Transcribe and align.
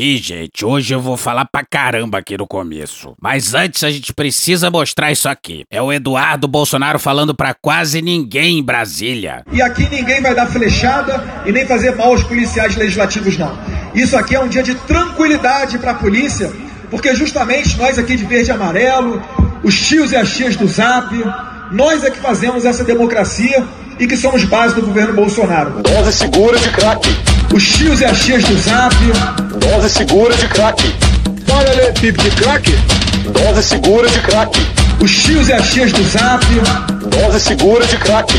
Ih, 0.00 0.16
gente, 0.18 0.64
hoje 0.64 0.94
eu 0.94 1.00
vou 1.00 1.16
falar 1.16 1.44
pra 1.44 1.64
caramba 1.68 2.18
aqui 2.18 2.38
no 2.38 2.46
começo. 2.46 3.16
Mas 3.20 3.52
antes 3.52 3.82
a 3.82 3.90
gente 3.90 4.14
precisa 4.14 4.70
mostrar 4.70 5.10
isso 5.10 5.28
aqui. 5.28 5.64
É 5.68 5.82
o 5.82 5.92
Eduardo 5.92 6.46
Bolsonaro 6.46 7.00
falando 7.00 7.34
pra 7.34 7.52
quase 7.52 8.00
ninguém 8.00 8.60
em 8.60 8.62
Brasília. 8.62 9.42
E 9.50 9.60
aqui 9.60 9.88
ninguém 9.90 10.22
vai 10.22 10.36
dar 10.36 10.46
flechada 10.46 11.42
e 11.44 11.50
nem 11.50 11.66
fazer 11.66 11.96
mal 11.96 12.12
aos 12.12 12.22
policiais 12.22 12.76
legislativos, 12.76 13.36
não. 13.36 13.58
Isso 13.92 14.16
aqui 14.16 14.36
é 14.36 14.40
um 14.40 14.46
dia 14.46 14.62
de 14.62 14.76
tranquilidade 14.76 15.78
pra 15.78 15.94
polícia, 15.94 16.52
porque 16.92 17.12
justamente 17.16 17.76
nós 17.76 17.98
aqui 17.98 18.14
de 18.14 18.24
verde 18.24 18.50
e 18.50 18.52
amarelo, 18.52 19.20
os 19.64 19.84
tios 19.84 20.12
e 20.12 20.16
as 20.16 20.32
tias 20.32 20.54
do 20.54 20.68
Zap, 20.68 21.12
nós 21.70 22.02
é 22.04 22.10
que 22.10 22.18
fazemos 22.18 22.64
essa 22.64 22.84
democracia 22.84 23.64
e 23.98 24.06
que 24.06 24.16
somos 24.16 24.44
base 24.44 24.74
do 24.74 24.82
governo 24.82 25.14
Bolsonaro. 25.14 25.82
Dose 25.82 26.12
segura 26.12 26.58
de 26.58 26.68
crack. 26.70 27.08
Os 27.52 27.68
tios 27.68 28.00
e 28.00 28.04
as 28.04 28.18
tias 28.24 28.44
do 28.44 28.56
Zap, 28.58 28.94
Dose 29.58 29.90
segura 29.90 30.34
de 30.34 30.46
crack. 30.48 30.94
olha 31.50 31.70
ali, 31.70 31.92
pipo 32.00 32.22
de 32.22 32.30
crack. 32.30 32.70
Dose 33.32 33.62
segura 33.62 34.08
de 34.08 34.20
crack. 34.20 34.58
Os 35.00 35.22
tios 35.22 35.48
e 35.48 35.52
as 35.52 35.70
tias 35.70 35.92
do 35.92 36.02
Zap, 36.04 36.44
Dose 37.10 37.40
segura 37.40 37.86
de 37.86 37.96
crack. 37.96 38.32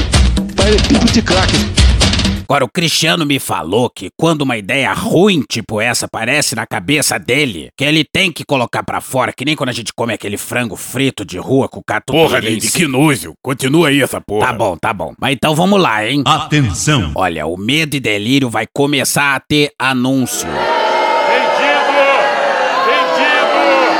Agora, 2.43 2.65
o 2.65 2.69
Cristiano 2.69 3.25
me 3.25 3.39
falou 3.39 3.89
que 3.89 4.09
quando 4.17 4.41
uma 4.41 4.57
ideia 4.57 4.91
ruim 4.91 5.43
tipo 5.47 5.79
essa 5.79 6.07
aparece 6.07 6.55
na 6.55 6.65
cabeça 6.65 7.19
dele, 7.19 7.69
que 7.77 7.83
ele 7.83 8.03
tem 8.03 8.31
que 8.31 8.43
colocar 8.43 8.83
pra 8.83 8.99
fora, 9.01 9.31
que 9.31 9.45
nem 9.45 9.55
quando 9.55 9.69
a 9.69 9.73
gente 9.73 9.93
come 9.93 10.13
aquele 10.13 10.37
frango 10.37 10.75
frito 10.75 11.23
de 11.23 11.37
rua 11.37 11.69
com 11.69 11.81
catupiry. 11.81 12.23
Porra, 12.23 12.41
Neide, 12.41 12.71
que 12.71 12.87
nojo. 12.87 13.33
Continua 13.43 13.89
aí 13.89 14.01
essa 14.01 14.19
porra. 14.19 14.47
Tá 14.47 14.53
bom, 14.53 14.77
tá 14.77 14.93
bom. 14.93 15.13
Mas 15.19 15.33
então 15.33 15.53
vamos 15.53 15.79
lá, 15.79 16.07
hein? 16.07 16.23
Atenção! 16.25 17.11
Olha, 17.15 17.45
o 17.45 17.55
medo 17.55 17.95
e 17.95 17.99
delírio 17.99 18.49
vai 18.49 18.65
começar 18.73 19.35
a 19.35 19.39
ter 19.39 19.71
anúncio. 19.77 20.47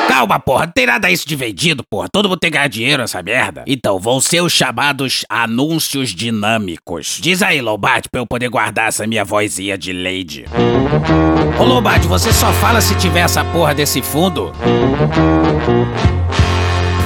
Calma, 0.10 0.40
porra, 0.40 0.66
não 0.66 0.74
tem 0.74 0.88
nada 0.88 1.12
isso 1.12 1.28
de 1.28 1.36
vendido, 1.36 1.84
porra. 1.88 2.10
Todo 2.12 2.28
mundo 2.28 2.40
tem 2.40 2.50
que 2.50 2.58
ganhar 2.58 2.68
dinheiro 2.68 3.04
nessa 3.04 3.22
merda. 3.22 3.64
Então, 3.68 4.00
vão 4.00 4.20
ser 4.20 4.42
os 4.42 4.52
chamados 4.52 5.24
anúncios 5.30 6.10
dinâmicos. 6.16 7.20
Diz 7.22 7.44
aí, 7.44 7.62
Lombardi, 7.62 8.10
pra 8.10 8.20
eu 8.20 8.26
poder 8.26 8.50
guardar 8.50 8.88
essa 8.88 9.06
minha 9.06 9.24
vozinha 9.24 9.78
de 9.78 9.94
lady. 9.94 10.46
Ô, 11.60 11.64
Lombardi, 11.64 12.08
você 12.08 12.34
só 12.34 12.52
fala 12.54 12.82
se 12.82 12.96
tiver 12.96 13.20
essa 13.20 13.46
porra 13.46 13.76
desse 13.76 14.02
fundo? 14.02 14.52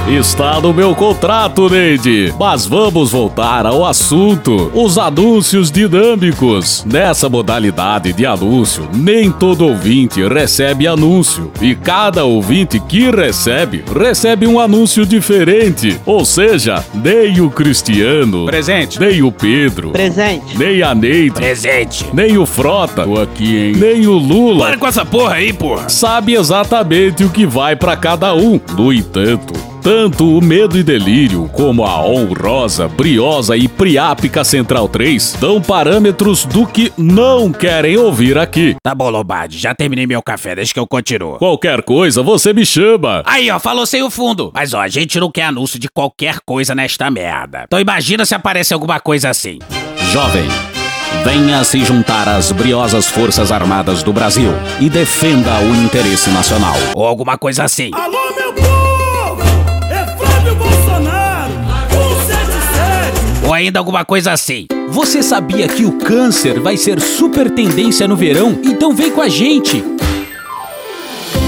Está 0.06 0.60
no 0.60 0.74
meu 0.74 0.94
contrato, 0.94 1.66
Neide. 1.70 2.34
Mas 2.38 2.66
vamos 2.66 3.10
voltar 3.10 3.64
ao 3.64 3.86
assunto: 3.86 4.70
os 4.74 4.98
anúncios 4.98 5.70
dinâmicos. 5.70 6.84
Nessa 6.86 7.26
modalidade 7.30 8.12
de 8.12 8.26
anúncio, 8.26 8.86
nem 8.92 9.32
todo 9.32 9.66
ouvinte 9.66 10.22
recebe 10.28 10.86
anúncio. 10.86 11.50
E 11.60 11.74
cada 11.74 12.22
ouvinte 12.24 12.78
que 12.78 13.10
recebe, 13.10 13.82
recebe 13.98 14.46
um 14.46 14.60
anúncio 14.60 15.06
diferente. 15.06 15.98
Ou 16.04 16.22
seja, 16.22 16.84
nem 16.94 17.40
o 17.40 17.48
Cristiano, 17.50 18.44
Presente. 18.44 19.00
nem 19.00 19.22
o 19.22 19.32
Pedro, 19.32 19.90
Presente. 19.90 20.58
nem 20.58 20.82
a 20.82 20.94
Neide, 20.94 21.30
Presente. 21.34 22.04
nem 22.12 22.36
o 22.36 22.44
Frota, 22.44 23.04
tô 23.04 23.18
aqui, 23.18 23.56
hein? 23.56 23.72
nem 23.76 24.06
o 24.06 24.12
Lula 24.18 24.66
Para 24.66 24.76
com 24.76 24.86
essa 24.86 25.04
porra 25.04 25.36
aí, 25.36 25.50
porra. 25.50 25.88
sabe 25.88 26.34
exatamente 26.34 27.24
o 27.24 27.30
que 27.30 27.46
vai 27.46 27.74
pra 27.74 27.96
cada 27.96 28.34
um. 28.34 28.60
No 28.76 28.92
entanto, 28.92 29.54
tanto 29.84 30.38
o 30.38 30.42
Medo 30.42 30.78
e 30.78 30.82
Delírio 30.82 31.46
como 31.52 31.84
a 31.84 32.02
honrosa, 32.02 32.88
briosa 32.88 33.54
e 33.54 33.68
priápica 33.68 34.42
Central 34.42 34.88
3 34.88 35.36
dão 35.38 35.60
parâmetros 35.60 36.46
do 36.46 36.66
que 36.66 36.90
não 36.96 37.52
querem 37.52 37.98
ouvir 37.98 38.38
aqui. 38.38 38.76
Tá 38.82 38.94
bom, 38.94 39.10
Lombardi, 39.10 39.58
já 39.58 39.74
terminei 39.74 40.06
meu 40.06 40.22
café, 40.22 40.54
deixa 40.54 40.72
que 40.72 40.80
eu 40.80 40.86
continuo. 40.86 41.36
Qualquer 41.36 41.82
coisa, 41.82 42.22
você 42.22 42.54
me 42.54 42.64
chama. 42.64 43.22
Aí, 43.26 43.50
ó, 43.50 43.58
falou 43.58 43.84
sem 43.84 44.02
o 44.02 44.08
fundo. 44.08 44.50
Mas, 44.54 44.72
ó, 44.72 44.80
a 44.80 44.88
gente 44.88 45.20
não 45.20 45.30
quer 45.30 45.42
anúncio 45.42 45.78
de 45.78 45.90
qualquer 45.90 46.38
coisa 46.46 46.74
nesta 46.74 47.10
merda. 47.10 47.64
Então 47.66 47.78
imagina 47.78 48.24
se 48.24 48.34
aparece 48.34 48.72
alguma 48.72 48.98
coisa 48.98 49.28
assim. 49.28 49.58
Jovem, 50.10 50.48
venha 51.22 51.62
se 51.62 51.84
juntar 51.84 52.26
às 52.26 52.50
briosas 52.52 53.06
Forças 53.06 53.52
Armadas 53.52 54.02
do 54.02 54.14
Brasil 54.14 54.50
e 54.80 54.88
defenda 54.88 55.60
o 55.60 55.76
interesse 55.84 56.30
nacional. 56.30 56.76
Ou 56.94 57.04
alguma 57.04 57.36
coisa 57.36 57.64
assim. 57.64 57.90
Alô, 57.92 58.34
meu 58.34 58.54
povo! 58.54 58.83
Ainda 63.54 63.78
alguma 63.78 64.04
coisa 64.04 64.32
assim. 64.32 64.66
Você 64.88 65.22
sabia 65.22 65.68
que 65.68 65.84
o 65.84 65.92
câncer 65.92 66.58
vai 66.58 66.76
ser 66.76 67.00
super 67.00 67.48
tendência 67.48 68.08
no 68.08 68.16
verão? 68.16 68.58
Então 68.64 68.92
vem 68.92 69.12
com 69.12 69.20
a 69.20 69.28
gente! 69.28 69.93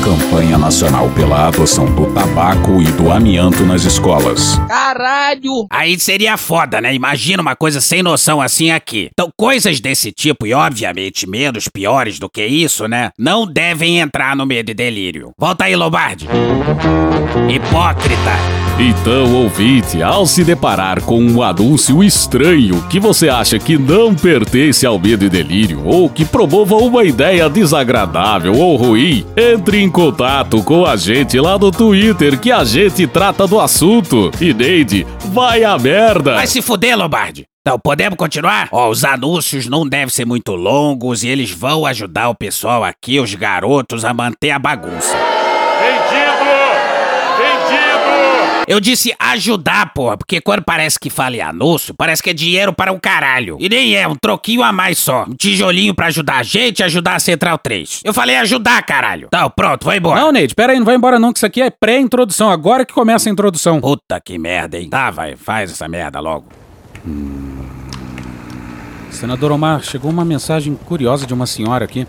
Campanha 0.06 0.56
Nacional 0.56 1.10
pela 1.10 1.48
adoção 1.48 1.84
do 1.86 2.06
tabaco 2.14 2.80
e 2.80 2.84
do 2.92 3.10
amianto 3.10 3.66
nas 3.66 3.82
escolas. 3.82 4.56
Caralho! 4.68 5.66
Aí 5.68 5.98
seria 5.98 6.36
foda, 6.36 6.80
né? 6.80 6.94
Imagina 6.94 7.42
uma 7.42 7.56
coisa 7.56 7.80
sem 7.80 8.04
noção 8.04 8.40
assim 8.40 8.70
aqui. 8.70 9.08
Então, 9.12 9.28
coisas 9.36 9.80
desse 9.80 10.12
tipo, 10.12 10.46
e 10.46 10.54
obviamente 10.54 11.28
menos 11.28 11.66
piores 11.66 12.20
do 12.20 12.30
que 12.30 12.46
isso, 12.46 12.86
né? 12.86 13.10
Não 13.18 13.44
devem 13.44 13.98
entrar 13.98 14.36
no 14.36 14.46
medo 14.46 14.70
e 14.70 14.74
delírio. 14.74 15.32
Volta 15.36 15.64
aí, 15.64 15.74
Lombardi. 15.74 16.28
Hipócrita. 17.52 18.66
Então, 18.78 19.34
ouvinte, 19.34 20.02
ao 20.02 20.26
se 20.26 20.44
deparar 20.44 21.00
com 21.00 21.18
um 21.18 21.42
anúncio 21.42 22.04
estranho 22.04 22.84
que 22.90 23.00
você 23.00 23.26
acha 23.26 23.58
que 23.58 23.78
não 23.78 24.14
pertence 24.14 24.84
ao 24.84 24.98
medo 24.98 25.24
e 25.24 25.30
delírio 25.30 25.82
ou 25.82 26.10
que 26.10 26.26
promova 26.26 26.76
uma 26.76 27.02
ideia 27.02 27.48
desagradável 27.48 28.52
ou 28.52 28.76
ruim, 28.76 29.24
entre 29.34 29.80
em 29.80 29.90
contato 29.96 30.62
com 30.62 30.84
a 30.84 30.94
gente 30.94 31.40
lá 31.40 31.58
no 31.58 31.70
Twitter 31.70 32.38
que 32.38 32.52
a 32.52 32.62
gente 32.64 33.06
trata 33.06 33.46
do 33.46 33.58
assunto. 33.58 34.30
E 34.38 34.52
Neide, 34.52 35.06
vai 35.32 35.64
a 35.64 35.78
merda! 35.78 36.34
Vai 36.34 36.46
se 36.46 36.60
fuder, 36.60 36.98
Lombardi. 36.98 37.46
Então, 37.62 37.78
podemos 37.78 38.18
continuar? 38.18 38.68
Ó, 38.70 38.90
os 38.90 39.04
anúncios 39.04 39.66
não 39.66 39.88
devem 39.88 40.10
ser 40.10 40.26
muito 40.26 40.54
longos 40.54 41.24
e 41.24 41.28
eles 41.28 41.50
vão 41.50 41.86
ajudar 41.86 42.28
o 42.28 42.34
pessoal 42.34 42.84
aqui, 42.84 43.18
os 43.18 43.34
garotos, 43.34 44.04
a 44.04 44.12
manter 44.12 44.50
a 44.50 44.58
bagunça. 44.58 45.35
Eu 48.68 48.80
disse 48.80 49.14
ajudar, 49.18 49.92
porra, 49.94 50.16
porque 50.16 50.40
quando 50.40 50.62
parece 50.62 50.98
que 50.98 51.08
fala 51.08 51.36
em 51.36 51.40
anúncio, 51.40 51.94
parece 51.94 52.20
que 52.20 52.30
é 52.30 52.32
dinheiro 52.34 52.72
para 52.72 52.92
um 52.92 52.98
caralho. 52.98 53.56
E 53.60 53.68
nem 53.68 53.94
é, 53.94 54.08
um 54.08 54.16
troquinho 54.16 54.62
a 54.62 54.72
mais 54.72 54.98
só. 54.98 55.24
Um 55.28 55.34
tijolinho 55.34 55.94
pra 55.94 56.06
ajudar 56.06 56.38
a 56.38 56.42
gente 56.42 56.82
a 56.82 56.86
ajudar 56.86 57.14
a 57.14 57.20
Central 57.20 57.58
3. 57.58 58.00
Eu 58.04 58.12
falei 58.12 58.34
ajudar, 58.36 58.82
caralho. 58.82 59.28
Então, 59.28 59.48
pronto, 59.50 59.84
vai 59.84 59.98
embora. 59.98 60.20
Não, 60.20 60.32
Neide, 60.32 60.52
pera 60.54 60.72
aí, 60.72 60.78
não 60.80 60.84
vai 60.84 60.96
embora 60.96 61.16
não, 61.18 61.32
que 61.32 61.38
isso 61.38 61.46
aqui 61.46 61.62
é 61.62 61.70
pré-introdução, 61.70 62.50
agora 62.50 62.84
que 62.84 62.92
começa 62.92 63.28
a 63.28 63.32
introdução. 63.32 63.80
Puta 63.80 64.20
que 64.20 64.36
merda, 64.36 64.76
hein? 64.78 64.90
Tá, 64.90 65.12
vai, 65.12 65.36
faz 65.36 65.70
essa 65.70 65.86
merda 65.86 66.18
logo. 66.18 66.46
Senador 69.12 69.52
Omar, 69.52 69.82
chegou 69.84 70.10
uma 70.10 70.24
mensagem 70.24 70.74
curiosa 70.74 71.24
de 71.24 71.32
uma 71.32 71.46
senhora 71.46 71.84
aqui. 71.84 72.06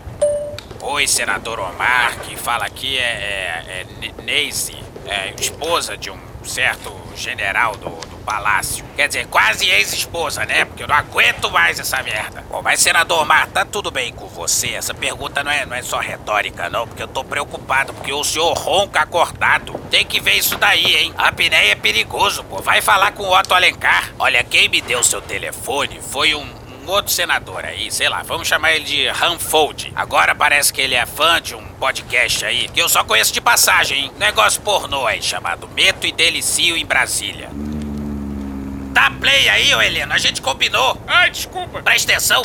Oi, 0.82 1.06
senador 1.06 1.60
Omar, 1.60 2.18
que 2.22 2.36
fala 2.36 2.64
aqui 2.64 2.96
é, 2.98 3.00
é, 3.00 3.64
é 3.68 3.86
Ne- 4.00 4.24
Neise, 4.24 4.74
é 5.06 5.32
esposa 5.38 5.96
de 5.96 6.10
um 6.10 6.16
certo 6.46 6.92
general 7.16 7.76
do, 7.76 7.90
do 7.90 8.16
palácio. 8.24 8.84
Quer 8.96 9.08
dizer, 9.08 9.26
quase 9.26 9.68
ex-esposa, 9.68 10.44
né? 10.44 10.64
Porque 10.64 10.82
eu 10.82 10.88
não 10.88 10.94
aguento 10.94 11.50
mais 11.50 11.78
essa 11.78 12.02
merda. 12.02 12.44
Bom, 12.48 12.62
mas 12.62 12.80
senador 12.80 13.22
Omar, 13.22 13.48
tá 13.48 13.64
tudo 13.64 13.90
bem 13.90 14.12
com 14.12 14.26
você? 14.26 14.74
Essa 14.74 14.94
pergunta 14.94 15.42
não 15.42 15.50
é, 15.50 15.66
não 15.66 15.76
é 15.76 15.82
só 15.82 15.98
retórica, 15.98 16.68
não, 16.68 16.86
porque 16.86 17.02
eu 17.02 17.08
tô 17.08 17.24
preocupado, 17.24 17.92
porque 17.94 18.12
o 18.12 18.22
senhor 18.22 18.52
ronca 18.52 19.00
acordado. 19.00 19.78
Tem 19.90 20.04
que 20.04 20.20
ver 20.20 20.34
isso 20.34 20.56
daí, 20.56 20.96
hein? 20.96 21.14
A 21.16 21.28
apneia 21.28 21.72
é 21.72 21.74
perigoso, 21.74 22.44
pô. 22.44 22.60
Vai 22.62 22.80
falar 22.80 23.12
com 23.12 23.24
o 23.24 23.38
Otto 23.38 23.54
Alencar. 23.54 24.12
Olha, 24.18 24.44
quem 24.44 24.68
me 24.68 24.80
deu 24.80 25.02
seu 25.02 25.20
telefone 25.20 26.00
foi 26.00 26.34
um 26.34 26.57
um 26.88 26.90
outro 26.92 27.12
senador 27.12 27.64
aí, 27.66 27.90
sei 27.92 28.08
lá, 28.08 28.22
vamos 28.22 28.48
chamar 28.48 28.72
ele 28.72 28.84
de 28.84 29.08
Ranfold. 29.08 29.92
Agora 29.94 30.34
parece 30.34 30.72
que 30.72 30.80
ele 30.80 30.94
é 30.94 31.04
fã 31.04 31.40
de 31.40 31.54
um 31.54 31.62
podcast 31.74 32.44
aí, 32.46 32.66
que 32.68 32.80
eu 32.80 32.88
só 32.88 33.04
conheço 33.04 33.30
de 33.32 33.40
passagem, 33.42 34.04
hein? 34.04 34.12
Negócio 34.16 34.60
pornô 34.62 35.06
aí, 35.06 35.22
chamado 35.22 35.68
Meto 35.68 36.06
e 36.06 36.12
Delicio 36.12 36.76
em 36.78 36.86
Brasília. 36.86 37.50
Dá 37.52 39.10
play 39.10 39.48
aí, 39.50 39.74
ô 39.74 39.82
Heleno, 39.82 40.14
a 40.14 40.18
gente 40.18 40.40
combinou. 40.40 40.96
Ai, 41.06 41.30
desculpa. 41.30 41.82
Presta 41.82 42.10
atenção. 42.12 42.42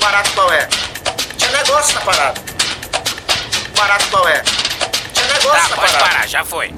Barato 0.00 0.32
qual 0.32 0.50
é? 0.50 0.66
Tinha 1.36 1.50
negócio 1.52 1.94
na 1.94 2.00
parada. 2.00 2.40
Barato 3.76 4.06
qual 4.08 4.26
é? 4.26 4.42
Tinha 5.12 5.26
Tá, 5.26 5.34
negócio 5.34 5.68
na 5.70 5.76
pode 5.76 5.92
parada. 5.92 5.98
parar, 6.10 6.26
já 6.28 6.44
foi. 6.44 6.74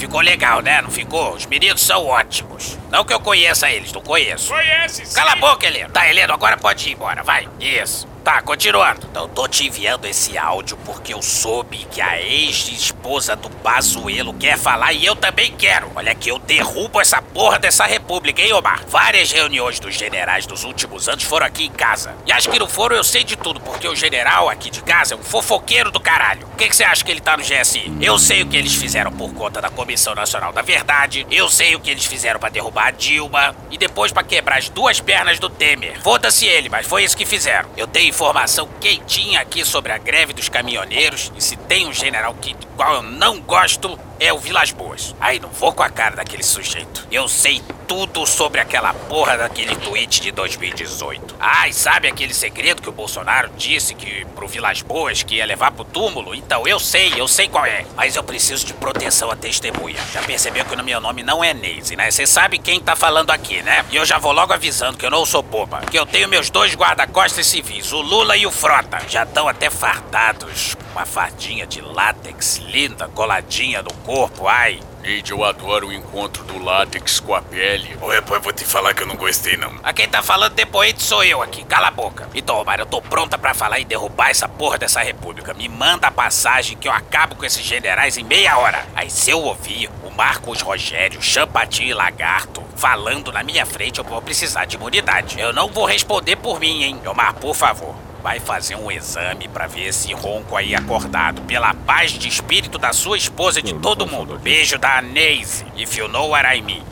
Ficou 0.00 0.22
legal, 0.22 0.62
né? 0.62 0.80
Não 0.80 0.90
ficou? 0.90 1.34
Os 1.34 1.44
meninos 1.44 1.82
são 1.82 2.06
ótimos. 2.06 2.78
Não 2.90 3.04
que 3.04 3.12
eu 3.12 3.20
conheça 3.20 3.70
eles, 3.70 3.92
não 3.92 4.00
conheço. 4.00 4.50
Conhece, 4.50 5.04
sim. 5.04 5.14
Cala 5.14 5.32
a 5.32 5.36
boca, 5.36 5.66
Heleno. 5.66 5.90
Tá, 5.90 6.08
Heleno, 6.08 6.32
agora 6.32 6.56
pode 6.56 6.88
ir 6.88 6.94
embora, 6.94 7.22
vai. 7.22 7.46
Isso. 7.60 8.08
Tá, 8.22 8.42
continuando. 8.42 9.06
Então, 9.10 9.26
tô 9.28 9.48
te 9.48 9.66
enviando 9.66 10.04
esse 10.04 10.36
áudio 10.36 10.76
porque 10.84 11.14
eu 11.14 11.22
soube 11.22 11.86
que 11.90 12.02
a 12.02 12.20
ex-esposa 12.20 13.34
do 13.34 13.48
Pazuelo 13.48 14.34
quer 14.34 14.58
falar 14.58 14.92
e 14.92 15.06
eu 15.06 15.16
também 15.16 15.50
quero. 15.52 15.90
Olha 15.94 16.14
que 16.14 16.30
eu 16.30 16.38
derrubo 16.38 17.00
essa 17.00 17.22
porra 17.22 17.58
dessa 17.58 17.86
república, 17.86 18.42
hein, 18.42 18.52
Omar? 18.52 18.84
Várias 18.86 19.32
reuniões 19.32 19.80
dos 19.80 19.94
generais 19.94 20.44
dos 20.44 20.64
últimos 20.64 21.08
anos 21.08 21.24
foram 21.24 21.46
aqui 21.46 21.64
em 21.64 21.70
casa. 21.70 22.14
E 22.26 22.32
acho 22.32 22.50
que 22.50 22.58
não 22.58 22.68
foram, 22.68 22.94
eu 22.94 23.04
sei 23.04 23.24
de 23.24 23.36
tudo, 23.36 23.58
porque 23.58 23.88
o 23.88 23.96
general 23.96 24.50
aqui 24.50 24.68
de 24.68 24.82
casa 24.82 25.14
é 25.14 25.16
um 25.16 25.22
fofoqueiro 25.22 25.90
do 25.90 25.98
caralho. 25.98 26.46
O 26.52 26.56
que 26.56 26.70
você 26.70 26.84
acha 26.84 27.02
que 27.02 27.10
ele 27.10 27.20
tá 27.20 27.38
no 27.38 27.42
GSI? 27.42 27.90
Eu 28.02 28.18
sei 28.18 28.42
o 28.42 28.46
que 28.46 28.56
eles 28.56 28.74
fizeram 28.74 29.10
por 29.10 29.32
conta 29.32 29.62
da 29.62 29.70
Comissão 29.70 30.14
Nacional 30.14 30.52
da 30.52 30.60
Verdade, 30.60 31.26
eu 31.30 31.48
sei 31.48 31.74
o 31.74 31.80
que 31.80 31.90
eles 31.90 32.04
fizeram 32.04 32.38
pra 32.38 32.50
derrubar 32.50 32.88
a 32.88 32.90
Dilma 32.90 33.56
e 33.70 33.78
depois 33.78 34.12
pra 34.12 34.22
quebrar 34.22 34.58
as 34.58 34.68
duas 34.68 35.00
pernas 35.00 35.38
do 35.38 35.48
Temer. 35.48 35.98
Foda-se 36.02 36.44
ele, 36.44 36.68
mas 36.68 36.86
foi 36.86 37.02
isso 37.02 37.16
que 37.16 37.24
fizeram. 37.24 37.70
Eu 37.76 37.86
tenho 37.86 38.09
informação 38.10 38.68
quentinha 38.80 39.40
aqui 39.40 39.64
sobre 39.64 39.92
a 39.92 39.98
greve 39.98 40.32
dos 40.32 40.48
caminhoneiros. 40.48 41.32
E 41.36 41.42
se 41.42 41.56
tem 41.56 41.86
um 41.86 41.92
general 41.92 42.34
que 42.34 42.54
qual 42.76 42.96
eu 42.96 43.02
não 43.02 43.40
gosto 43.40 43.98
é 44.20 44.32
o 44.32 44.38
Vilas 44.38 44.70
Boas. 44.70 45.16
Aí 45.18 45.40
não 45.40 45.48
vou 45.48 45.72
com 45.72 45.82
a 45.82 45.88
cara 45.88 46.14
daquele 46.14 46.42
sujeito. 46.42 47.08
Eu 47.10 47.26
sei 47.26 47.62
tudo 47.88 48.24
sobre 48.26 48.60
aquela 48.60 48.92
porra 48.92 49.36
daquele 49.36 49.74
tweet 49.74 50.20
de 50.20 50.30
2018. 50.30 51.34
Ai, 51.40 51.72
sabe 51.72 52.06
aquele 52.06 52.34
segredo 52.34 52.82
que 52.82 52.88
o 52.88 52.92
Bolsonaro 52.92 53.50
disse 53.56 53.94
que 53.94 54.24
pro 54.36 54.46
Vilas 54.46 54.82
Boas 54.82 55.22
que 55.22 55.36
ia 55.36 55.46
levar 55.46 55.72
pro 55.72 55.84
túmulo? 55.84 56.34
Então 56.34 56.68
eu 56.68 56.78
sei, 56.78 57.14
eu 57.16 57.26
sei 57.26 57.48
qual 57.48 57.64
é. 57.64 57.84
Mas 57.96 58.14
eu 58.14 58.22
preciso 58.22 58.66
de 58.66 58.74
proteção 58.74 59.30
à 59.30 59.34
testemunha. 59.34 59.98
Já 60.12 60.22
percebeu 60.22 60.64
que 60.66 60.74
o 60.74 60.84
meu 60.84 61.00
nome 61.00 61.22
não 61.22 61.42
é 61.42 61.54
Neise, 61.54 61.96
né? 61.96 62.10
Você 62.10 62.26
sabe 62.26 62.58
quem 62.58 62.78
tá 62.78 62.94
falando 62.94 63.30
aqui, 63.30 63.62
né? 63.62 63.84
E 63.90 63.96
eu 63.96 64.04
já 64.04 64.18
vou 64.18 64.32
logo 64.32 64.52
avisando 64.52 64.98
que 64.98 65.06
eu 65.06 65.10
não 65.10 65.24
sou 65.24 65.42
boba. 65.42 65.80
Que 65.90 65.98
eu 65.98 66.04
tenho 66.04 66.28
meus 66.28 66.50
dois 66.50 66.74
guarda-costas 66.74 67.46
civis, 67.46 67.90
o 67.92 68.02
Lula 68.02 68.36
e 68.36 68.46
o 68.46 68.50
Frota. 68.52 69.00
Já 69.08 69.22
estão 69.22 69.48
até 69.48 69.70
fardados 69.70 70.74
com 70.74 70.90
uma 70.92 71.06
fardinha 71.06 71.66
de 71.66 71.80
látex 71.80 72.58
linda 72.58 73.08
coladinha 73.08 73.82
no 73.82 73.92
corpo, 74.10 74.48
ai. 74.48 74.80
Neide, 75.02 75.30
eu 75.30 75.44
adoro 75.44 75.86
o 75.86 75.92
encontro 75.92 76.42
do 76.42 76.58
látex 76.58 77.20
com 77.20 77.32
a 77.32 77.40
pele. 77.40 77.96
Ô, 78.02 78.08
rapaz, 78.08 78.42
vou 78.42 78.52
te 78.52 78.64
falar 78.64 78.92
que 78.92 79.04
eu 79.04 79.06
não 79.06 79.14
gostei, 79.14 79.56
não. 79.56 79.72
A 79.84 79.92
quem 79.92 80.08
tá 80.08 80.20
falando 80.20 80.52
depois 80.52 80.96
sou 80.98 81.22
eu 81.22 81.40
aqui, 81.40 81.64
cala 81.64 81.86
a 81.86 81.90
boca. 81.92 82.28
Então, 82.34 82.60
Omar, 82.60 82.80
eu 82.80 82.86
tô 82.86 83.00
pronta 83.00 83.38
pra 83.38 83.54
falar 83.54 83.78
e 83.78 83.84
derrubar 83.84 84.30
essa 84.30 84.48
porra 84.48 84.78
dessa 84.78 85.00
república. 85.00 85.54
Me 85.54 85.68
manda 85.68 86.08
a 86.08 86.10
passagem 86.10 86.76
que 86.76 86.88
eu 86.88 86.92
acabo 86.92 87.36
com 87.36 87.44
esses 87.44 87.62
generais 87.62 88.18
em 88.18 88.24
meia 88.24 88.58
hora. 88.58 88.84
Aí 88.96 89.08
se 89.08 89.30
eu 89.30 89.40
ouvir 89.40 89.88
o 90.02 90.10
Marcos 90.10 90.60
Rogério, 90.60 91.22
Champatinho 91.22 91.90
e 91.90 91.94
Lagarto 91.94 92.64
falando 92.74 93.30
na 93.30 93.44
minha 93.44 93.64
frente, 93.64 94.00
eu 94.00 94.04
vou 94.04 94.20
precisar 94.20 94.64
de 94.64 94.74
imunidade. 94.74 95.38
Eu 95.38 95.52
não 95.52 95.68
vou 95.68 95.84
responder 95.84 96.34
por 96.34 96.58
mim, 96.58 96.82
hein? 96.82 97.00
Omar, 97.06 97.34
por 97.34 97.54
favor. 97.54 98.09
Vai 98.22 98.38
fazer 98.38 98.76
um 98.76 98.90
exame 98.90 99.48
pra 99.48 99.66
ver 99.66 99.88
esse 99.88 100.12
ronco 100.12 100.54
aí 100.54 100.74
acordado. 100.74 101.40
Pela 101.42 101.72
paz 101.72 102.12
de 102.12 102.28
espírito 102.28 102.78
da 102.78 102.92
sua 102.92 103.16
esposa 103.16 103.60
e 103.60 103.62
de 103.62 103.72
todo 103.74 104.06
mundo. 104.06 104.38
Beijo 104.42 104.78
da 104.78 105.00
Neise. 105.00 105.64
If 105.74 105.96
you 105.96 106.06
know 106.06 106.28
what 106.28 106.46
I 106.46 106.60
mean. 106.60 106.82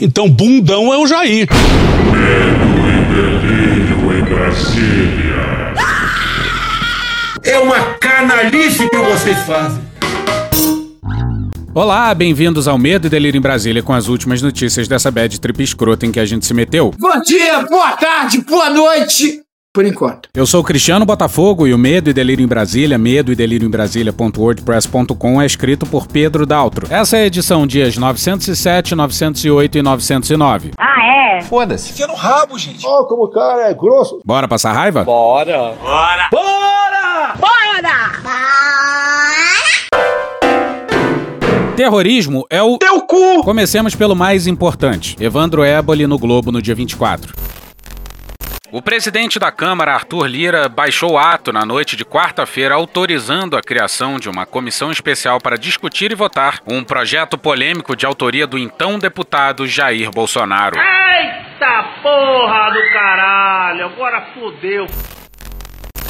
Então, 0.00 0.28
bundão 0.28 0.92
é 0.92 0.98
o 0.98 1.06
Jair. 1.06 1.46
É 7.44 7.58
uma 7.60 7.94
canalice 8.00 8.88
que 8.88 8.96
vocês 8.96 9.38
fazem. 9.46 9.82
Olá, 11.72 12.12
bem-vindos 12.12 12.66
ao 12.66 12.76
Medo 12.76 13.06
e 13.06 13.10
Delírio 13.10 13.38
em 13.38 13.42
Brasília 13.42 13.82
com 13.84 13.92
as 13.92 14.08
últimas 14.08 14.42
notícias 14.42 14.88
dessa 14.88 15.12
bad 15.12 15.40
trip 15.40 15.62
escrota 15.62 16.04
em 16.04 16.10
que 16.10 16.18
a 16.18 16.26
gente 16.26 16.44
se 16.44 16.52
meteu. 16.52 16.92
Bom 16.98 17.20
dia, 17.20 17.62
boa 17.62 17.92
tarde, 17.92 18.40
boa 18.40 18.68
noite. 18.68 19.42
Por 19.74 19.86
enquanto. 19.86 20.28
Eu 20.34 20.44
sou 20.44 20.60
o 20.60 20.64
Cristiano 20.64 21.06
Botafogo 21.06 21.66
e 21.66 21.72
o 21.72 21.78
Medo 21.78 22.10
e 22.10 22.12
Delírio 22.12 22.44
em 22.44 22.46
Brasília, 22.46 22.98
medo 22.98 23.32
e 23.32 23.34
delírio 23.34 23.66
em 23.66 23.70
Brasília.wordpress.com 23.70 25.40
é 25.40 25.46
escrito 25.46 25.86
por 25.86 26.06
Pedro 26.06 26.44
Daltro. 26.44 26.86
Essa 26.90 27.16
é 27.16 27.22
a 27.22 27.26
edição 27.26 27.66
dias 27.66 27.96
907, 27.96 28.94
908 28.94 29.78
e 29.78 29.82
909. 29.82 30.72
Ah, 30.76 31.38
é? 31.38 31.40
Foda-se. 31.40 31.90
Enfia 31.90 32.06
no 32.06 32.14
rabo, 32.14 32.58
gente. 32.58 32.86
Ó, 32.86 33.04
como 33.04 33.24
o 33.24 33.30
cara 33.30 33.70
é 33.70 33.72
grosso. 33.72 34.20
Bora 34.26 34.46
passar 34.46 34.74
raiva? 34.74 35.04
Bora. 35.04 35.72
Bora! 35.80 36.28
Bora! 36.30 37.34
Bora! 37.40 37.62
Terrorismo 41.74 42.44
é 42.50 42.62
o. 42.62 42.76
Teu 42.76 43.00
cu! 43.06 43.42
Comecemos 43.42 43.94
pelo 43.94 44.14
mais 44.14 44.46
importante. 44.46 45.16
Evandro 45.18 45.64
Éboli 45.64 46.06
no 46.06 46.18
Globo 46.18 46.52
no 46.52 46.60
dia 46.60 46.74
24. 46.74 47.32
O 48.72 48.80
presidente 48.80 49.38
da 49.38 49.52
Câmara, 49.52 49.92
Arthur 49.92 50.26
Lira, 50.26 50.66
baixou 50.66 51.18
ato 51.18 51.52
na 51.52 51.62
noite 51.62 51.94
de 51.94 52.06
quarta-feira 52.06 52.74
autorizando 52.74 53.54
a 53.54 53.60
criação 53.60 54.18
de 54.18 54.30
uma 54.30 54.46
comissão 54.46 54.90
especial 54.90 55.38
para 55.38 55.58
discutir 55.58 56.10
e 56.10 56.14
votar 56.14 56.58
um 56.66 56.82
projeto 56.82 57.36
polêmico 57.36 57.94
de 57.94 58.06
autoria 58.06 58.46
do 58.46 58.56
então 58.56 58.98
deputado 58.98 59.66
Jair 59.66 60.10
Bolsonaro. 60.10 60.78
Eita 60.78 61.82
porra 62.02 62.70
do 62.70 62.92
caralho, 62.94 63.84
agora 63.84 64.28
fudeu. 64.32 64.86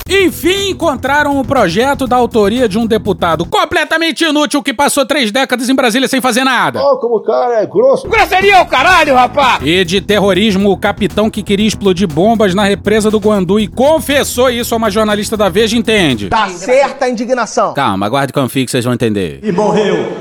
Enfim, 0.09 0.71
encontraram 0.71 1.41
o 1.41 1.45
projeto 1.45 2.07
da 2.07 2.17
autoria 2.17 2.69
de 2.69 2.79
um 2.79 2.87
deputado 2.87 3.45
completamente 3.47 4.25
inútil 4.25 4.63
que 4.63 4.75
passou 4.75 5.07
três 5.07 5.33
décadas 5.33 5.69
em 5.69 5.75
Brasília 5.75 6.07
sem 6.07 6.21
fazer 6.21 6.45
nada. 6.45 6.81
Ó, 6.81 6.97
como 6.97 7.17
o 7.17 7.21
cara 7.21 7.63
é 7.63 7.67
grosso. 7.67 8.09
Grosseria 8.09 8.57
é 8.57 8.61
o 8.61 8.67
caralho, 8.67 9.15
rapaz! 9.15 9.61
E 9.63 9.85
de 9.85 10.01
terrorismo, 10.01 10.71
o 10.71 10.77
capitão 10.77 11.31
que 11.31 11.43
queria 11.43 11.67
explodir 11.67 12.07
bombas 12.07 12.55
na 12.55 12.65
represa 12.65 13.11
do 13.11 13.19
Guandu 13.19 13.59
e 13.59 13.67
confessou 13.67 14.51
isso 14.51 14.75
a 14.75 14.77
uma 14.79 14.91
jornalista 14.91 15.37
da 15.37 15.49
Veja 15.49 15.77
entende. 15.77 16.29
Tá 16.29 16.49
certa 16.51 17.07
a 17.07 17.11
indignação. 17.11 17.75
Calma, 17.75 18.07
aguarde 18.07 18.33
confie 18.33 18.65
que 18.65 18.71
vocês 18.71 18.85
vão 18.85 18.95
entender. 18.95 19.41
E 19.43 19.51
morreu. 19.51 20.13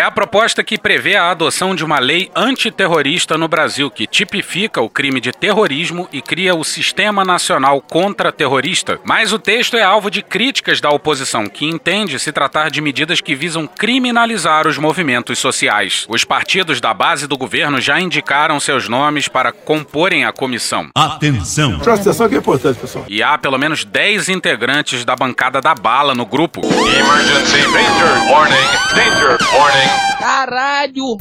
É 0.00 0.02
a 0.02 0.10
proposta 0.10 0.64
que 0.64 0.78
prevê 0.78 1.14
a 1.14 1.30
adoção 1.30 1.74
de 1.74 1.84
uma 1.84 1.98
lei 1.98 2.30
antiterrorista 2.34 3.36
no 3.36 3.46
Brasil 3.46 3.90
que 3.90 4.06
tipifica 4.06 4.80
o 4.80 4.88
crime 4.88 5.20
de 5.20 5.30
terrorismo 5.30 6.08
e 6.10 6.22
cria 6.22 6.54
o 6.54 6.64
Sistema 6.64 7.22
Nacional 7.22 7.82
Contra-Terrorista. 7.82 8.98
Mas 9.04 9.30
o 9.30 9.38
texto 9.38 9.76
é 9.76 9.82
alvo 9.82 10.10
de 10.10 10.22
críticas 10.22 10.80
da 10.80 10.88
oposição, 10.88 11.46
que 11.46 11.66
entende 11.66 12.18
se 12.18 12.32
tratar 12.32 12.70
de 12.70 12.80
medidas 12.80 13.20
que 13.20 13.34
visam 13.34 13.66
criminalizar 13.66 14.66
os 14.66 14.78
movimentos 14.78 15.38
sociais. 15.38 16.06
Os 16.08 16.24
partidos 16.24 16.80
da 16.80 16.94
base 16.94 17.26
do 17.26 17.36
governo 17.36 17.78
já 17.78 18.00
indicaram 18.00 18.58
seus 18.58 18.88
nomes 18.88 19.28
para 19.28 19.52
comporem 19.52 20.24
a 20.24 20.32
comissão. 20.32 20.88
Atenção. 20.94 21.78
Presta 21.78 22.08
atenção 22.08 22.26
que 22.26 22.36
é 22.36 22.38
importante, 22.38 22.80
pessoal. 22.80 23.04
E 23.06 23.22
há 23.22 23.36
pelo 23.36 23.58
menos 23.58 23.84
10 23.84 24.30
integrantes 24.30 25.04
da 25.04 25.14
bancada 25.14 25.60
da 25.60 25.74
bala 25.74 26.14
no 26.14 26.24
grupo. 26.24 26.62
Emergency 26.64 27.60
danger 27.70 28.32
warning. 28.32 28.80
Danger 28.94 29.38
warning. 29.52 29.89
Caralho. 30.18 31.18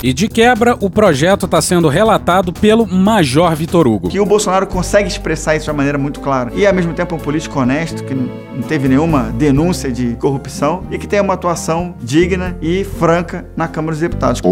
E 0.00 0.12
de 0.12 0.28
quebra, 0.28 0.76
o 0.80 0.88
projeto 0.88 1.46
está 1.46 1.60
sendo 1.60 1.88
relatado 1.88 2.52
pelo 2.52 2.86
Major 2.86 3.52
Vitor 3.56 3.86
Hugo. 3.88 4.08
que 4.08 4.20
o 4.20 4.24
Bolsonaro 4.24 4.66
consegue 4.66 5.08
expressar 5.08 5.56
isso 5.56 5.64
de 5.64 5.70
uma 5.70 5.78
maneira 5.78 5.98
muito 5.98 6.20
clara. 6.20 6.52
E 6.54 6.64
ao 6.64 6.72
mesmo 6.72 6.94
tempo 6.94 7.14
é 7.14 7.18
um 7.18 7.20
político 7.20 7.58
honesto, 7.58 8.04
que 8.04 8.14
não 8.14 8.28
não 8.58 8.62
teve 8.62 8.88
nenhuma 8.88 9.30
denúncia 9.30 9.90
de 9.90 10.16
corrupção 10.16 10.82
e 10.90 10.98
que 10.98 11.06
tem 11.06 11.20
uma 11.20 11.34
atuação 11.34 11.94
digna 12.02 12.58
e 12.60 12.82
franca 12.82 13.46
na 13.56 13.68
Câmara 13.68 13.92
dos 13.92 14.00
Deputados. 14.00 14.42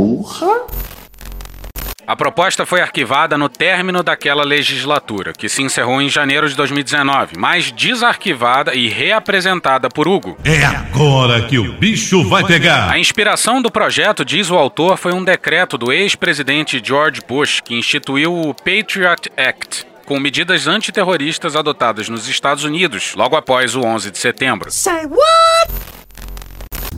A 2.07 2.15
proposta 2.15 2.65
foi 2.65 2.81
arquivada 2.81 3.37
no 3.37 3.49
término 3.49 4.01
daquela 4.01 4.45
legislatura, 4.45 5.33
que 5.33 5.49
se 5.49 5.61
encerrou 5.61 6.01
em 6.01 6.09
janeiro 6.09 6.49
de 6.49 6.55
2019, 6.55 7.35
mas 7.37 7.73
desarquivada 7.73 8.77
e 8.77 8.89
reapresentada 8.89 9.89
por 9.89 10.07
Hugo. 10.07 10.39
É 10.45 10.65
agora 10.65 11.43
que 11.43 11.59
o 11.59 11.73
bicho 11.73 12.23
vai 12.29 12.45
pegar. 12.45 12.89
A 12.93 12.97
inspiração 12.97 13.61
do 13.61 13.73
projeto, 13.73 14.25
diz 14.25 14.49
o 14.51 14.57
autor, 14.57 14.97
foi 14.97 15.13
um 15.13 15.25
decreto 15.25 15.77
do 15.77 15.93
ex-presidente 15.93 16.81
George 16.83 17.21
Bush 17.27 17.61
que 17.61 17.75
instituiu 17.75 18.33
o 18.33 18.55
Patriot 18.55 19.29
Act. 19.37 19.85
Com 20.05 20.21
medidas 20.21 20.69
antiterroristas 20.69 21.57
adotadas 21.57 22.09
nos 22.09 22.29
Estados 22.29 22.63
Unidos 22.63 23.15
logo 23.17 23.35
após 23.35 23.75
o 23.75 23.81
11 23.81 24.13
de 24.13 24.19
setembro. 24.19 24.71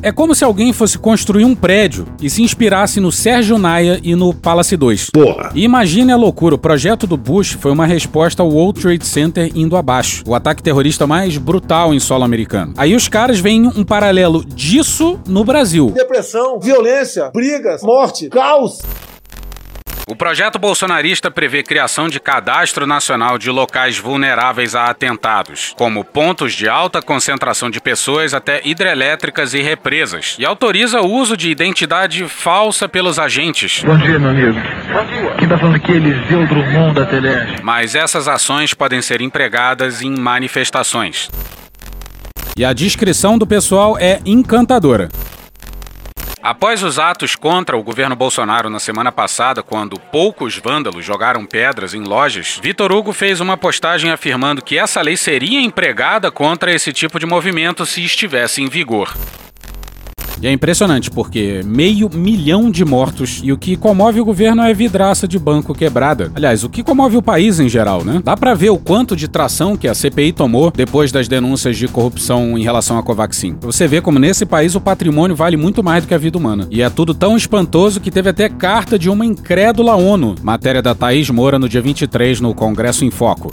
É 0.01 0.13
como 0.13 0.33
se 0.33 0.45
alguém 0.45 0.73
fosse 0.73 0.97
construir 0.97 1.45
um 1.45 1.57
prédio 1.57 2.07
e 2.23 2.31
se 2.31 2.41
inspirasse 2.43 3.01
no 3.01 3.11
Sérgio 3.11 3.59
Naia 3.59 3.99
e 4.03 4.15
no 4.15 4.33
Palace 4.33 4.77
2. 4.77 5.11
Porra. 5.11 5.51
E 5.55 5.65
imagine 5.65 6.13
a 6.13 6.17
loucura, 6.17 6.55
o 6.55 6.59
projeto 6.59 7.05
do 7.05 7.17
Bush 7.17 7.57
foi 7.61 7.73
uma 7.73 7.85
resposta 7.85 8.41
ao 8.41 8.49
World 8.49 8.81
Trade 8.81 9.05
Center 9.05 9.51
indo 9.57 9.77
abaixo, 9.77 10.23
o 10.27 10.37
ataque 10.37 10.63
terrorista 10.63 11.05
mais 11.05 11.37
brutal 11.37 11.93
em 11.93 11.99
solo 11.99 12.23
americano. 12.23 12.75
Aí 12.77 12.95
os 12.95 13.09
caras 13.09 13.41
veem 13.41 13.67
um 13.67 13.85
paralelo 13.85 14.45
disso 14.45 15.19
no 15.27 15.45
Brasil. 15.45 15.91
Depressão, 15.91 16.61
violência, 16.61 17.31
brigas, 17.33 17.83
morte, 17.83 18.29
caos. 18.29 18.79
O 20.11 20.17
projeto 20.17 20.59
bolsonarista 20.59 21.31
prevê 21.31 21.63
criação 21.63 22.09
de 22.09 22.19
cadastro 22.19 22.87
nacional 22.87 23.37
de 23.37 23.51
locais 23.51 23.99
vulneráveis 23.99 24.75
a 24.75 24.87
atentados, 24.87 25.75
como 25.77 26.03
pontos 26.03 26.55
de 26.55 26.67
alta 26.67 27.03
concentração 27.03 27.69
de 27.69 27.79
pessoas 27.79 28.33
até 28.33 28.63
hidrelétricas 28.65 29.53
e 29.53 29.61
represas, 29.61 30.35
e 30.39 30.47
autoriza 30.47 31.03
o 31.03 31.13
uso 31.13 31.37
de 31.37 31.51
identidade 31.51 32.27
falsa 32.27 32.89
pelos 32.89 33.19
agentes. 33.19 33.83
Bom 33.85 33.99
dia, 33.99 34.19
meu 34.19 34.31
amigo. 34.31 34.59
Bom 34.91 35.05
dia. 35.05 35.35
Quem 35.39 35.47
tá 35.47 35.59
falando 35.59 35.77
aqui 35.77 35.93
é 35.93 35.97
Eliseu 35.97 36.47
Drummond 36.47 36.95
da 36.95 37.05
Teleste. 37.05 37.63
Mas 37.63 37.95
essas 37.95 38.27
ações 38.29 38.73
podem 38.73 39.03
ser 39.03 39.21
empregadas 39.21 40.01
em 40.01 40.19
manifestações. 40.19 41.29
E 42.57 42.65
a 42.65 42.73
descrição 42.73 43.37
do 43.37 43.47
pessoal 43.47 43.99
é 43.99 44.21
encantadora. 44.25 45.11
Após 46.43 46.83
os 46.83 46.99
atos 46.99 47.35
contra 47.35 47.77
o 47.77 47.83
governo 47.83 48.15
Bolsonaro 48.15 48.71
na 48.71 48.79
semana 48.79 49.11
passada, 49.11 49.63
quando 49.63 49.99
poucos 49.99 50.57
vândalos 50.57 51.05
jogaram 51.05 51.45
pedras 51.45 51.95
em 51.95 52.03
lojas, 52.03 52.61
Vitor 52.63 52.93
Hugo 52.93 53.13
fez 53.13 53.41
uma 53.41 53.57
postagem 53.57 54.11
afirmando 54.11 54.63
que 54.63 54.79
essa 54.79 55.01
lei 55.01 55.17
seria 55.17 55.61
empregada 55.61 56.31
contra 56.31 56.73
esse 56.73 56.93
tipo 56.93 57.19
de 57.19 57.27
movimento 57.27 57.85
se 57.85 58.05
estivesse 58.05 58.63
em 58.63 58.69
vigor. 58.69 59.13
E 60.41 60.47
é 60.47 60.53
impressionante 60.53 61.11
porque 61.11 61.63
meio 61.65 62.09
milhão 62.13 62.71
de 62.71 62.85
mortos 62.85 63.41
e 63.43 63.53
o 63.53 63.59
que 63.59 63.77
comove 63.77 64.21
o 64.21 64.25
governo 64.25 64.63
é 64.63 64.73
vidraça 64.73 65.27
de 65.27 65.39
banco 65.39 65.75
quebrada. 65.75 66.31
Aliás, 66.35 66.63
o 66.63 66.69
que 66.69 66.83
comove 66.83 67.17
o 67.17 67.23
país 67.23 67.59
em 67.59 67.69
geral, 67.69 68.05
né? 68.05 68.21
Dá 68.25 68.37
pra 68.37 68.55
ver 68.55 68.71
o 68.71 68.79
quanto 68.79 69.17
de 69.17 69.27
tração 69.27 69.77
que 69.77 69.89
a 69.89 69.95
CPI 69.95 70.33
tomou 70.33 70.71
depois 70.71 71.11
das 71.11 71.27
denúncias 71.27 71.77
de 71.77 71.89
corrupção 71.89 72.57
em 72.57 72.63
relação 72.63 72.99
à 72.99 73.03
Covaxin. 73.03 73.57
Você 73.63 73.89
vê 73.89 74.01
como 74.01 74.19
nesse 74.19 74.47
país 74.47 74.75
o 74.75 74.81
patrimônio 74.81 75.35
vale 75.35 75.57
muito 75.57 75.83
mais 75.83 76.05
do 76.05 76.09
que 76.09 76.15
a 76.15 76.19
vida 76.19 76.39
humana. 76.39 76.69
E 76.71 76.83
é 76.83 76.91
tudo 76.91 77.15
tão 77.15 77.37
espantoso 77.37 78.01
que 78.01 78.11
teve 78.11 78.31
até 78.31 78.49
carta 78.49 78.99
de 78.99 79.11
uma 79.11 79.27
incrédula 79.27 79.97
ONU. 79.97 80.37
Matéria 80.43 80.83
da 80.83 80.95
Thaís 80.95 81.31
Moura 81.31 81.59
no 81.59 81.69
dia 81.69 81.83
23 81.83 82.41
no 82.41 82.55
Congresso 82.55 83.05
em 83.05 83.11
Foco. 83.11 83.51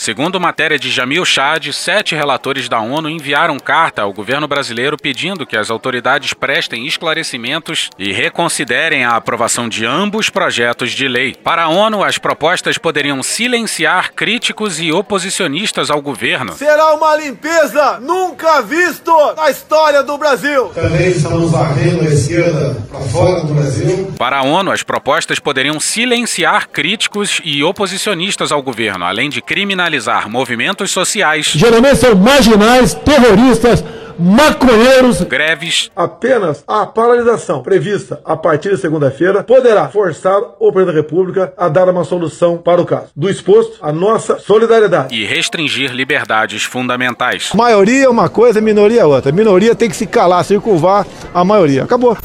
Segundo 0.00 0.40
matéria 0.40 0.78
de 0.78 0.90
Jamil 0.90 1.26
Chad, 1.26 1.74
sete 1.74 2.14
relatores 2.14 2.70
da 2.70 2.80
ONU 2.80 3.06
enviaram 3.10 3.58
carta 3.58 4.00
ao 4.00 4.14
governo 4.14 4.48
brasileiro 4.48 4.96
pedindo 4.96 5.44
que 5.44 5.58
as 5.58 5.70
autoridades 5.70 6.32
prestem 6.32 6.86
esclarecimentos 6.86 7.90
e 7.98 8.10
reconsiderem 8.10 9.04
a 9.04 9.14
aprovação 9.14 9.68
de 9.68 9.84
ambos 9.84 10.30
projetos 10.30 10.92
de 10.92 11.06
lei. 11.06 11.34
Para 11.34 11.64
a 11.64 11.68
ONU, 11.68 12.02
as 12.02 12.16
propostas 12.16 12.78
poderiam 12.78 13.22
silenciar 13.22 14.14
críticos 14.14 14.80
e 14.80 14.90
oposicionistas 14.90 15.90
ao 15.90 16.00
governo. 16.00 16.54
Será 16.54 16.94
uma 16.94 17.14
limpeza 17.16 18.00
nunca 18.00 18.62
visto 18.62 19.12
na 19.36 19.50
história 19.50 20.02
do 20.02 20.16
Brasil. 20.16 20.68
Também 20.68 21.10
estamos 21.10 21.50
varrendo 21.50 22.00
a 22.00 22.06
esquerda 22.06 22.74
para 22.90 23.00
fora 23.00 23.44
do 23.44 23.52
Brasil. 23.52 24.14
Para 24.16 24.38
a 24.38 24.42
ONU, 24.44 24.72
as 24.72 24.82
propostas 24.82 25.38
poderiam 25.38 25.78
silenciar 25.78 26.70
críticos 26.70 27.38
e 27.44 27.62
oposicionistas 27.62 28.50
ao 28.50 28.62
governo, 28.62 29.04
além 29.04 29.28
de 29.28 29.42
criminalizar 29.42 29.89
movimentos 30.28 30.90
sociais. 30.90 31.46
Geralmente 31.46 31.96
são 31.96 32.14
marginais, 32.14 32.94
terroristas, 32.94 33.84
maconheiros. 34.18 35.22
Greves. 35.22 35.90
Apenas 35.96 36.62
a 36.68 36.84
paralisação 36.86 37.62
prevista 37.62 38.20
a 38.24 38.36
partir 38.36 38.70
de 38.70 38.76
segunda-feira 38.76 39.42
poderá 39.42 39.88
forçar 39.88 40.40
o 40.58 40.70
presidente 40.72 40.94
da 40.94 41.00
República 41.00 41.52
a 41.56 41.68
dar 41.68 41.88
uma 41.88 42.04
solução 42.04 42.58
para 42.58 42.80
o 42.80 42.86
caso. 42.86 43.08
Do 43.16 43.30
exposto, 43.30 43.78
a 43.80 43.92
nossa 43.92 44.38
solidariedade. 44.38 45.14
E 45.14 45.24
restringir 45.24 45.92
liberdades 45.92 46.64
fundamentais. 46.64 47.50
Maioria 47.54 48.04
é 48.04 48.08
uma 48.08 48.28
coisa, 48.28 48.60
minoria 48.60 49.00
é 49.00 49.04
outra. 49.04 49.32
Minoria 49.32 49.74
tem 49.74 49.88
que 49.88 49.96
se 49.96 50.06
calar, 50.06 50.44
circunvar 50.44 51.06
a 51.32 51.44
maioria. 51.44 51.84
Acabou. 51.84 52.16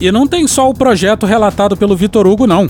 E 0.00 0.10
não 0.10 0.26
tem 0.26 0.48
só 0.48 0.68
o 0.68 0.74
projeto 0.74 1.26
relatado 1.26 1.76
pelo 1.76 1.96
Vitor 1.96 2.26
Hugo, 2.26 2.46
não. 2.46 2.68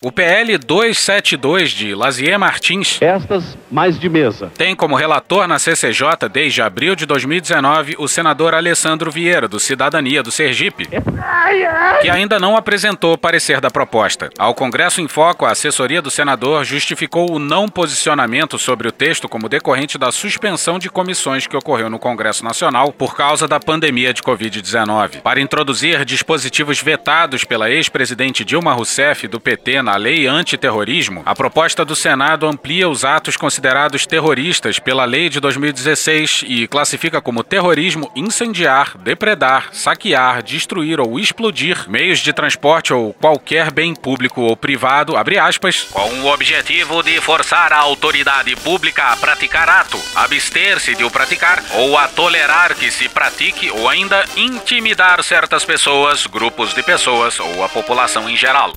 O 0.00 0.12
PL 0.12 0.56
272 0.56 1.72
de 1.72 1.92
Lazier 1.92 2.38
Martins, 2.38 2.98
estas 3.02 3.58
mais 3.68 3.98
de 3.98 4.08
mesa, 4.08 4.48
tem 4.56 4.76
como 4.76 4.94
relator 4.94 5.48
na 5.48 5.58
CCJ 5.58 6.28
desde 6.32 6.62
abril 6.62 6.94
de 6.94 7.04
2019 7.04 7.96
o 7.98 8.06
senador 8.06 8.54
Alessandro 8.54 9.10
Vieira, 9.10 9.48
do 9.48 9.58
Cidadania 9.58 10.22
do 10.22 10.30
Sergipe, 10.30 10.88
que 12.00 12.08
ainda 12.08 12.38
não 12.38 12.56
apresentou 12.56 13.14
o 13.14 13.18
parecer 13.18 13.60
da 13.60 13.72
proposta. 13.72 14.30
Ao 14.38 14.54
Congresso 14.54 15.00
em 15.00 15.08
Foco, 15.08 15.44
a 15.44 15.50
assessoria 15.50 16.00
do 16.00 16.12
senador 16.12 16.64
justificou 16.64 17.32
o 17.32 17.40
não 17.40 17.68
posicionamento 17.68 18.56
sobre 18.56 18.86
o 18.86 18.92
texto 18.92 19.28
como 19.28 19.48
decorrente 19.48 19.98
da 19.98 20.12
suspensão 20.12 20.78
de 20.78 20.88
comissões 20.88 21.48
que 21.48 21.56
ocorreu 21.56 21.90
no 21.90 21.98
Congresso 21.98 22.44
Nacional 22.44 22.92
por 22.92 23.16
causa 23.16 23.48
da 23.48 23.58
pandemia 23.58 24.14
de 24.14 24.22
Covid-19. 24.22 25.22
Para 25.22 25.40
introduzir 25.40 26.04
dispositivos 26.04 26.80
vetados 26.80 27.42
pela 27.42 27.68
ex-presidente 27.68 28.44
Dilma 28.44 28.72
Rousseff 28.72 29.26
do 29.26 29.40
PT 29.40 29.87
na 29.88 29.96
lei 29.96 30.26
antiterrorismo, 30.26 31.22
a 31.24 31.34
proposta 31.34 31.82
do 31.82 31.96
Senado 31.96 32.46
amplia 32.46 32.86
os 32.86 33.06
atos 33.06 33.38
considerados 33.38 34.04
terroristas 34.04 34.78
pela 34.78 35.06
lei 35.06 35.30
de 35.30 35.40
2016 35.40 36.44
e 36.46 36.68
classifica 36.68 37.22
como 37.22 37.42
terrorismo 37.42 38.12
incendiar, 38.14 38.98
depredar, 38.98 39.70
saquear, 39.72 40.42
destruir 40.42 41.00
ou 41.00 41.18
explodir 41.18 41.88
meios 41.88 42.18
de 42.18 42.34
transporte 42.34 42.92
ou 42.92 43.14
qualquer 43.14 43.72
bem 43.72 43.94
público 43.94 44.42
ou 44.42 44.54
privado, 44.54 45.16
abre 45.16 45.38
aspas, 45.38 45.84
com 45.84 46.20
o 46.20 46.34
objetivo 46.34 47.02
de 47.02 47.18
forçar 47.22 47.72
a 47.72 47.78
autoridade 47.78 48.54
pública 48.56 49.04
a 49.04 49.16
praticar 49.16 49.70
ato, 49.70 49.98
abster-se 50.14 50.94
de 50.96 51.02
o 51.02 51.10
praticar 51.10 51.64
ou 51.72 51.96
a 51.96 52.06
tolerar 52.08 52.74
que 52.74 52.90
se 52.90 53.08
pratique 53.08 53.70
ou 53.70 53.88
ainda 53.88 54.22
intimidar 54.36 55.24
certas 55.24 55.64
pessoas, 55.64 56.26
grupos 56.26 56.74
de 56.74 56.82
pessoas 56.82 57.40
ou 57.40 57.64
a 57.64 57.70
população 57.70 58.28
em 58.28 58.36
geral. 58.36 58.74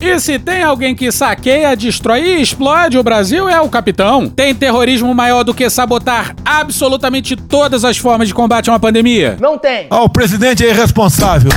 E 0.00 0.20
se 0.20 0.38
tem 0.38 0.62
alguém 0.62 0.94
que 0.94 1.10
saqueia, 1.10 1.74
destrói 1.74 2.20
e 2.20 2.42
explode 2.42 2.98
o 2.98 3.02
Brasil, 3.02 3.48
é 3.48 3.60
o 3.60 3.68
capitão. 3.68 4.28
Tem 4.28 4.54
terrorismo 4.54 5.12
maior 5.14 5.42
do 5.42 5.54
que 5.54 5.68
sabotar 5.70 6.34
absolutamente 6.44 7.34
todas 7.34 7.84
as 7.84 7.96
formas 7.96 8.28
de 8.28 8.34
combate 8.34 8.68
a 8.68 8.74
uma 8.74 8.80
pandemia? 8.80 9.36
Não 9.40 9.56
tem. 9.58 9.86
Ah, 9.90 10.02
o 10.02 10.08
presidente 10.08 10.64
é 10.64 10.70
irresponsável. 10.70 11.50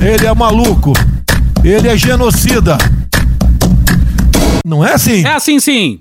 Ele 0.00 0.26
é 0.26 0.34
maluco. 0.34 0.92
Ele 1.64 1.88
é 1.88 1.96
genocida. 1.96 2.76
Não 4.64 4.84
é 4.84 4.92
assim? 4.92 5.24
É 5.24 5.32
assim 5.32 5.58
sim. 5.58 5.98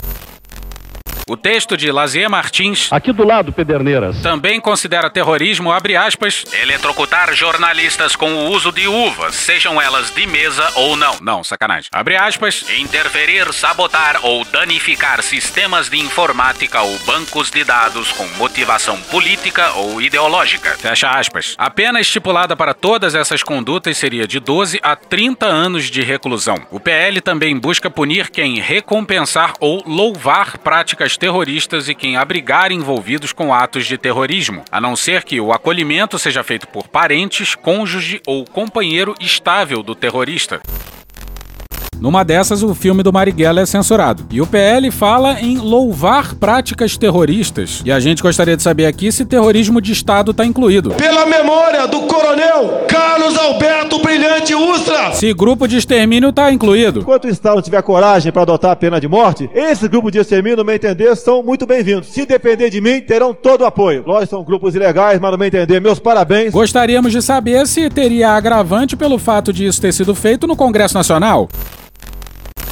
O 1.28 1.36
texto 1.36 1.76
de 1.76 1.92
Lazier 1.92 2.30
Martins, 2.30 2.88
aqui 2.92 3.12
do 3.12 3.26
lado, 3.26 3.52
Pederneiras, 3.52 4.22
também 4.22 4.62
considera 4.62 5.10
terrorismo, 5.10 5.72
abre 5.72 5.96
aspas, 5.96 6.46
eletrocutar 6.62 7.34
jornalistas 7.34 8.16
com 8.16 8.32
o 8.32 8.52
uso 8.52 8.72
de 8.72 8.88
uvas, 8.88 9.34
sejam 9.34 9.82
elas 9.82 10.12
de 10.12 10.28
mesa 10.28 10.70
ou 10.76 10.96
não. 10.96 11.16
Não, 11.22 11.44
sacanagem. 11.44 11.90
Abre 11.92 12.16
aspas, 12.16 12.64
interferir, 12.78 13.52
sabotar 13.54 14.20
ou 14.22 14.46
danificar 14.46 15.24
sistemas 15.24 15.90
de 15.90 15.98
informática 15.98 16.84
ou 16.84 16.96
bancos 17.00 17.50
de 17.50 17.64
dados 17.64 18.12
com 18.12 18.28
motivação 18.38 19.02
política 19.10 19.72
ou 19.72 20.00
ideológica. 20.00 20.78
Fecha 20.78 21.10
aspas. 21.10 21.56
A 21.58 21.72
pena 21.72 22.00
estipulada 22.00 22.56
para 22.56 22.76
todas 22.76 23.16
essas 23.16 23.42
condutas 23.42 23.98
seria 23.98 24.28
de 24.28 24.40
12 24.40 24.80
a 24.84 24.96
30 24.96 25.48
anos 25.48 25.86
de 25.86 26.04
reclusão. 26.04 26.68
O 26.70 26.80
PL 26.80 27.20
também 27.20 27.58
busca 27.58 27.90
punir 27.90 28.30
quem 28.30 28.60
recompensar 28.60 29.54
ou 29.60 29.82
louvar 29.88 30.60
práticas 30.60 31.15
terroristas 31.18 31.90
e 31.90 31.96
quem 31.96 32.18
abrigar 32.18 32.72
envolvidos 32.72 33.32
com 33.32 33.54
atos 33.54 33.86
de 33.86 33.98
terrorismo, 33.98 34.64
a 34.72 34.80
não 34.80 34.96
ser 34.96 35.24
que 35.24 35.40
o 35.40 35.52
acolhimento 35.52 36.18
seja 36.18 36.44
feito 36.44 36.68
por 36.68 36.88
parentes, 36.88 37.56
cônjuge 37.56 38.22
ou 38.26 38.46
companheiro 38.46 39.16
estável 39.20 39.82
do 39.82 39.96
terrorista. 39.96 40.62
Numa 42.06 42.24
dessas, 42.24 42.62
o 42.62 42.76
filme 42.76 43.02
do 43.02 43.12
Marighella 43.12 43.62
é 43.62 43.66
censurado. 43.66 44.28
E 44.30 44.40
o 44.40 44.46
PL 44.46 44.92
fala 44.92 45.42
em 45.42 45.58
louvar 45.58 46.36
práticas 46.36 46.96
terroristas. 46.96 47.82
E 47.84 47.92
a 47.92 48.00
gente 48.00 48.22
gostaria 48.22 48.56
de 48.56 48.62
saber 48.62 48.86
aqui 48.86 49.12
se 49.12 49.26
terrorismo 49.26 49.82
de 49.82 49.92
Estado 49.92 50.30
está 50.30 50.46
incluído. 50.46 50.92
Pela 50.92 51.26
memória 51.26 51.88
do 51.88 52.02
coronel 52.02 52.86
Carlos 52.88 53.36
Alberto 53.36 53.98
Brilhante 54.04 54.54
Ustra. 54.54 55.14
Se 55.14 55.34
grupo 55.34 55.68
de 55.68 55.78
extermínio 55.78 56.30
está 56.30 56.52
incluído. 56.52 57.00
Enquanto 57.00 57.26
o 57.26 57.28
Estado 57.28 57.60
tiver 57.64 57.82
coragem 57.82 58.32
para 58.32 58.44
adotar 58.44 58.70
a 58.70 58.76
pena 58.76 59.02
de 59.02 59.08
morte, 59.08 59.50
esse 59.56 59.88
grupo 59.88 60.12
de 60.12 60.20
extermínio, 60.20 60.58
no 60.58 60.64
meu 60.64 60.76
entender, 60.76 61.16
são 61.16 61.42
muito 61.42 61.66
bem-vindos. 61.66 62.10
Se 62.10 62.24
depender 62.24 62.70
de 62.70 62.80
mim, 62.82 63.02
terão 63.02 63.34
todo 63.34 63.62
o 63.62 63.66
apoio. 63.66 64.04
Nós 64.06 64.30
são 64.30 64.44
grupos 64.44 64.76
ilegais, 64.76 65.20
mas 65.20 65.32
no 65.32 65.40
meu 65.40 65.48
entender, 65.48 65.82
meus 65.82 65.98
parabéns. 65.98 66.54
Gostaríamos 66.54 67.12
de 67.12 67.24
saber 67.24 67.66
se 67.66 67.90
teria 67.90 68.30
agravante 68.30 68.96
pelo 68.96 69.18
fato 69.18 69.52
de 69.52 69.66
isso 69.66 69.82
ter 69.82 69.92
sido 69.92 70.14
feito 70.14 70.46
no 70.46 70.56
Congresso 70.56 70.94
Nacional. 70.94 71.50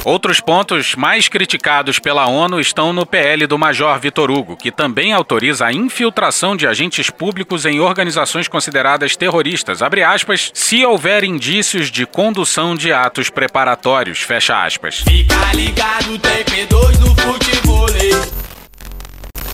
Outros 0.04 0.38
pontos 0.38 0.94
mais 0.94 1.28
criticados 1.28 1.98
pela 1.98 2.26
ONU 2.26 2.60
estão 2.60 2.92
no 2.92 3.06
PL 3.06 3.46
do 3.46 3.58
Major 3.58 3.98
Vitor 3.98 4.30
Hugo, 4.30 4.54
que 4.54 4.70
também 4.70 5.12
autoriza 5.12 5.64
a 5.66 5.72
infiltração 5.72 6.54
de 6.54 6.66
agentes 6.66 7.08
públicos 7.08 7.64
em 7.64 7.80
organizações 7.80 8.46
consideradas 8.46 9.16
terroristas, 9.16 9.80
aspas, 9.82 10.50
se 10.52 10.84
houver 10.84 11.24
indícios 11.24 11.90
de 11.90 12.04
condução 12.04 12.74
de 12.74 12.92
atos 12.92 13.30
preparatórios, 13.30 14.20
fecha 14.20 14.62
aspas. 14.62 14.96
Fica 14.96 15.52
ligado, 15.54 16.18
tem 16.18 16.44
P2 16.44 16.98
no 17.00 17.14
futebol. 17.16 17.64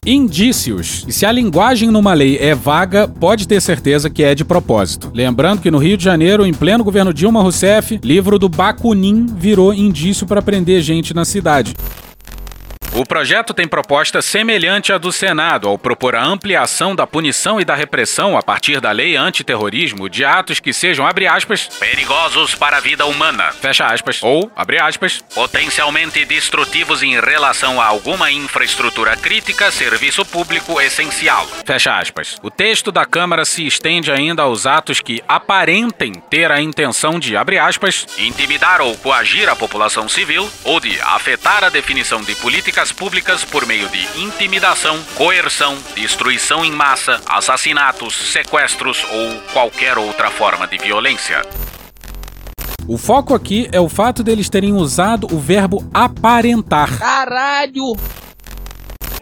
Indícios. 0.06 1.04
E 1.06 1.12
se 1.12 1.26
a 1.26 1.32
linguagem 1.32 1.90
numa 1.90 2.14
lei 2.14 2.38
é 2.38 2.54
vaga, 2.54 3.06
pode 3.06 3.46
ter 3.46 3.60
certeza 3.60 4.08
que 4.08 4.22
é 4.22 4.34
de 4.34 4.46
propósito. 4.46 5.10
Lembrando 5.12 5.60
que 5.60 5.70
no 5.70 5.76
Rio 5.76 5.94
de 5.98 6.02
Janeiro, 6.02 6.46
em 6.46 6.54
pleno 6.54 6.82
governo 6.82 7.12
Dilma 7.12 7.42
Rousseff, 7.42 8.00
livro 8.02 8.38
do 8.38 8.48
Bakunin 8.48 9.26
virou 9.26 9.74
indício 9.74 10.26
para 10.26 10.40
prender 10.40 10.80
gente 10.80 11.12
na 11.12 11.26
cidade. 11.26 11.76
O 12.92 13.06
projeto 13.06 13.54
tem 13.54 13.68
proposta 13.68 14.20
semelhante 14.20 14.92
à 14.92 14.98
do 14.98 15.12
Senado 15.12 15.68
ao 15.68 15.78
propor 15.78 16.16
a 16.16 16.24
ampliação 16.24 16.92
da 16.94 17.06
punição 17.06 17.60
e 17.60 17.64
da 17.64 17.76
repressão 17.76 18.36
a 18.36 18.42
partir 18.42 18.80
da 18.80 18.90
lei 18.90 19.14
antiterrorismo 19.14 20.08
de 20.08 20.24
atos 20.24 20.58
que 20.58 20.72
sejam, 20.72 21.06
abre 21.06 21.24
aspas, 21.24 21.68
perigosos 21.78 22.56
para 22.56 22.78
a 22.78 22.80
vida 22.80 23.06
humana, 23.06 23.52
fecha 23.52 23.86
aspas, 23.86 24.20
ou, 24.24 24.50
abre 24.56 24.80
aspas, 24.80 25.24
potencialmente 25.32 26.24
destrutivos 26.24 27.00
em 27.00 27.18
relação 27.20 27.80
a 27.80 27.86
alguma 27.86 28.32
infraestrutura 28.32 29.16
crítica, 29.16 29.70
serviço 29.70 30.24
público 30.24 30.80
essencial, 30.80 31.46
fecha 31.64 31.96
aspas. 31.96 32.38
O 32.42 32.50
texto 32.50 32.90
da 32.90 33.06
Câmara 33.06 33.44
se 33.44 33.64
estende 33.64 34.10
ainda 34.10 34.42
aos 34.42 34.66
atos 34.66 35.00
que 35.00 35.22
aparentem 35.28 36.12
ter 36.28 36.50
a 36.50 36.60
intenção 36.60 37.20
de, 37.20 37.36
abre 37.36 37.56
aspas, 37.56 38.04
intimidar 38.18 38.80
ou 38.80 38.96
coagir 38.96 39.48
a 39.48 39.54
população 39.54 40.08
civil 40.08 40.50
ou 40.64 40.80
de 40.80 41.00
afetar 41.02 41.62
a 41.62 41.68
definição 41.68 42.20
de 42.20 42.34
políticas 42.80 42.92
públicas 42.92 43.44
por 43.44 43.66
meio 43.66 43.88
de 43.88 44.22
intimidação, 44.22 44.98
coerção, 45.14 45.76
destruição 45.94 46.64
em 46.64 46.72
massa, 46.72 47.20
assassinatos, 47.28 48.14
sequestros 48.32 49.04
ou 49.12 49.40
qualquer 49.52 49.98
outra 49.98 50.30
forma 50.30 50.66
de 50.66 50.78
violência. 50.78 51.42
O 52.86 52.96
foco 52.96 53.34
aqui 53.34 53.68
é 53.70 53.80
o 53.80 53.88
fato 53.88 54.22
deles 54.22 54.48
terem 54.48 54.72
usado 54.72 55.26
o 55.30 55.38
verbo 55.38 55.86
aparentar. 55.92 56.98
Caralho! 56.98 57.96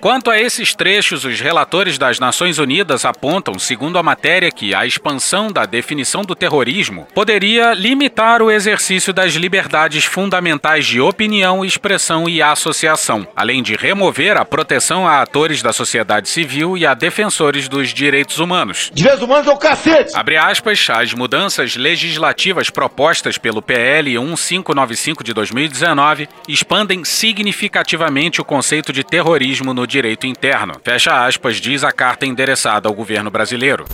Quanto 0.01 0.31
a 0.31 0.39
esses 0.39 0.77
trechos, 0.77 1.25
os 1.25 1.41
relatores 1.41 1.99
das 1.99 2.21
Nações 2.21 2.61
Unidas 2.61 3.05
apontam, 3.05 3.59
segundo 3.59 3.99
a 3.99 4.03
matéria, 4.03 4.49
que 4.49 4.73
a 4.73 4.87
expansão 4.87 5.51
da 5.51 5.67
definição 5.67 6.23
do 6.23 6.37
terrorismo 6.37 7.09
poderia 7.13 7.75
limitar 7.75 8.41
o 8.41 8.49
exercício 8.49 9.13
das 9.13 9.33
liberdades 9.33 10.05
fundamentais 10.05 10.87
de 10.87 11.01
opinião, 11.01 11.65
expressão 11.65 12.29
e 12.29 12.41
associação, 12.41 13.27
além 13.35 13.61
de 13.61 13.75
remover 13.75 14.37
a 14.37 14.45
proteção 14.45 15.05
a 15.05 15.21
atores 15.21 15.63
da 15.63 15.73
sociedade 15.73 16.29
civil 16.29 16.79
e 16.79 16.87
a 16.87 16.95
defensores 16.95 17.69
dos 17.69 17.93
direitos 17.93 18.39
humanos. 18.39 18.93
Direitos 18.95 19.23
humanos 19.25 19.49
é 19.49 19.51
o 19.51 19.57
cacete! 19.57 20.13
Abre 20.15 20.37
aspas, 20.37 20.87
as 20.91 21.13
mudanças 21.13 21.75
legislativas 21.75 22.71
propostas 22.71 23.37
pelo 23.37 23.61
PL 23.61 24.17
1595 24.17 25.25
de 25.25 25.35
2019 25.35 26.29
expandem 26.47 27.05
significativamente 27.05 28.41
o 28.41 28.45
conceito 28.45 28.93
de 28.93 29.03
terrorismo 29.03 29.75
no 29.75 29.88
direito 29.89 30.27
interno. 30.27 30.75
Fecha 30.85 31.27
aspas, 31.27 31.57
diz 31.57 31.83
a 31.83 31.91
carta 31.91 32.27
endereçada 32.27 32.89
ao 32.89 32.95
governo 32.95 33.31
brasileiro. 33.31 33.85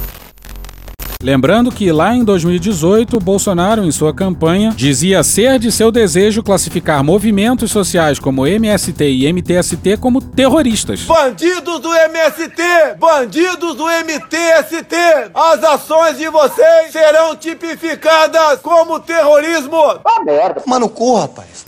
Lembrando 1.25 1.73
que 1.73 1.91
lá 1.91 2.15
em 2.15 2.23
2018, 2.23 3.19
Bolsonaro, 3.19 3.83
em 3.83 3.91
sua 3.91 4.13
campanha, 4.13 4.75
dizia 4.77 5.23
ser 5.23 5.59
de 5.59 5.73
seu 5.73 5.91
desejo 5.91 6.43
classificar 6.43 7.03
movimentos 7.03 7.71
sociais 7.71 8.19
como 8.19 8.47
MST 8.47 9.03
e 9.03 9.33
MTST 9.33 9.97
como 9.97 10.21
terroristas. 10.21 11.05
Bandidos 11.05 11.81
do 11.81 11.95
MST! 11.95 12.63
Bandidos 12.99 13.75
do 13.75 13.87
MTST! 13.87 14.95
As 15.35 15.65
ações 15.65 16.19
de 16.19 16.29
vocês 16.29 16.93
serão 16.93 17.35
tipificadas 17.35 18.61
como 18.61 19.01
terrorismo! 19.01 19.79
Ah, 20.05 20.23
merda! 20.23 20.63
Mano, 20.67 20.91
corra, 20.91 21.23
rapaz! 21.23 21.65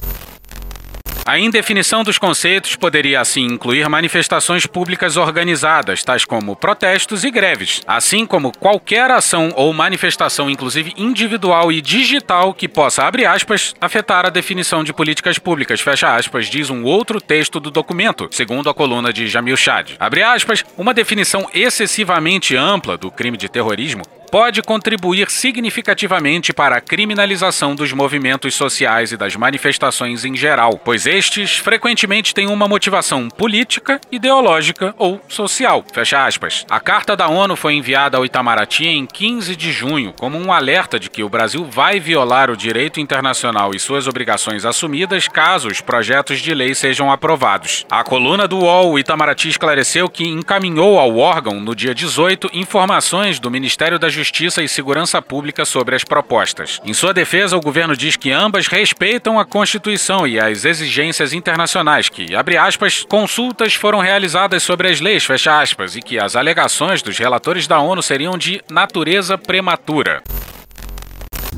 A 1.26 1.40
indefinição 1.40 2.04
dos 2.04 2.18
conceitos 2.18 2.76
poderia 2.76 3.20
assim 3.20 3.46
incluir 3.46 3.88
manifestações 3.88 4.64
públicas 4.64 5.16
organizadas, 5.16 6.04
tais 6.04 6.24
como 6.24 6.54
protestos 6.54 7.24
e 7.24 7.32
greves, 7.32 7.82
assim 7.84 8.24
como 8.24 8.56
qualquer 8.56 9.10
ação 9.10 9.50
ou 9.56 9.72
manifestação, 9.72 10.48
inclusive 10.48 10.94
individual 10.96 11.72
e 11.72 11.80
digital, 11.80 12.54
que 12.54 12.68
possa, 12.68 13.02
abre 13.02 13.26
aspas, 13.26 13.74
afetar 13.80 14.24
a 14.24 14.30
definição 14.30 14.84
de 14.84 14.92
políticas 14.92 15.36
públicas, 15.36 15.80
fecha 15.80 16.14
aspas, 16.14 16.46
diz 16.46 16.70
um 16.70 16.84
outro 16.84 17.20
texto 17.20 17.58
do 17.58 17.72
documento, 17.72 18.28
segundo 18.30 18.70
a 18.70 18.74
coluna 18.74 19.12
de 19.12 19.26
Jamil 19.26 19.56
Chad. 19.56 19.94
Abre 19.98 20.22
aspas, 20.22 20.64
uma 20.78 20.94
definição 20.94 21.50
excessivamente 21.52 22.56
ampla 22.56 22.96
do 22.96 23.10
crime 23.10 23.36
de 23.36 23.48
terrorismo 23.48 24.04
pode 24.30 24.62
contribuir 24.62 25.30
significativamente 25.30 26.52
para 26.52 26.76
a 26.76 26.80
criminalização 26.80 27.74
dos 27.74 27.92
movimentos 27.92 28.54
sociais 28.54 29.12
e 29.12 29.16
das 29.16 29.36
manifestações 29.36 30.24
em 30.24 30.36
geral, 30.36 30.80
pois 30.82 31.06
estes 31.06 31.56
frequentemente 31.56 32.34
têm 32.34 32.48
uma 32.48 32.68
motivação 32.68 33.28
política, 33.28 34.00
ideológica 34.10 34.94
ou 34.98 35.20
social. 35.28 35.84
Fecha 35.92 36.24
aspas. 36.24 36.64
A 36.68 36.80
carta 36.80 37.16
da 37.16 37.28
ONU 37.28 37.56
foi 37.56 37.74
enviada 37.74 38.16
ao 38.16 38.24
Itamaraty 38.24 38.86
em 38.86 39.06
15 39.06 39.54
de 39.56 39.72
junho 39.72 40.12
como 40.18 40.38
um 40.38 40.52
alerta 40.52 40.98
de 40.98 41.08
que 41.08 41.22
o 41.22 41.28
Brasil 41.28 41.64
vai 41.64 42.00
violar 42.00 42.50
o 42.50 42.56
direito 42.56 43.00
internacional 43.00 43.72
e 43.74 43.78
suas 43.78 44.06
obrigações 44.06 44.64
assumidas 44.64 45.28
caso 45.28 45.68
os 45.68 45.80
projetos 45.80 46.40
de 46.40 46.52
lei 46.54 46.74
sejam 46.74 47.10
aprovados. 47.10 47.86
A 47.90 48.02
coluna 48.02 48.48
do 48.48 48.58
UOL, 48.58 48.92
o 48.92 48.98
Itamaraty 48.98 49.48
esclareceu 49.48 50.08
que 50.08 50.26
encaminhou 50.26 50.98
ao 50.98 51.16
órgão, 51.16 51.60
no 51.60 51.74
dia 51.74 51.94
18, 51.94 52.50
informações 52.52 53.38
do 53.38 53.50
Ministério 53.50 53.98
da 53.98 54.08
Justiça 54.16 54.62
e 54.62 54.68
Segurança 54.68 55.20
Pública 55.20 55.66
sobre 55.66 55.94
as 55.94 56.02
propostas. 56.02 56.80
Em 56.86 56.94
sua 56.94 57.12
defesa, 57.12 57.54
o 57.54 57.60
governo 57.60 57.94
diz 57.94 58.16
que 58.16 58.32
ambas 58.32 58.66
respeitam 58.66 59.38
a 59.38 59.44
Constituição 59.44 60.26
e 60.26 60.40
as 60.40 60.64
exigências 60.64 61.34
internacionais, 61.34 62.08
que, 62.08 62.34
abre 62.34 62.56
aspas, 62.56 63.04
consultas 63.06 63.74
foram 63.74 64.00
realizadas 64.00 64.62
sobre 64.62 64.88
as 64.88 65.00
leis, 65.02 65.24
fecha 65.26 65.60
aspas, 65.60 65.96
e 65.96 66.00
que 66.00 66.18
as 66.18 66.34
alegações 66.34 67.02
dos 67.02 67.18
relatores 67.18 67.66
da 67.66 67.78
ONU 67.78 68.02
seriam 68.02 68.38
de 68.38 68.62
natureza 68.70 69.36
prematura. 69.36 70.22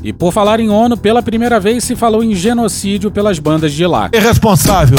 E 0.03 0.11
por 0.11 0.33
falar 0.33 0.59
em 0.59 0.69
ONU, 0.69 0.97
pela 0.97 1.23
primeira 1.23 1.61
vez 1.61 1.85
se 1.85 1.95
falou 1.95 2.21
em 2.21 2.35
genocídio 2.35 3.09
pelas 3.09 3.39
bandas 3.39 3.71
de 3.71 3.85
lá. 3.85 4.09
Irresponsável. 4.13 4.97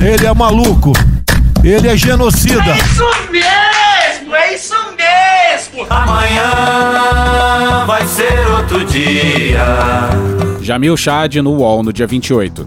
Ele 0.00 0.26
é 0.26 0.34
maluco. 0.34 0.92
Ele 1.64 1.88
é 1.88 1.96
genocida. 1.96 2.60
É 2.72 2.76
isso 2.76 3.04
mesmo, 3.30 4.34
é 4.34 4.54
isso 4.54 4.74
mesmo. 4.96 5.86
Amanhã 5.88 7.84
vai 7.86 8.04
ser 8.04 8.46
outro 8.50 8.84
dia. 8.84 9.64
Jamil 10.60 10.96
Chad 10.96 11.36
no 11.36 11.52
UOL 11.52 11.84
no 11.84 11.92
dia 11.92 12.06
28. 12.06 12.66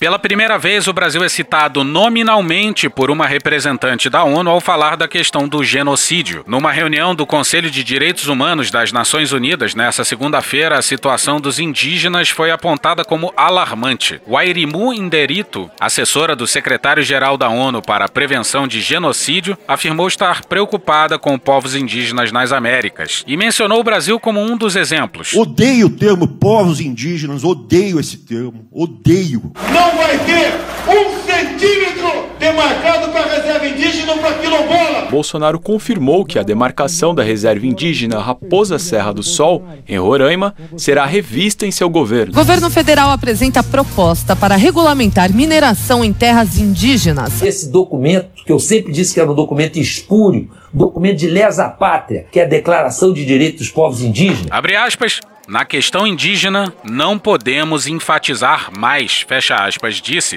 Pela 0.00 0.18
primeira 0.18 0.56
vez, 0.56 0.88
o 0.88 0.94
Brasil 0.94 1.22
é 1.22 1.28
citado 1.28 1.84
nominalmente 1.84 2.88
por 2.88 3.10
uma 3.10 3.26
representante 3.26 4.08
da 4.08 4.24
ONU 4.24 4.48
ao 4.48 4.58
falar 4.58 4.96
da 4.96 5.06
questão 5.06 5.46
do 5.46 5.62
genocídio. 5.62 6.42
Numa 6.46 6.72
reunião 6.72 7.14
do 7.14 7.26
Conselho 7.26 7.70
de 7.70 7.84
Direitos 7.84 8.26
Humanos 8.26 8.70
das 8.70 8.92
Nações 8.92 9.30
Unidas, 9.30 9.74
nessa 9.74 10.02
segunda-feira, 10.02 10.78
a 10.78 10.82
situação 10.82 11.38
dos 11.38 11.58
indígenas 11.58 12.30
foi 12.30 12.50
apontada 12.50 13.04
como 13.04 13.30
alarmante. 13.36 14.18
Wairimu 14.26 14.94
Inderito, 14.94 15.70
assessora 15.78 16.34
do 16.34 16.46
secretário-geral 16.46 17.36
da 17.36 17.50
ONU 17.50 17.82
para 17.82 18.06
a 18.06 18.08
Prevenção 18.08 18.66
de 18.66 18.80
Genocídio, 18.80 19.58
afirmou 19.68 20.08
estar 20.08 20.46
preocupada 20.46 21.18
com 21.18 21.38
povos 21.38 21.74
indígenas 21.76 22.32
nas 22.32 22.52
Américas 22.52 23.22
e 23.26 23.36
mencionou 23.36 23.80
o 23.80 23.84
Brasil 23.84 24.18
como 24.18 24.40
um 24.40 24.56
dos 24.56 24.76
exemplos. 24.76 25.34
Odeio 25.34 25.88
o 25.88 25.90
termo 25.90 26.26
povos 26.26 26.80
indígenas, 26.80 27.44
odeio 27.44 28.00
esse 28.00 28.16
termo, 28.16 28.66
odeio. 28.72 29.52
Não 29.70 29.89
vai 29.96 30.18
ter 30.18 30.52
um 30.88 31.20
centímetro 31.24 32.30
demarcado 32.38 33.12
para 33.12 33.20
a 33.20 33.36
reserva 33.36 33.66
indígena 33.66 34.16
para 34.16 34.34
quilombola. 34.34 35.06
Bolsonaro 35.10 35.60
confirmou 35.60 36.24
que 36.24 36.38
a 36.38 36.42
demarcação 36.42 37.14
da 37.14 37.22
reserva 37.22 37.66
indígena 37.66 38.18
Raposa 38.18 38.78
Serra 38.78 39.12
do 39.12 39.22
Sol, 39.22 39.64
em 39.86 39.98
Roraima, 39.98 40.54
será 40.76 41.04
revista 41.04 41.66
em 41.66 41.70
seu 41.70 41.88
governo. 41.90 42.32
O 42.32 42.36
governo 42.36 42.70
federal 42.70 43.10
apresenta 43.10 43.62
proposta 43.62 44.34
para 44.34 44.56
regulamentar 44.56 45.32
mineração 45.32 46.04
em 46.04 46.12
terras 46.12 46.58
indígenas. 46.58 47.42
Esse 47.42 47.70
documento, 47.70 48.28
que 48.44 48.52
eu 48.52 48.58
sempre 48.58 48.92
disse 48.92 49.14
que 49.14 49.20
era 49.20 49.30
um 49.30 49.34
documento 49.34 49.78
espúrio, 49.78 50.50
documento 50.72 51.18
de 51.18 51.28
lesa 51.28 51.68
pátria, 51.68 52.26
que 52.30 52.40
é 52.40 52.44
a 52.44 52.48
Declaração 52.48 53.12
de 53.12 53.24
Direitos 53.24 53.60
dos 53.60 53.70
Povos 53.70 54.02
Indígenas. 54.02 54.46
Abre 54.50 54.76
aspas. 54.76 55.20
Na 55.50 55.64
questão 55.64 56.06
indígena, 56.06 56.72
não 56.84 57.18
podemos 57.18 57.88
enfatizar 57.88 58.68
mais, 58.78 59.22
fecha 59.22 59.56
aspas, 59.56 59.96
disse. 59.96 60.36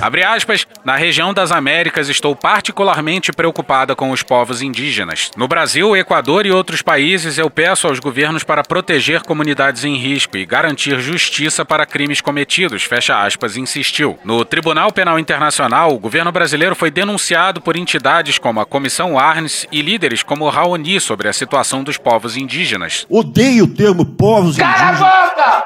Abre 0.00 0.22
aspas, 0.22 0.64
na 0.84 0.94
região 0.94 1.34
das 1.34 1.50
Américas 1.50 2.08
estou 2.08 2.34
particularmente 2.34 3.32
preocupada 3.32 3.96
com 3.96 4.12
os 4.12 4.22
povos 4.22 4.62
indígenas. 4.62 5.30
No 5.36 5.48
Brasil, 5.48 5.96
Equador 5.96 6.46
e 6.46 6.52
outros 6.52 6.82
países, 6.82 7.36
eu 7.36 7.50
peço 7.50 7.88
aos 7.88 7.98
governos 7.98 8.44
para 8.44 8.62
proteger 8.62 9.22
comunidades 9.22 9.84
em 9.84 9.96
risco 9.96 10.36
e 10.36 10.46
garantir 10.46 11.00
justiça 11.00 11.64
para 11.64 11.84
crimes 11.84 12.20
cometidos, 12.20 12.84
fecha 12.84 13.20
aspas, 13.20 13.56
insistiu. 13.56 14.16
No 14.24 14.44
Tribunal 14.44 14.92
Penal 14.92 15.18
Internacional, 15.18 15.92
o 15.92 15.98
governo 15.98 16.30
brasileiro 16.30 16.76
foi 16.76 16.92
denunciado 16.92 17.60
por 17.60 17.76
entidades 17.76 18.38
como 18.38 18.60
a 18.60 18.66
Comissão 18.66 19.18
Arnes 19.18 19.66
e 19.72 19.82
líderes 19.82 20.22
como 20.22 20.44
o 20.44 20.48
Raoni 20.48 21.00
sobre 21.00 21.28
a 21.28 21.32
situação 21.32 21.82
dos 21.82 21.98
povos 21.98 22.36
indígenas. 22.36 23.04
Odeio 23.10 23.64
o 23.64 23.68
termo 23.68 24.06
povos 24.06 24.58
indígenas. 24.58 25.00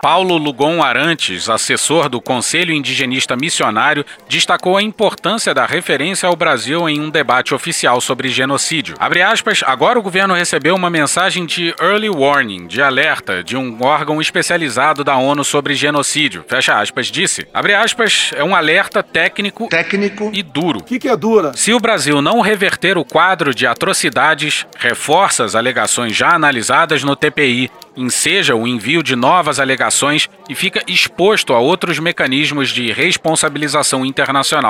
Paulo 0.01 0.37
Lugon 0.37 0.83
Arantes, 0.83 1.49
assessor 1.49 2.09
do 2.09 2.21
Conselho 2.21 2.73
Indigenista 2.73 3.37
Missionário, 3.37 4.05
destacou 4.33 4.79
a 4.79 4.83
importância 4.83 5.53
da 5.53 5.67
referência 5.67 6.27
ao 6.27 6.35
Brasil 6.35 6.89
em 6.89 6.99
um 6.99 7.11
debate 7.11 7.55
oficial 7.55 8.01
sobre 8.01 8.31
genocídio. 8.31 8.95
Abre 8.99 9.21
aspas, 9.21 9.63
agora 9.67 9.99
o 9.99 10.03
governo 10.03 10.33
recebeu 10.33 10.75
uma 10.75 10.89
mensagem 10.89 11.45
de 11.45 11.75
early 11.79 12.09
warning, 12.09 12.67
de 12.67 12.81
alerta, 12.81 13.45
de 13.45 13.59
um 13.59 13.77
órgão 13.83 14.23
especializado 14.23 15.05
da 15.05 15.19
ONU 15.19 15.45
sobre 15.45 15.75
genocídio. 15.75 16.47
Fecha 16.49 16.81
aspas, 16.81 17.09
disse. 17.09 17.47
Abre 17.53 17.75
aspas, 17.75 18.31
é 18.35 18.43
um 18.43 18.57
alerta 18.57 19.03
técnico, 19.03 19.69
técnico 19.69 20.31
e 20.33 20.43
duro. 20.43 20.79
O 20.79 20.85
que, 20.85 20.99
que 20.99 21.09
é 21.09 21.17
dura? 21.17 21.53
Se 21.55 21.75
o 21.75 21.79
Brasil 21.79 22.23
não 22.23 22.41
reverter 22.41 22.97
o 22.97 23.05
quadro 23.05 23.55
de 23.55 23.67
atrocidades, 23.67 24.67
reforça 24.79 25.45
as 25.45 25.55
alegações 25.55 26.17
já 26.17 26.31
analisadas 26.31 27.05
no 27.05 27.15
TPI, 27.15 27.71
enseja 27.97 28.55
o 28.55 28.67
envio 28.67 29.03
de 29.03 29.15
novas 29.15 29.61
alegações 29.61 30.29
e 30.49 30.55
fica 30.55 30.83
exposto 30.87 31.53
a 31.53 31.59
outros 31.59 31.99
mecanismos 31.99 32.71
de 32.71 32.91
responsabilização 32.93 34.05
internacional, 34.05 34.22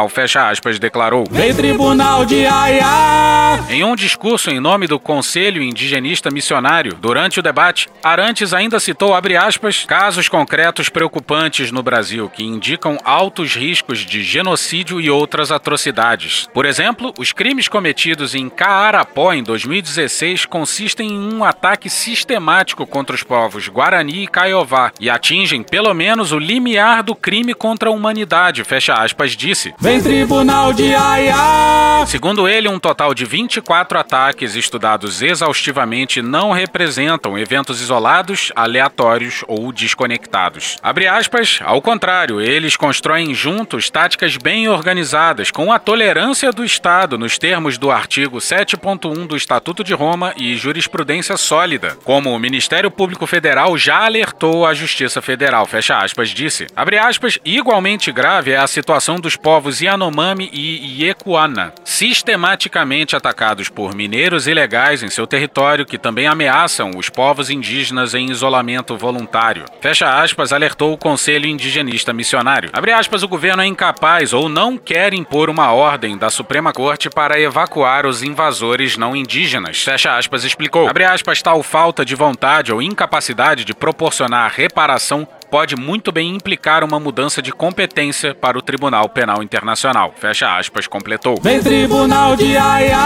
fecha 0.08 0.48
aspas, 0.48 0.78
declarou. 0.78 1.24
Vem 1.30 1.54
tribunal 1.54 2.24
de 2.24 2.46
Aia! 2.46 3.42
Em 3.68 3.84
um 3.84 3.94
discurso 3.94 4.50
em 4.50 4.60
nome 4.60 4.86
do 4.86 4.98
Conselho 4.98 5.62
Indigenista 5.62 6.30
Missionário, 6.30 6.94
durante 6.94 7.40
o 7.40 7.42
debate, 7.42 7.88
Arantes 8.02 8.52
ainda 8.52 8.80
citou, 8.80 9.14
abre 9.14 9.36
aspas, 9.36 9.84
casos 9.84 10.28
concretos 10.28 10.88
preocupantes 10.88 11.70
no 11.70 11.82
Brasil 11.82 12.28
que 12.28 12.44
indicam 12.44 12.98
altos 13.04 13.54
riscos 13.54 14.00
de 14.00 14.22
genocídio 14.22 15.00
e 15.00 15.10
outras 15.10 15.50
atrocidades. 15.50 16.48
Por 16.52 16.64
exemplo, 16.64 17.12
os 17.18 17.32
crimes 17.32 17.68
cometidos 17.68 18.34
em 18.34 18.48
Caarapó 18.48 19.32
em 19.32 19.42
2016 19.42 20.46
consistem 20.46 21.08
em 21.08 21.34
um 21.34 21.44
ataque 21.44 21.88
sistemático 21.88 22.86
contra 22.86 23.14
os 23.14 23.22
povos 23.22 23.68
Guarani 23.68 24.24
e 24.24 24.26
Caiová 24.26 24.92
e 25.00 25.08
atingem 25.08 25.62
pelo 25.62 25.92
menos 25.94 26.32
o 26.32 26.38
limiar 26.38 27.02
do 27.02 27.14
crime 27.14 27.54
contra 27.54 27.88
a 27.88 27.92
humanidade, 27.92 28.64
fecha 28.64 28.94
aspas, 28.94 29.36
disse. 29.42 29.74
Vem 29.78 30.00
tribunal 30.00 30.72
de 30.72 30.94
Aia! 30.94 32.06
Segundo 32.06 32.48
ele, 32.48 32.68
um 32.68 32.78
total 32.78 33.14
de 33.14 33.24
24 33.24 33.98
ataques 33.98 34.54
estudados 34.54 35.22
exaustivamente 35.22 36.22
não 36.22 36.52
representam 36.52 37.38
eventos 37.38 37.80
isolados, 37.80 38.52
aleatórios 38.54 39.44
ou 39.46 39.72
desconectados. 39.72 40.78
Abre 40.82 41.06
aspas, 41.06 41.60
ao 41.64 41.80
contrário, 41.82 42.40
eles 42.40 42.76
constroem 42.76 43.34
juntos 43.34 43.90
táticas 43.90 44.36
bem 44.36 44.68
organizadas 44.68 45.50
com 45.50 45.72
a 45.72 45.78
tolerância 45.78 46.52
do 46.52 46.64
Estado 46.64 47.18
nos 47.18 47.38
termos 47.38 47.78
do 47.78 47.90
artigo 47.90 48.38
7.1 48.38 49.26
do 49.26 49.36
Estatuto 49.36 49.82
de 49.82 49.94
Roma 49.94 50.32
e 50.36 50.56
jurisprudência 50.56 51.36
sólida, 51.36 51.96
como 52.04 52.30
o 52.30 52.38
Ministério 52.38 52.90
Público 52.90 53.26
Federal 53.26 53.76
já 53.76 54.04
alertou 54.04 54.66
a 54.66 54.74
Justiça 54.74 55.22
Federal, 55.22 55.66
fecha 55.66 55.98
aspas, 55.98 56.30
disse. 56.30 56.66
Abre 56.74 56.98
aspas, 56.98 57.38
igualmente 57.44 58.12
grave 58.12 58.52
é 58.52 58.56
a 58.56 58.66
situação 58.66 59.20
dos 59.22 59.36
povos 59.36 59.80
Yanomami 59.80 60.50
e 60.52 61.04
Iekuana, 61.04 61.72
sistematicamente 61.84 63.16
atacados 63.16 63.70
por 63.70 63.94
mineiros 63.94 64.46
ilegais 64.46 65.02
em 65.02 65.08
seu 65.08 65.26
território 65.26 65.86
que 65.86 65.96
também 65.96 66.26
ameaçam 66.26 66.90
os 66.96 67.08
povos 67.08 67.48
indígenas 67.48 68.14
em 68.14 68.30
isolamento 68.30 68.96
voluntário. 68.96 69.64
Fecha 69.80 70.20
aspas, 70.20 70.52
alertou 70.52 70.92
o 70.92 70.98
Conselho 70.98 71.46
Indigenista 71.46 72.12
Missionário. 72.12 72.70
Abre 72.72 72.92
aspas, 72.92 73.22
o 73.22 73.28
governo 73.28 73.62
é 73.62 73.66
incapaz 73.66 74.32
ou 74.32 74.48
não 74.48 74.76
quer 74.76 75.14
impor 75.14 75.48
uma 75.48 75.72
ordem 75.72 76.18
da 76.18 76.28
Suprema 76.28 76.72
Corte 76.72 77.08
para 77.08 77.40
evacuar 77.40 78.04
os 78.04 78.22
invasores 78.22 78.96
não 78.96 79.14
indígenas. 79.14 79.80
Fecha 79.80 80.16
aspas, 80.16 80.42
explicou. 80.42 80.88
Abre 80.88 81.04
aspas, 81.04 81.40
tal 81.40 81.62
falta 81.62 82.04
de 82.04 82.16
vontade 82.16 82.72
ou 82.72 82.82
incapacidade 82.82 83.64
de 83.64 83.72
proporcionar 83.72 84.52
reparação 84.54 85.26
pode 85.52 85.76
muito 85.76 86.10
bem 86.10 86.34
implicar 86.34 86.82
uma 86.82 86.98
mudança 86.98 87.42
de 87.42 87.52
competência 87.52 88.34
para 88.34 88.56
o 88.56 88.62
Tribunal 88.62 89.06
Penal 89.10 89.42
Internacional. 89.42 90.14
Fecha 90.18 90.56
aspas, 90.56 90.86
completou. 90.86 91.38
Vem 91.42 91.60
tribunal 91.60 92.34
de 92.34 92.56
Aia! 92.56 92.96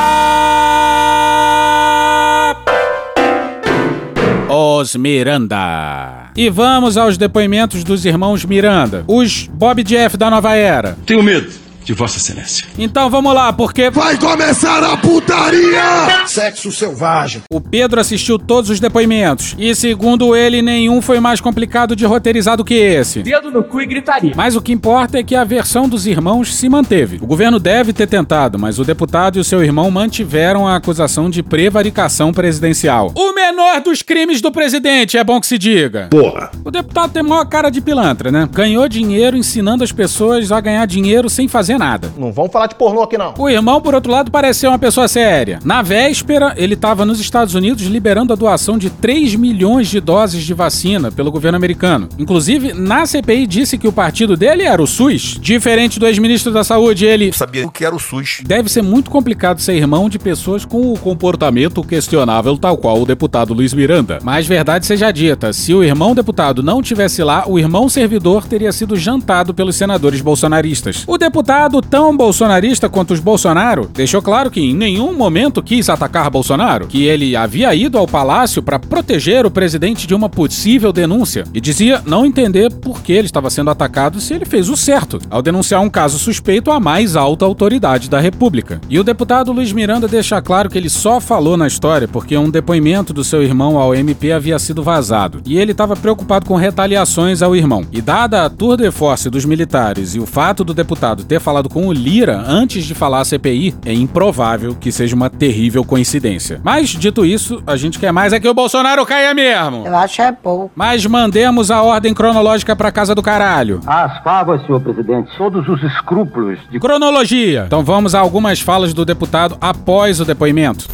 Os 4.49 4.95
Miranda. 4.95 6.31
E 6.37 6.49
vamos 6.49 6.97
aos 6.97 7.19
depoimentos 7.19 7.83
dos 7.83 8.05
irmãos 8.05 8.45
Miranda, 8.45 9.05
os 9.09 9.49
Bob 9.49 9.83
Jeff 9.83 10.17
da 10.17 10.31
nova 10.31 10.55
era. 10.55 10.97
Tenho 11.05 11.25
medo 11.25 11.66
de 11.87 11.93
Vossa 11.93 12.19
Excelência. 12.19 12.67
Então 12.77 13.09
vamos 13.09 13.33
lá, 13.33 13.53
porque. 13.53 13.89
Vai 13.91 14.19
começar 14.19 14.83
a 14.83 14.97
putaria! 14.97 16.27
Sexo 16.27 16.73
selvagem. 16.73 17.43
O 17.49 17.61
Pedro 17.61 18.01
assistiu 18.01 18.41
todos 18.41 18.71
os 18.71 18.81
depoimentos. 18.81 19.55
E 19.57 19.73
segundo 19.73 20.35
ele, 20.35 20.61
nenhum 20.61 21.01
foi 21.01 21.21
mais 21.21 21.41
complicado 21.41 21.95
de 21.95 22.05
roteirizar 22.05 22.57
do 22.57 22.65
que 22.65 22.75
esse. 22.75 23.23
Dedo 23.23 23.53
no 23.53 23.63
cu 23.63 23.81
e 23.81 23.87
gritaria. 23.87 24.33
Mas 24.35 24.57
o 24.57 24.61
que 24.61 24.73
importa 24.73 25.19
é 25.19 25.23
que 25.23 25.37
a 25.37 25.45
versão 25.45 25.89
dos 25.89 26.07
irmãos 26.07 26.57
se 26.57 26.69
manteve. 26.69 27.19
O 27.23 27.27
governo 27.27 27.61
deve 27.61 27.93
ter 27.93 28.09
tentado, 28.09 28.59
mas 28.59 28.81
o 28.81 28.85
deputado 28.85 29.37
e 29.37 29.41
o 29.41 29.45
seu 29.45 29.63
irmão 29.63 29.89
mantiveram 29.89 30.67
a 30.67 30.75
acusação 30.75 31.31
de 31.31 31.41
prevaricação 31.41 32.33
presidencial. 32.33 33.13
O 33.15 33.33
menor 33.33 33.81
dos 33.81 34.03
crimes 34.03 34.41
do 34.41 34.51
presidente, 34.51 35.17
é 35.17 35.23
bom 35.23 35.41
que 35.41 35.47
se 35.47 35.57
diga. 35.57 36.09
Porra. 36.11 36.51
O 36.65 36.71
deputado 36.73 37.13
tem 37.13 37.23
maior 37.23 37.45
cara 37.45 37.71
de 37.71 37.81
pilantra, 37.81 38.33
né? 38.33 38.49
Ganhou 38.53 38.89
dinheiro 38.89 39.37
ensinando 39.37 39.85
as 39.85 39.93
pessoas 39.93 40.51
a 40.51 40.61
ganhar 40.61 40.85
dinheiro 40.87 41.31
sem 41.31 41.47
fazer 41.47 41.76
nada. 41.79 42.13
Não 42.17 42.33
vamos 42.33 42.53
falar 42.53 42.67
de 42.67 42.75
pornô 42.75 43.03
aqui, 43.03 43.17
não. 43.19 43.35
O 43.39 43.49
irmão, 43.49 43.81
por 43.81 43.95
outro 43.95 44.13
lado, 44.13 44.31
parece 44.31 44.61
ser 44.61 44.69
uma 44.69 44.79
pessoa 44.79 45.09
séria. 45.09 45.59
Na 45.65 45.83
véspera, 45.83 46.55
ele 46.57 46.75
estava 46.75 47.05
nos 47.05 47.21
Estados 47.21 47.55
Unidos 47.55 47.85
liberando 47.87 48.33
a 48.33 48.37
doação 48.37 48.79
de 48.79 48.91
3 48.91 49.35
milhões 49.35 49.89
de 49.89 50.01
doses 50.01 50.45
de 50.45 50.55
vacina 50.55 51.11
pelo 51.11 51.31
governo 51.31 51.57
americano. 51.57 52.09
Inclusive, 52.19 52.73
na 52.73 53.07
CPI 53.07 53.47
disse 53.47 53.79
que 53.79 53.89
o 53.89 53.93
partido 53.93 54.37
dele 54.37 54.63
era 54.63 54.83
o 54.83 54.87
SUS. 54.87 55.39
Diferente 55.41 55.99
do 55.99 56.07
ex-ministro 56.07 56.53
da 56.53 56.63
Saúde, 56.63 57.05
ele. 57.05 57.33
Sabia 57.33 57.67
o 57.67 57.71
que 57.71 57.85
era 57.85 57.95
o 57.95 57.99
SUS. 57.99 58.43
Deve 58.47 58.69
ser 58.69 58.83
muito 58.83 59.11
complicado 59.11 59.61
ser 59.61 59.75
irmão 59.75 60.09
de 60.09 60.19
pessoas 60.19 60.65
com 60.65 60.93
o 60.93 60.99
comportamento 60.99 61.83
questionável, 61.83 62.57
tal 62.57 62.77
qual 62.77 63.01
o 63.01 63.07
deputado 63.07 63.55
Luiz 63.55 63.73
Miranda. 63.75 64.19
Mas 64.23 64.47
verdade 64.47 64.87
seja 64.87 65.11
dita, 65.11 65.53
se 65.53 65.75
o 65.75 65.83
irmão 65.83 66.15
deputado 66.15 66.63
não 66.63 66.83
tivesse 66.83 67.23
lá, 67.23 67.45
o 67.47 67.59
irmão 67.59 67.89
servidor 67.89 68.47
teria 68.47 68.71
sido 68.73 68.97
jantado 68.97 69.55
pelos 69.55 69.77
senadores 69.77 70.21
bolsonaristas. 70.21 71.05
O 71.07 71.19
deputado, 71.19 71.66
tão 71.83 72.17
bolsonarista 72.17 72.89
quanto 72.89 73.13
os 73.13 73.21
Bolsonaro, 73.21 73.91
deixou 73.93 74.23
claro 74.23 74.51
que 74.51 74.61
em 74.61 74.75
nenhum 74.75 75.13
momento 75.13 75.63
quis 75.63 75.89
atacar 75.89 76.31
Bolsonaro, 76.31 76.87
que 76.87 77.05
ele 77.05 77.35
havia 77.35 77.75
ido 77.75 77.99
ao 77.99 78.07
palácio 78.07 78.63
para 78.63 78.79
proteger 78.79 79.45
o 79.45 79.51
presidente 79.51 80.07
de 80.07 80.15
uma 80.15 80.29
possível 80.29 80.93
denúncia 80.93 81.45
e 81.53 81.61
dizia 81.61 82.03
não 82.07 82.25
entender 82.25 82.73
por 82.73 83.03
que 83.03 83.13
ele 83.13 83.27
estava 83.27 83.51
sendo 83.51 83.71
atacado 83.71 84.21
se 84.21 84.35
ele 84.35 84.45
fez 84.45 84.69
o 84.69 84.77
certo 84.77 85.19
ao 85.31 85.43
denunciar 85.43 85.81
um 85.81 85.91
caso 85.91 86.19
suspeito 86.19 86.71
à 86.71 86.79
mais 86.79 87.17
alta 87.17 87.45
autoridade 87.45 88.09
da 88.09 88.21
República. 88.21 88.81
E 88.89 88.99
o 88.99 89.05
deputado 89.05 89.53
Luiz 89.53 89.73
Miranda 89.73 90.07
deixa 90.07 90.41
claro 90.41 90.71
que 90.71 90.79
ele 90.79 90.89
só 90.89 91.21
falou 91.21 91.57
na 91.57 91.67
história 91.67 92.07
porque 92.07 92.37
um 92.37 92.51
depoimento 92.51 93.13
do 93.13 93.25
seu 93.25 93.43
irmão 93.43 93.79
ao 93.79 93.95
MP 93.95 94.33
havia 94.33 94.59
sido 94.59 94.83
vazado 94.83 95.41
e 95.45 95.59
ele 95.59 95.73
estava 95.73 95.97
preocupado 95.97 96.47
com 96.47 96.55
retaliações 96.55 97.43
ao 97.43 97.57
irmão. 97.57 97.85
E 97.91 98.01
dada 98.01 98.45
a 98.45 98.51
tour 98.51 98.77
de 98.77 98.91
force 98.91 99.29
dos 99.29 99.45
militares 99.45 100.15
e 100.15 100.21
o 100.21 100.27
fato 100.27 100.63
do 100.63 100.75
deputado 100.75 101.25
ter 101.25 101.41
falado 101.41 101.56
com 101.65 101.87
o 101.89 101.93
Lira 101.93 102.43
antes 102.47 102.85
de 102.85 102.95
falar 102.95 103.21
a 103.21 103.25
CPI, 103.25 103.75
é 103.85 103.93
improvável 103.93 104.75
que 104.75 104.93
seja 104.93 105.17
uma 105.17 105.31
terrível 105.31 105.85
coincidência. 105.85 106.61
Mas, 106.63 106.91
dito 106.91 107.25
isso, 107.25 107.63
a 107.67 107.77
gente 107.77 107.99
quer 107.99 108.13
mais 108.13 108.33
é 108.33 108.41
que 108.41 108.49
o 108.49 108.55
Bolsonaro 108.55 109.05
caia 109.07 109.33
mesmo. 109.35 109.87
Eu 109.87 109.97
acho 109.97 110.23
é 110.23 110.33
pouco. 110.33 110.71
Mas 110.75 111.05
mandemos 111.07 111.71
a 111.71 111.83
ordem 111.83 112.13
cronológica 112.13 112.77
pra 112.77 112.93
casa 112.93 113.15
do 113.15 113.23
caralho. 113.23 113.81
As 113.87 114.23
favas, 114.23 114.65
senhor 114.67 114.81
presidente, 114.81 115.31
todos 115.37 115.69
os 115.69 115.83
escrúpulos 115.83 116.59
de 116.71 116.79
Cronologia. 116.79 117.65
Então 117.67 117.83
vamos 117.83 118.15
a 118.15 118.21
algumas 118.21 118.61
falas 118.61 118.93
do 118.93 119.05
deputado 119.05 119.57
após 119.61 120.21
o 120.21 120.25
depoimento. 120.25 120.87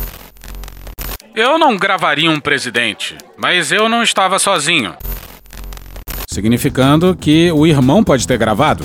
Eu 1.34 1.58
não 1.58 1.76
gravaria 1.78 2.30
um 2.30 2.38
presidente, 2.38 3.16
mas 3.38 3.72
eu 3.72 3.88
não 3.88 4.02
estava 4.02 4.38
sozinho. 4.38 4.94
Significando 6.28 7.16
que 7.16 7.50
o 7.52 7.66
irmão 7.66 8.04
pode 8.04 8.26
ter 8.26 8.36
gravado. 8.38 8.84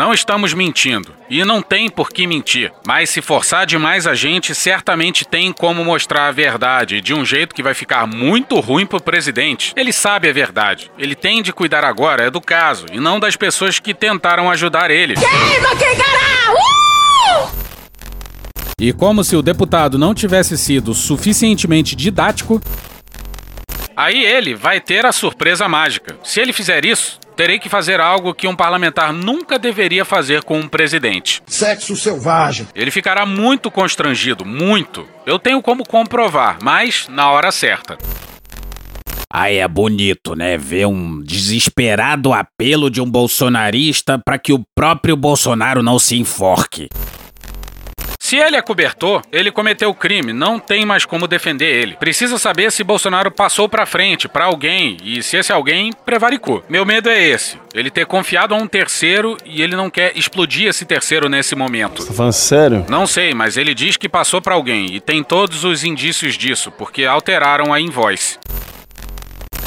Não 0.00 0.14
estamos 0.14 0.54
mentindo. 0.54 1.14
E 1.28 1.44
não 1.44 1.60
tem 1.60 1.90
por 1.90 2.08
que 2.08 2.26
mentir. 2.26 2.72
Mas 2.86 3.10
se 3.10 3.20
forçar 3.20 3.66
demais 3.66 4.06
a 4.06 4.14
gente, 4.14 4.54
certamente 4.54 5.26
tem 5.26 5.52
como 5.52 5.84
mostrar 5.84 6.28
a 6.28 6.32
verdade 6.32 7.02
de 7.02 7.12
um 7.12 7.22
jeito 7.22 7.54
que 7.54 7.62
vai 7.62 7.74
ficar 7.74 8.06
muito 8.06 8.58
ruim 8.60 8.86
pro 8.86 8.98
presidente. 8.98 9.74
Ele 9.76 9.92
sabe 9.92 10.26
a 10.26 10.32
verdade. 10.32 10.90
Ele 10.96 11.14
tem 11.14 11.42
de 11.42 11.52
cuidar 11.52 11.84
agora 11.84 12.24
é 12.24 12.30
do 12.30 12.40
caso 12.40 12.86
e 12.90 12.98
não 12.98 13.20
das 13.20 13.36
pessoas 13.36 13.78
que 13.78 13.92
tentaram 13.92 14.50
ajudar 14.50 14.90
ele. 14.90 15.16
Queima 15.16 15.76
quem! 15.76 15.90
Uh! 15.92 17.50
E 18.80 18.94
como 18.94 19.22
se 19.22 19.36
o 19.36 19.42
deputado 19.42 19.98
não 19.98 20.14
tivesse 20.14 20.56
sido 20.56 20.94
suficientemente 20.94 21.94
didático, 21.94 22.58
Aí 24.00 24.24
ele 24.24 24.54
vai 24.54 24.80
ter 24.80 25.04
a 25.04 25.12
surpresa 25.12 25.68
mágica. 25.68 26.16
Se 26.24 26.40
ele 26.40 26.54
fizer 26.54 26.86
isso, 26.86 27.19
terei 27.36 27.58
que 27.58 27.68
fazer 27.68 28.00
algo 28.00 28.34
que 28.34 28.46
um 28.48 28.56
parlamentar 28.56 29.12
nunca 29.12 29.58
deveria 29.58 30.04
fazer 30.04 30.42
com 30.42 30.58
um 30.58 30.68
presidente. 30.68 31.42
Sexo 31.46 31.96
selvagem. 31.96 32.68
Ele 32.74 32.90
ficará 32.90 33.24
muito 33.24 33.70
constrangido, 33.70 34.44
muito. 34.44 35.06
Eu 35.24 35.38
tenho 35.38 35.62
como 35.62 35.86
comprovar, 35.86 36.58
mas 36.62 37.06
na 37.08 37.30
hora 37.30 37.50
certa. 37.50 37.98
Aí 39.32 39.58
é 39.58 39.68
bonito, 39.68 40.34
né? 40.34 40.58
Ver 40.58 40.86
um 40.86 41.22
desesperado 41.22 42.32
apelo 42.32 42.90
de 42.90 43.00
um 43.00 43.08
bolsonarista 43.08 44.20
para 44.24 44.38
que 44.38 44.52
o 44.52 44.60
próprio 44.74 45.14
Bolsonaro 45.16 45.84
não 45.84 46.00
se 46.00 46.18
enforque. 46.18 46.88
Se 48.30 48.36
ele 48.36 48.54
é 48.54 48.62
cobertor, 48.62 49.22
ele 49.32 49.50
cometeu 49.50 49.92
crime, 49.92 50.32
não 50.32 50.56
tem 50.60 50.86
mais 50.86 51.04
como 51.04 51.26
defender 51.26 51.66
ele. 51.66 51.96
Precisa 51.96 52.38
saber 52.38 52.70
se 52.70 52.84
Bolsonaro 52.84 53.28
passou 53.28 53.68
pra 53.68 53.84
frente, 53.84 54.28
pra 54.28 54.44
alguém, 54.44 54.98
e 55.02 55.20
se 55.20 55.36
esse 55.36 55.52
alguém 55.52 55.92
prevaricou. 56.06 56.62
Meu 56.68 56.86
medo 56.86 57.08
é 57.08 57.20
esse, 57.20 57.58
ele 57.74 57.90
ter 57.90 58.06
confiado 58.06 58.54
a 58.54 58.56
um 58.56 58.68
terceiro 58.68 59.36
e 59.44 59.60
ele 59.60 59.74
não 59.74 59.90
quer 59.90 60.16
explodir 60.16 60.68
esse 60.68 60.84
terceiro 60.84 61.28
nesse 61.28 61.56
momento. 61.56 62.06
Tá 62.06 62.12
falando 62.12 62.32
sério? 62.32 62.86
Não 62.88 63.04
sei, 63.04 63.34
mas 63.34 63.56
ele 63.56 63.74
diz 63.74 63.96
que 63.96 64.08
passou 64.08 64.40
pra 64.40 64.54
alguém 64.54 64.94
e 64.94 65.00
tem 65.00 65.24
todos 65.24 65.64
os 65.64 65.82
indícios 65.82 66.38
disso, 66.38 66.70
porque 66.70 67.06
alteraram 67.06 67.74
a 67.74 67.80
invoice. 67.80 68.38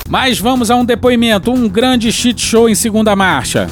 Mas 0.07 0.39
vamos 0.39 0.71
a 0.71 0.77
um 0.77 0.85
depoimento, 0.85 1.51
um 1.51 1.67
grande 1.67 2.13
shit 2.13 2.39
show 2.39 2.69
em 2.69 2.75
segunda 2.75 3.13
marcha. 3.13 3.69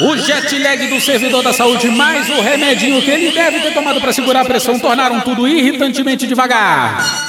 O 0.00 0.16
jet 0.16 0.58
lag 0.58 0.86
do 0.88 1.00
servidor 1.00 1.42
da 1.42 1.54
saúde 1.54 1.88
mais 1.88 2.28
o 2.28 2.42
remedinho 2.42 3.00
que 3.00 3.10
ele 3.10 3.30
deve 3.30 3.60
ter 3.60 3.72
tomado 3.72 3.98
para 4.00 4.12
segurar 4.12 4.42
a 4.42 4.44
pressão 4.44 4.78
tornaram 4.78 5.20
tudo 5.20 5.48
irritantemente 5.48 6.26
devagar. 6.26 7.25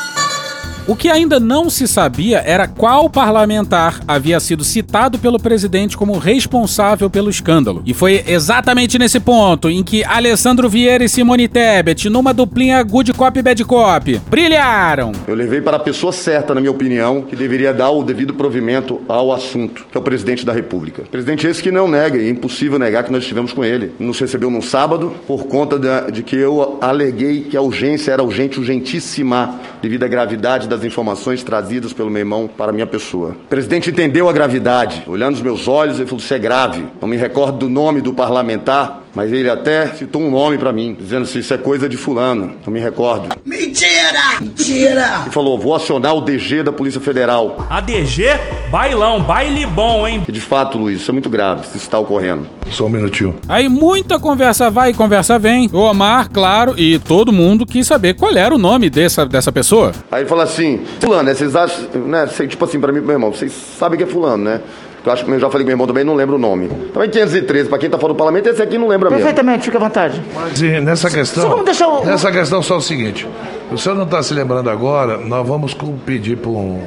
O 0.88 0.95
que 0.95 1.10
ainda 1.10 1.38
não 1.38 1.69
se 1.69 1.86
sabia 1.86 2.41
era 2.45 2.65
qual 2.65 3.10
parlamentar 3.10 4.00
havia 4.08 4.39
sido 4.39 4.63
citado 4.63 5.19
pelo 5.19 5.38
presidente 5.38 5.97
como 5.97 6.17
responsável 6.17 7.10
pelo 7.10 7.30
escândalo. 7.30 7.84
E 7.86 7.93
foi 7.93 8.23
exatamente 8.26 8.97
nesse 8.97 9.19
ponto 9.19 9.69
em 9.69 9.84
que 9.84 10.06
Alessandro 10.06 10.69
Vieira 10.69 11.04
e 11.04 11.10
Simone 11.10 11.50
Tebet, 11.50 12.10
numa 12.10 12.34
duplinha 12.34 12.82
good 12.84 13.12
cop 13.12 13.41
bad 13.41 13.65
cop, 13.65 14.21
brilharam. 14.30 15.12
Eu 15.28 15.36
levei 15.36 15.60
para 15.60 15.76
a 15.76 15.80
pessoa 15.80 16.13
certa, 16.13 16.56
na 16.56 16.62
minha 16.62 16.71
opinião, 16.71 17.21
que 17.21 17.36
deveria 17.36 17.73
dar 17.73 17.89
o 17.89 18.02
devido 18.02 18.34
provimento 18.34 19.02
ao 19.10 19.34
assunto, 19.34 19.86
que 19.91 19.97
é 19.97 20.00
o 20.00 20.04
presidente 20.04 20.45
da 20.45 20.54
República. 20.54 21.04
Presidente 21.12 21.45
esse 21.47 21.62
que 21.62 21.69
não 21.69 21.89
nega, 21.89 22.17
é 22.17 22.30
impossível 22.30 22.80
negar 22.80 23.04
que 23.04 23.12
nós 23.12 23.23
estivemos 23.23 23.52
com 23.52 23.62
ele. 23.62 23.91
Nos 24.00 24.17
recebeu 24.21 24.50
num 24.50 24.62
sábado 24.62 25.13
por 25.28 25.47
conta 25.47 25.78
de 26.10 26.23
que 26.23 26.38
eu 26.38 26.78
aleguei 26.80 27.41
que 27.41 27.58
a 27.58 27.62
urgência 27.62 28.13
era 28.13 28.23
urgente, 28.23 28.58
urgentíssima, 28.58 29.60
devido 29.81 30.03
à 30.03 30.07
gravidade 30.07 30.67
das 30.67 30.83
informações 30.83 31.43
trazidas 31.43 31.93
pelo 31.93 32.09
meu 32.09 32.19
irmão 32.19 32.47
para 32.47 32.71
minha 32.71 32.87
pessoa. 32.87 33.29
O 33.29 33.47
presidente 33.49 33.89
entendeu 33.89 34.29
a 34.29 34.33
gravidade. 34.33 35.03
Olhando 35.07 35.31
nos 35.31 35.41
meus 35.41 35.67
olhos, 35.67 35.97
ele 35.97 36.07
falou: 36.07 36.23
Isso 36.23 36.33
é 36.33 36.39
grave. 36.39 36.85
Não 37.01 37.07
me 37.07 37.17
recordo 37.17 37.57
do 37.57 37.69
nome 37.69 38.01
do 38.01 38.13
parlamentar, 38.13 39.03
mas 39.13 39.31
ele 39.31 39.49
até 39.49 39.87
citou 39.87 40.21
um 40.21 40.29
nome 40.29 40.57
para 40.57 40.71
mim, 40.71 40.95
dizendo 40.99 41.23
assim: 41.23 41.39
Isso 41.39 41.53
é 41.53 41.57
coisa 41.57 41.89
de 41.89 41.97
Fulano. 41.97 42.55
Não 42.65 42.73
me 42.73 42.79
recordo. 42.79 43.29
Mentira! 43.45 44.39
Mentira! 44.41 45.23
E 45.27 45.29
falou: 45.31 45.57
Vou 45.57 45.75
acionar 45.75 46.15
o 46.15 46.21
DG 46.21 46.63
da 46.63 46.71
Polícia 46.71 47.01
Federal. 47.01 47.65
A 47.69 47.81
DG? 47.81 48.25
Bailão, 48.69 49.21
baile 49.21 49.65
bom, 49.65 50.05
hein? 50.05 50.23
E 50.27 50.31
de 50.31 50.41
fato, 50.41 50.77
Luiz, 50.77 51.01
isso 51.01 51.09
é 51.09 51.13
muito 51.13 51.29
grave, 51.29 51.61
isso 51.61 51.77
está 51.77 51.97
ocorrendo. 51.97 52.45
Só 52.69 52.85
um 52.85 52.89
minutinho. 52.89 53.35
Aí 53.47 53.69
muita 53.69 54.19
conversa 54.19 54.69
vai 54.69 54.91
e 54.91 54.93
conversa 54.93 55.39
vem. 55.39 55.69
O 55.71 55.79
Omar, 55.79 56.29
claro, 56.29 56.73
e 56.77 56.99
todo 56.99 57.31
mundo 57.31 57.65
quis 57.65 57.87
saber 57.87 58.15
qual 58.15 58.35
era 58.35 58.53
o 58.53 58.57
nome 58.57 58.89
dessa, 58.89 59.25
dessa 59.25 59.51
pessoa. 59.51 59.76
Aí 60.11 60.21
ele 60.21 60.29
fala 60.29 60.43
assim: 60.43 60.81
Fulano, 60.99 61.23
né? 61.23 61.33
Vocês 61.33 61.55
acham, 61.55 61.85
né? 62.05 62.25
Tipo 62.47 62.65
assim, 62.65 62.79
para 62.79 62.91
mim, 62.91 62.99
meu 63.01 63.11
irmão, 63.11 63.31
vocês 63.33 63.51
sabem 63.79 63.97
que 63.97 64.03
é 64.03 64.07
Fulano, 64.07 64.43
né? 64.43 64.61
Eu 65.05 65.13
acho 65.13 65.23
que 65.23 65.31
eu 65.31 65.39
já 65.39 65.49
falei 65.49 65.63
com 65.63 65.67
meu 65.67 65.73
irmão 65.75 65.87
também, 65.87 66.03
não 66.03 66.15
lembro 66.15 66.35
o 66.35 66.39
nome. 66.39 66.67
Também 66.93 67.09
513, 67.09 67.69
para 67.69 67.77
quem 67.77 67.89
tá 67.89 67.97
fora 67.97 68.11
do 68.11 68.17
parlamento, 68.17 68.49
esse 68.49 68.61
aqui 68.61 68.77
não 68.77 68.89
lembra 68.89 69.09
mesmo. 69.09 69.23
Perfeitamente, 69.23 69.63
fica 69.63 69.77
à 69.77 69.79
vontade. 69.79 70.21
Mas 70.35 70.59
e 70.61 70.81
nessa 70.81 71.09
questão. 71.09 71.49
Só 71.49 71.63
deixar 71.63 71.87
o- 71.87 72.03
Nessa 72.05 72.29
questão, 72.29 72.61
só 72.61 72.75
o 72.75 72.81
seguinte: 72.81 73.25
o 73.71 73.77
senhor 73.77 73.95
não 73.95 74.03
está 74.03 74.21
se 74.21 74.33
lembrando 74.33 74.69
agora, 74.69 75.17
nós 75.17 75.47
vamos 75.47 75.73
pedir 76.05 76.35
para 76.37 76.49
um, 76.51 76.81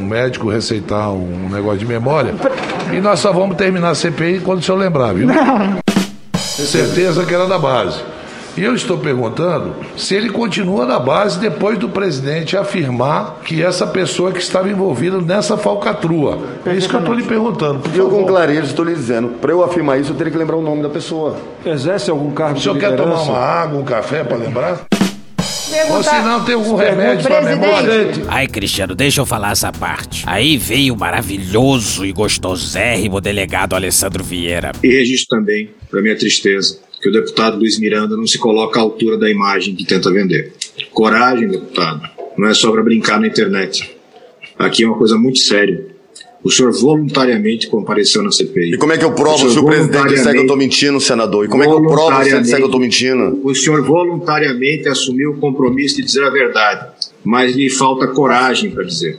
um 0.00 0.04
médico 0.04 0.48
receitar 0.48 1.10
um 1.10 1.48
negócio 1.50 1.78
de 1.78 1.86
memória 1.86 2.34
e 2.92 3.00
nós 3.00 3.18
só 3.18 3.32
vamos 3.32 3.56
terminar 3.56 3.90
a 3.90 3.94
CPI 3.96 4.40
quando 4.44 4.60
o 4.60 4.62
senhor 4.62 4.78
lembrar, 4.78 5.12
viu? 5.12 5.26
Tenho 5.28 6.68
certeza 6.68 7.24
que 7.24 7.34
era 7.34 7.46
da 7.46 7.58
base. 7.58 8.00
E 8.56 8.62
eu 8.62 8.74
estou 8.74 8.98
perguntando 8.98 9.74
se 9.96 10.14
ele 10.14 10.30
continua 10.30 10.84
na 10.84 10.98
base 10.98 11.38
depois 11.38 11.78
do 11.78 11.88
presidente 11.88 12.56
afirmar 12.56 13.40
que 13.44 13.62
essa 13.62 13.86
pessoa 13.86 14.32
que 14.32 14.40
estava 14.40 14.68
envolvida 14.68 15.20
nessa 15.20 15.56
falcatrua. 15.56 16.38
É 16.66 16.74
isso 16.74 16.88
que 16.88 16.94
eu 16.94 17.00
estou 17.00 17.14
lhe 17.14 17.22
perguntando. 17.22 17.82
Eu 17.94 18.08
com 18.10 18.24
clareza 18.24 18.66
estou 18.66 18.84
lhe 18.84 18.94
dizendo, 18.94 19.28
para 19.40 19.52
eu 19.52 19.62
afirmar 19.62 20.00
isso, 20.00 20.12
eu 20.12 20.16
teria 20.16 20.32
que 20.32 20.38
lembrar 20.38 20.56
o 20.56 20.62
nome 20.62 20.82
da 20.82 20.88
pessoa. 20.88 21.36
Exerce 21.64 22.10
algum 22.10 22.32
cargo 22.32 22.58
O 22.58 22.60
senhor 22.60 22.78
quer 22.78 22.96
tomar 22.96 23.22
uma 23.22 23.38
água, 23.38 23.78
um 23.78 23.84
café 23.84 24.24
para 24.24 24.36
lembrar? 24.36 24.86
Ou 25.88 26.02
se 26.02 26.20
não, 26.20 26.44
tem 26.44 26.54
algum 26.56 26.74
remédio 26.74 27.28
para 27.28 27.42
memória? 27.42 28.10
Ai, 28.28 28.48
Cristiano, 28.48 28.94
deixa 28.94 29.20
eu 29.20 29.26
falar 29.26 29.52
essa 29.52 29.70
parte. 29.70 30.24
Aí 30.26 30.56
veio 30.56 30.94
o 30.94 30.98
maravilhoso 30.98 32.04
e 32.04 32.12
gostosérrimo 32.12 33.20
delegado 33.20 33.76
Alessandro 33.76 34.24
Vieira. 34.24 34.72
E 34.82 34.88
registro 34.88 35.38
também, 35.38 35.70
para 35.88 36.02
minha 36.02 36.16
tristeza, 36.16 36.78
que 37.00 37.08
o 37.08 37.12
deputado 37.12 37.58
Luiz 37.58 37.78
Miranda 37.78 38.16
não 38.16 38.26
se 38.26 38.38
coloca 38.38 38.78
à 38.78 38.82
altura 38.82 39.16
da 39.16 39.30
imagem 39.30 39.74
que 39.74 39.84
tenta 39.84 40.10
vender. 40.12 40.52
Coragem, 40.92 41.48
deputado. 41.48 42.02
Não 42.36 42.48
é 42.48 42.54
só 42.54 42.70
para 42.70 42.82
brincar 42.82 43.18
na 43.18 43.26
internet. 43.26 43.96
Aqui 44.58 44.84
é 44.84 44.86
uma 44.86 44.98
coisa 44.98 45.16
muito 45.16 45.38
séria. 45.38 45.86
O 46.42 46.50
senhor 46.50 46.72
voluntariamente 46.72 47.68
compareceu 47.68 48.22
na 48.22 48.30
CPI. 48.30 48.74
E 48.74 48.78
como 48.78 48.92
é 48.92 48.98
que 48.98 49.04
eu 49.04 49.12
provo 49.12 49.50
se 49.50 49.58
o 49.58 49.64
presidente 49.64 50.08
disser 50.08 50.32
que 50.32 50.38
eu 50.38 50.42
estou 50.42 50.56
mentindo, 50.56 51.00
senador? 51.00 51.44
E 51.44 51.48
como 51.48 51.62
é 51.62 51.66
que 51.66 51.72
eu 51.72 51.82
provo 51.82 52.22
se 52.22 52.30
ele 52.30 52.40
disser 52.40 52.56
que 52.56 52.62
eu 52.62 52.66
estou 52.66 52.80
mentindo? 52.80 53.40
O 53.44 53.54
senhor 53.54 53.82
voluntariamente 53.82 54.88
assumiu 54.88 55.32
o 55.32 55.36
compromisso 55.36 55.96
de 55.96 56.02
dizer 56.02 56.24
a 56.24 56.30
verdade, 56.30 56.86
mas 57.22 57.54
lhe 57.54 57.68
falta 57.68 58.06
coragem 58.06 58.70
para 58.70 58.84
dizer. 58.84 59.18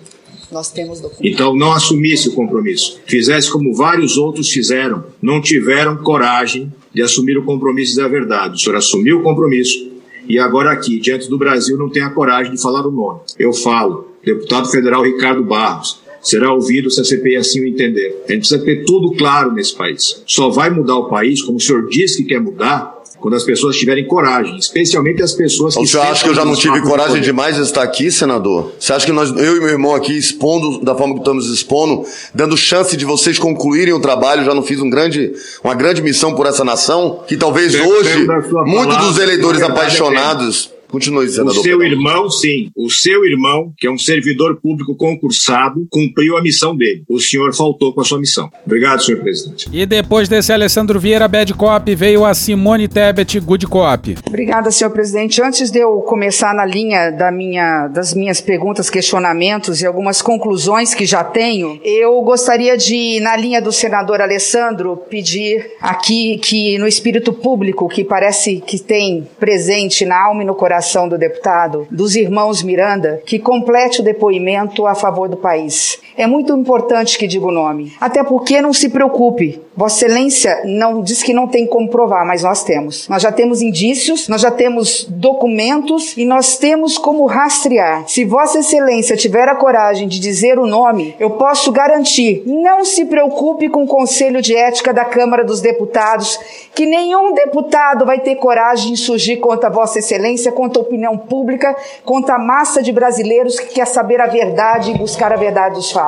Nós 0.52 0.72
temos 0.72 1.00
documentos. 1.00 1.32
Então 1.32 1.56
não 1.56 1.72
assumisse 1.72 2.30
o 2.30 2.34
compromisso. 2.34 3.00
Fizesse 3.06 3.52
como 3.52 3.74
vários 3.74 4.18
outros 4.18 4.50
fizeram. 4.50 5.04
Não 5.22 5.42
tiveram 5.42 5.98
coragem 5.98 6.72
de 6.94 7.02
assumir 7.02 7.38
o 7.38 7.46
compromisso 7.46 7.92
de 7.92 7.96
dizer 7.96 8.06
a 8.06 8.08
verdade. 8.08 8.56
O 8.56 8.58
senhor 8.60 8.76
assumiu 8.76 9.20
o 9.20 9.24
compromisso 9.24 9.92
e 10.28 10.40
agora 10.40 10.72
aqui, 10.72 11.00
diante 11.00 11.30
do 11.30 11.38
Brasil, 11.38 11.78
não 11.78 11.90
tem 11.90 12.04
a 12.04 12.10
coragem 12.10 12.54
de 12.54 12.62
falar 12.62 12.86
o 12.86 12.92
nome. 12.92 13.20
Eu 13.38 13.52
falo, 13.54 14.08
deputado 14.24 14.70
federal 14.70 15.04
Ricardo 15.04 15.44
Barros. 15.44 16.00
Será 16.22 16.54
ouvido 16.54 16.92
se 16.92 17.02
a 17.02 17.04
CPI 17.04 17.36
assim 17.36 17.62
o 17.62 17.68
entender. 17.68 18.24
A 18.28 18.32
gente 18.32 18.42
precisa 18.42 18.64
ter 18.64 18.86
tudo 18.86 19.12
claro 19.18 19.52
nesse 19.52 19.76
país. 19.76 20.22
Só 20.28 20.50
vai 20.50 20.70
mudar 20.70 20.96
o 20.96 21.10
país, 21.10 21.42
como 21.42 21.58
o 21.58 21.60
senhor 21.60 21.88
disse 21.90 22.24
que 22.24 22.30
quer 22.30 22.40
mudar, 22.40 23.01
quando 23.22 23.36
as 23.36 23.44
pessoas 23.44 23.78
tiverem 23.78 24.06
coragem, 24.06 24.58
especialmente 24.58 25.22
as 25.22 25.32
pessoas 25.32 25.76
que 25.76 25.82
O 25.84 25.88
senhor 25.88 26.04
acha 26.08 26.24
que 26.24 26.30
eu 26.30 26.34
já 26.34 26.44
não 26.44 26.56
tive 26.56 26.82
coragem 26.82 27.14
poder. 27.14 27.22
demais 27.22 27.56
de 27.56 27.62
estar 27.62 27.84
aqui, 27.84 28.12
senador? 28.12 28.74
Você 28.80 28.92
acha 28.92 29.06
que 29.06 29.12
nós, 29.12 29.30
eu 29.30 29.58
e 29.58 29.60
meu 29.60 29.70
irmão 29.70 29.94
aqui, 29.94 30.18
expondo 30.18 30.84
da 30.84 30.96
forma 30.96 31.14
que 31.14 31.20
estamos 31.20 31.48
expondo, 31.50 32.04
dando 32.34 32.58
chance 32.58 32.98
de 32.98 33.06
vocês 33.06 33.38
concluírem 33.38 33.94
o 33.94 34.00
trabalho, 34.00 34.44
já 34.44 34.56
não 34.56 34.64
fiz 34.64 34.82
um 34.82 34.90
grande, 34.90 35.32
uma 35.64 35.76
grande 35.76 36.02
missão 36.02 36.34
por 36.34 36.48
essa 36.48 36.64
nação? 36.66 37.24
Que 37.28 37.38
talvez 37.38 37.74
Depende 37.74 37.92
hoje, 37.94 38.28
muitos 38.66 38.98
dos 38.98 39.20
eleitores 39.20 39.62
na 39.62 39.68
verdade, 39.68 40.72
Continue, 40.92 41.26
O 41.26 41.30
senador. 41.30 41.54
seu 41.64 41.80
Pedro. 41.80 41.94
irmão, 41.96 42.30
sim. 42.30 42.70
O 42.76 42.90
seu 42.90 43.26
irmão, 43.26 43.72
que 43.78 43.88
é 43.88 43.92
um 43.92 43.98
servidor 43.98 44.60
público 44.62 44.96
concursado, 44.96 45.88
cumpriu 45.90 46.38
a 46.38 46.42
missão 46.42 46.76
dele. 46.76 47.04
O 47.10 47.20
senhor 47.20 47.54
faltou 47.56 47.94
com 47.94 48.02
a 48.02 48.04
sua 48.04 48.20
missão. 48.20 48.50
Obrigado, 48.66 49.02
senhor 49.04 49.22
presidente. 49.22 49.70
E 49.72 49.86
depois 49.86 50.28
desse 50.28 50.52
Alessandro 50.52 51.00
Vieira 51.00 51.28
Bad 51.28 51.54
Cop, 51.54 51.96
veio 51.96 52.26
a 52.26 52.34
Simone 52.34 52.88
Tebet 52.88 53.40
Good 53.40 53.68
Cop. 53.68 54.18
Obrigada, 54.28 54.70
senhor 54.72 54.92
presidente. 54.92 55.42
Antes 55.42 55.72
de 55.72 55.80
eu 55.80 56.00
começar 56.02 56.54
na 56.54 56.66
linha 56.66 57.10
da 57.12 57.32
minha, 57.32 57.88
das 57.88 58.14
minhas 58.14 58.42
perguntas, 58.42 58.90
questionamentos 58.90 59.82
e 59.82 59.86
algumas 59.86 60.22
conclusões 60.22 60.94
que 60.94 61.06
já 61.06 61.24
tenho, 61.24 61.80
eu 61.84 62.22
gostaria 62.22 62.76
de, 62.78 63.20
na 63.22 63.38
linha 63.38 63.62
do 63.62 63.72
senador 63.72 64.20
Alessandro, 64.22 64.98
pedir 65.10 65.72
aqui 65.82 66.38
que, 66.40 66.78
no 66.78 66.88
espírito 66.88 67.32
público, 67.32 67.88
que 67.88 68.04
parece 68.04 68.60
que 68.60 68.78
tem 68.78 69.28
presente 69.40 70.06
na 70.06 70.22
alma 70.28 70.44
e 70.44 70.46
no 70.46 70.54
coração 70.56 70.81
do 71.08 71.18
deputado, 71.18 71.88
dos 71.90 72.16
irmãos 72.16 72.64
Miranda, 72.64 73.22
que 73.26 73.40
complete 73.40 74.02
o 74.02 74.04
depoimento 74.04 74.86
a 74.86 74.96
favor 74.96 75.30
do 75.30 75.38
país. 75.38 76.00
É 76.18 76.28
muito 76.28 76.56
importante 76.56 77.18
que 77.18 77.28
diga 77.28 77.46
o 77.46 77.52
nome. 77.52 77.94
Até 78.00 78.24
porque 78.24 78.62
não 78.62 78.74
se 78.74 78.90
preocupe. 78.90 79.60
Vossa 79.76 80.06
Excelência 80.06 80.62
não 80.66 81.02
diz 81.02 81.24
que 81.24 81.34
não 81.34 81.48
tem 81.48 81.66
como 81.66 81.90
provar, 81.90 82.26
mas 82.26 82.44
nós 82.44 82.64
temos. 82.64 83.08
Nós 83.08 83.22
já 83.22 83.32
temos 83.32 83.62
indícios, 83.62 84.28
nós 84.28 84.42
já 84.42 84.52
temos 84.52 85.06
documentos 85.10 86.18
e 86.18 86.26
nós 86.26 86.58
temos 86.58 86.98
como 86.98 87.26
rastrear. 87.26 88.04
Se 88.08 88.26
Vossa 88.26 88.60
Excelência 88.60 89.16
tiver 89.16 89.48
a 89.48 89.56
coragem 89.56 90.08
de 90.08 90.20
dizer 90.20 90.60
o 90.60 90.68
nome, 90.68 91.16
eu 91.20 91.32
posso 91.32 91.72
garantir. 91.72 92.44
Não 92.46 92.84
se 92.84 93.06
preocupe 93.06 93.70
com 93.70 93.84
o 93.84 93.88
Conselho 93.88 94.42
de 94.42 94.56
Ética 94.56 94.94
da 94.94 95.06
Câmara 95.06 95.44
dos 95.44 95.62
Deputados, 95.62 96.38
que 96.76 96.86
nenhum 96.86 97.34
deputado 97.34 98.06
vai 98.06 98.20
ter 98.20 98.36
coragem 98.36 98.94
de 98.94 99.00
surgir 99.00 99.38
contra 99.38 99.70
Vossa 99.70 100.00
Excelência, 100.00 100.52
contra 100.52 100.82
a 100.82 100.86
opinião 100.86 101.18
pública, 101.18 101.76
contra 102.04 102.36
a 102.36 102.40
massa 102.40 102.84
de 102.84 102.92
brasileiros 102.92 103.60
que 103.60 103.76
quer 103.76 103.88
saber 103.88 104.20
a 104.20 104.28
verdade 104.28 104.92
e 104.92 104.98
buscar 104.98 105.32
a 105.32 105.38
verdade 105.38 105.76
dos 105.76 105.92
fatos. 105.92 106.01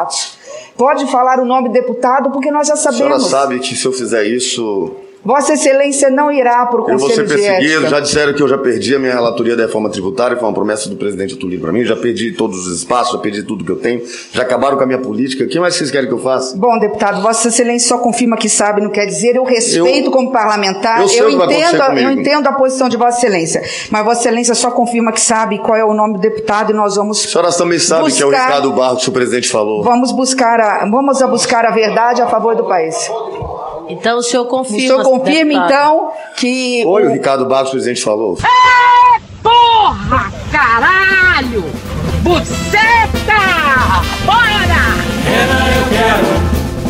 Pode 0.78 1.06
falar 1.12 1.40
o 1.40 1.46
nome 1.46 1.70
do 1.70 1.74
deputado, 1.74 2.32
porque 2.32 2.50
nós 2.52 2.68
já 2.68 2.74
A 2.74 2.78
senhora 2.78 2.98
sabemos. 2.98 3.26
sabe 3.28 3.60
que 3.60 3.76
se 3.76 3.86
eu 3.86 3.94
fizer 3.94 4.26
isso, 4.26 4.92
Vossa 5.26 5.54
Excelência 5.54 6.10
não 6.10 6.30
irá 6.32 6.66
para 6.66 6.82
o 6.82 6.90
eu 6.90 6.98
vou 6.98 7.10
ser 7.10 7.22
Conselho 7.22 7.28
de 7.28 7.34
perseguido. 7.34 7.74
Ética. 7.76 7.90
Já 7.90 8.00
disseram 8.02 8.34
que 8.34 8.44
eu 8.44 8.48
já 8.48 8.58
perdi 8.58 8.94
a 8.96 9.00
minha 9.00 9.14
relatoria 9.14 9.56
da 9.56 9.64
reforma 9.64 9.90
tributária, 9.90 10.36
foi 10.36 10.46
uma 10.48 10.54
promessa 10.54 10.90
do 10.90 10.98
presidente 10.98 11.36
Tulio 11.38 11.62
para 11.62 11.72
mim. 11.72 11.84
Já 11.86 11.96
perdi 11.96 12.34
todos 12.34 12.68
os 12.68 12.78
espaços, 12.78 13.14
já 13.14 13.20
perdi 13.20 13.42
tudo 13.44 13.64
que 13.64 13.72
eu 13.72 13.78
tenho. 13.78 14.02
Já 14.34 14.42
acabaram 14.44 14.76
com 14.78 14.84
a 14.84 14.86
minha 14.86 15.00
política. 15.00 15.46
O 15.46 15.48
que 15.48 15.60
mais 15.60 15.76
vocês 15.76 15.90
querem 15.92 16.08
que 16.10 16.14
eu 16.14 16.20
faça? 16.20 16.58
Bom, 16.58 16.78
deputado, 16.78 17.22
Vossa 17.22 17.48
Excelência 17.48 17.88
só 17.88 17.98
confirma 18.00 18.36
que 18.36 18.50
sabe, 18.50 18.82
não 18.82 18.90
quer 18.90 19.06
dizer. 19.06 19.36
Eu 19.36 19.44
respeito 19.46 20.08
Eu- 20.08 20.12
como 20.12 20.32
parlamentar, 20.32 21.02
eu 21.02 21.08
sei 21.08 21.22
eu, 21.22 21.28
o 21.28 21.30
que 21.30 21.36
vai 21.38 21.46
entendo, 21.56 21.98
eu 22.00 22.12
entendo 22.12 22.48
a 22.48 22.52
posição 22.54 22.90
de 22.90 22.98
Vossa 22.98 23.18
Excelência. 23.20 23.64
Mas 23.90 24.04
Vossa 24.04 24.20
Excelência 24.22 24.56
só 24.56 24.72
confirma 24.72 25.12
que 25.14 25.22
sabe 25.22 25.58
qual 25.60 25.78
é 25.78 25.86
o 25.86 25.94
nome 25.94 26.16
do 26.16 26.20
deputado 26.20 26.72
e 26.72 26.76
nós 26.76 26.96
vamos. 26.98 27.24
A 27.26 27.30
senhora 27.30 27.52
também 27.54 27.80
sabe 27.80 28.12
que 28.12 28.22
é 28.22 28.26
o 28.26 28.30
buscar- 28.30 28.46
Ricardo 28.48 28.72
Barros 28.74 29.04
que 29.04 29.10
o 29.10 29.14
presidente 29.14 29.48
falou. 29.50 29.84
Vamos 29.84 30.12
buscar 30.12 30.60
a, 30.60 30.80
vamos 30.90 31.22
a 31.22 31.28
buscar 31.28 31.66
a 31.66 31.72
verdade 31.72 32.22
a 32.22 32.28
favor 32.28 32.56
do 32.56 32.66
país. 32.66 33.10
Então 33.90 34.18
o 34.18 34.24
senhor 34.24 34.46
confirma. 34.46 34.78
O 34.78 34.82
senhor 34.82 35.04
confirma, 35.20 35.54
deputado? 35.54 35.72
então, 35.72 36.12
que. 36.36 36.84
Oi, 36.86 37.06
o 37.06 37.12
Ricardo 37.12 37.46
Barros 37.46 37.70
que 37.70 37.76
o 37.78 37.80
presidente 37.80 38.04
falou. 38.04 38.38
Porra, 39.42 40.32
caralho! 40.52 41.66
Buceta! 42.22 43.42
Bora! 44.26 44.84
Renan, 45.26 45.66
eu 45.76 45.86
quero, 45.90 46.28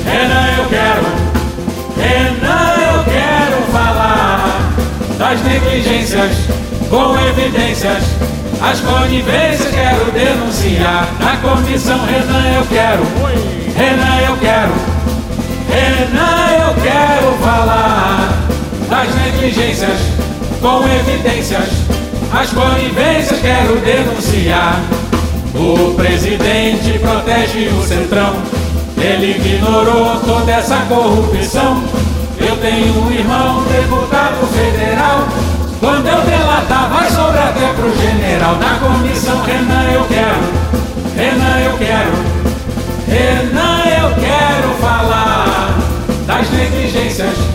Renan, 0.06 0.48
eu 0.58 0.66
quero, 0.70 1.06
Renan, 1.98 2.74
eu 2.94 3.04
quero 3.06 3.58
falar 3.72 4.74
das 5.18 5.42
negligências 5.44 6.32
com 6.90 7.18
evidências. 7.30 8.04
As 8.62 8.80
conivências 8.80 9.74
quero 9.74 10.12
denunciar 10.12 11.08
na 11.20 11.36
comissão. 11.38 12.00
Renan, 12.06 12.56
eu 12.56 12.66
quero, 12.68 13.04
Renan, 13.76 14.20
eu 14.28 14.38
quero, 14.38 14.72
Renan, 15.70 16.68
eu 16.68 16.74
quero 16.82 17.32
falar 17.44 17.93
com 20.64 20.82
evidências. 20.88 21.68
As 22.32 22.50
conivências 22.52 23.42
quero 23.42 23.76
denunciar. 23.82 24.82
O 25.54 25.94
presidente 25.94 26.98
protege 27.00 27.68
o 27.68 27.84
centrão. 27.84 28.34
Ele 28.98 29.32
ignorou 29.32 30.22
toda 30.26 30.54
essa 30.54 30.78
corrupção. 30.88 31.84
Eu 32.40 32.56
tenho 32.58 32.98
um 32.98 33.12
irmão, 33.12 33.62
deputado 33.66 34.48
federal. 34.54 35.28
Quando 35.82 36.08
eu 36.08 36.22
delatar, 36.22 36.90
vai 36.90 37.10
sobrar 37.10 37.50
até 37.50 37.68
pro 37.74 37.94
general. 37.98 38.56
Na 38.56 38.80
comissão, 38.80 39.44
Renan, 39.44 39.92
eu 39.92 40.06
quero. 40.06 40.40
Renan, 41.18 41.60
eu 41.60 41.78
quero. 41.78 42.14
Renan, 43.06 43.84
eu 44.02 44.16
quero 44.16 44.70
falar 44.80 45.78
das 46.26 46.50
negligências 46.52 47.53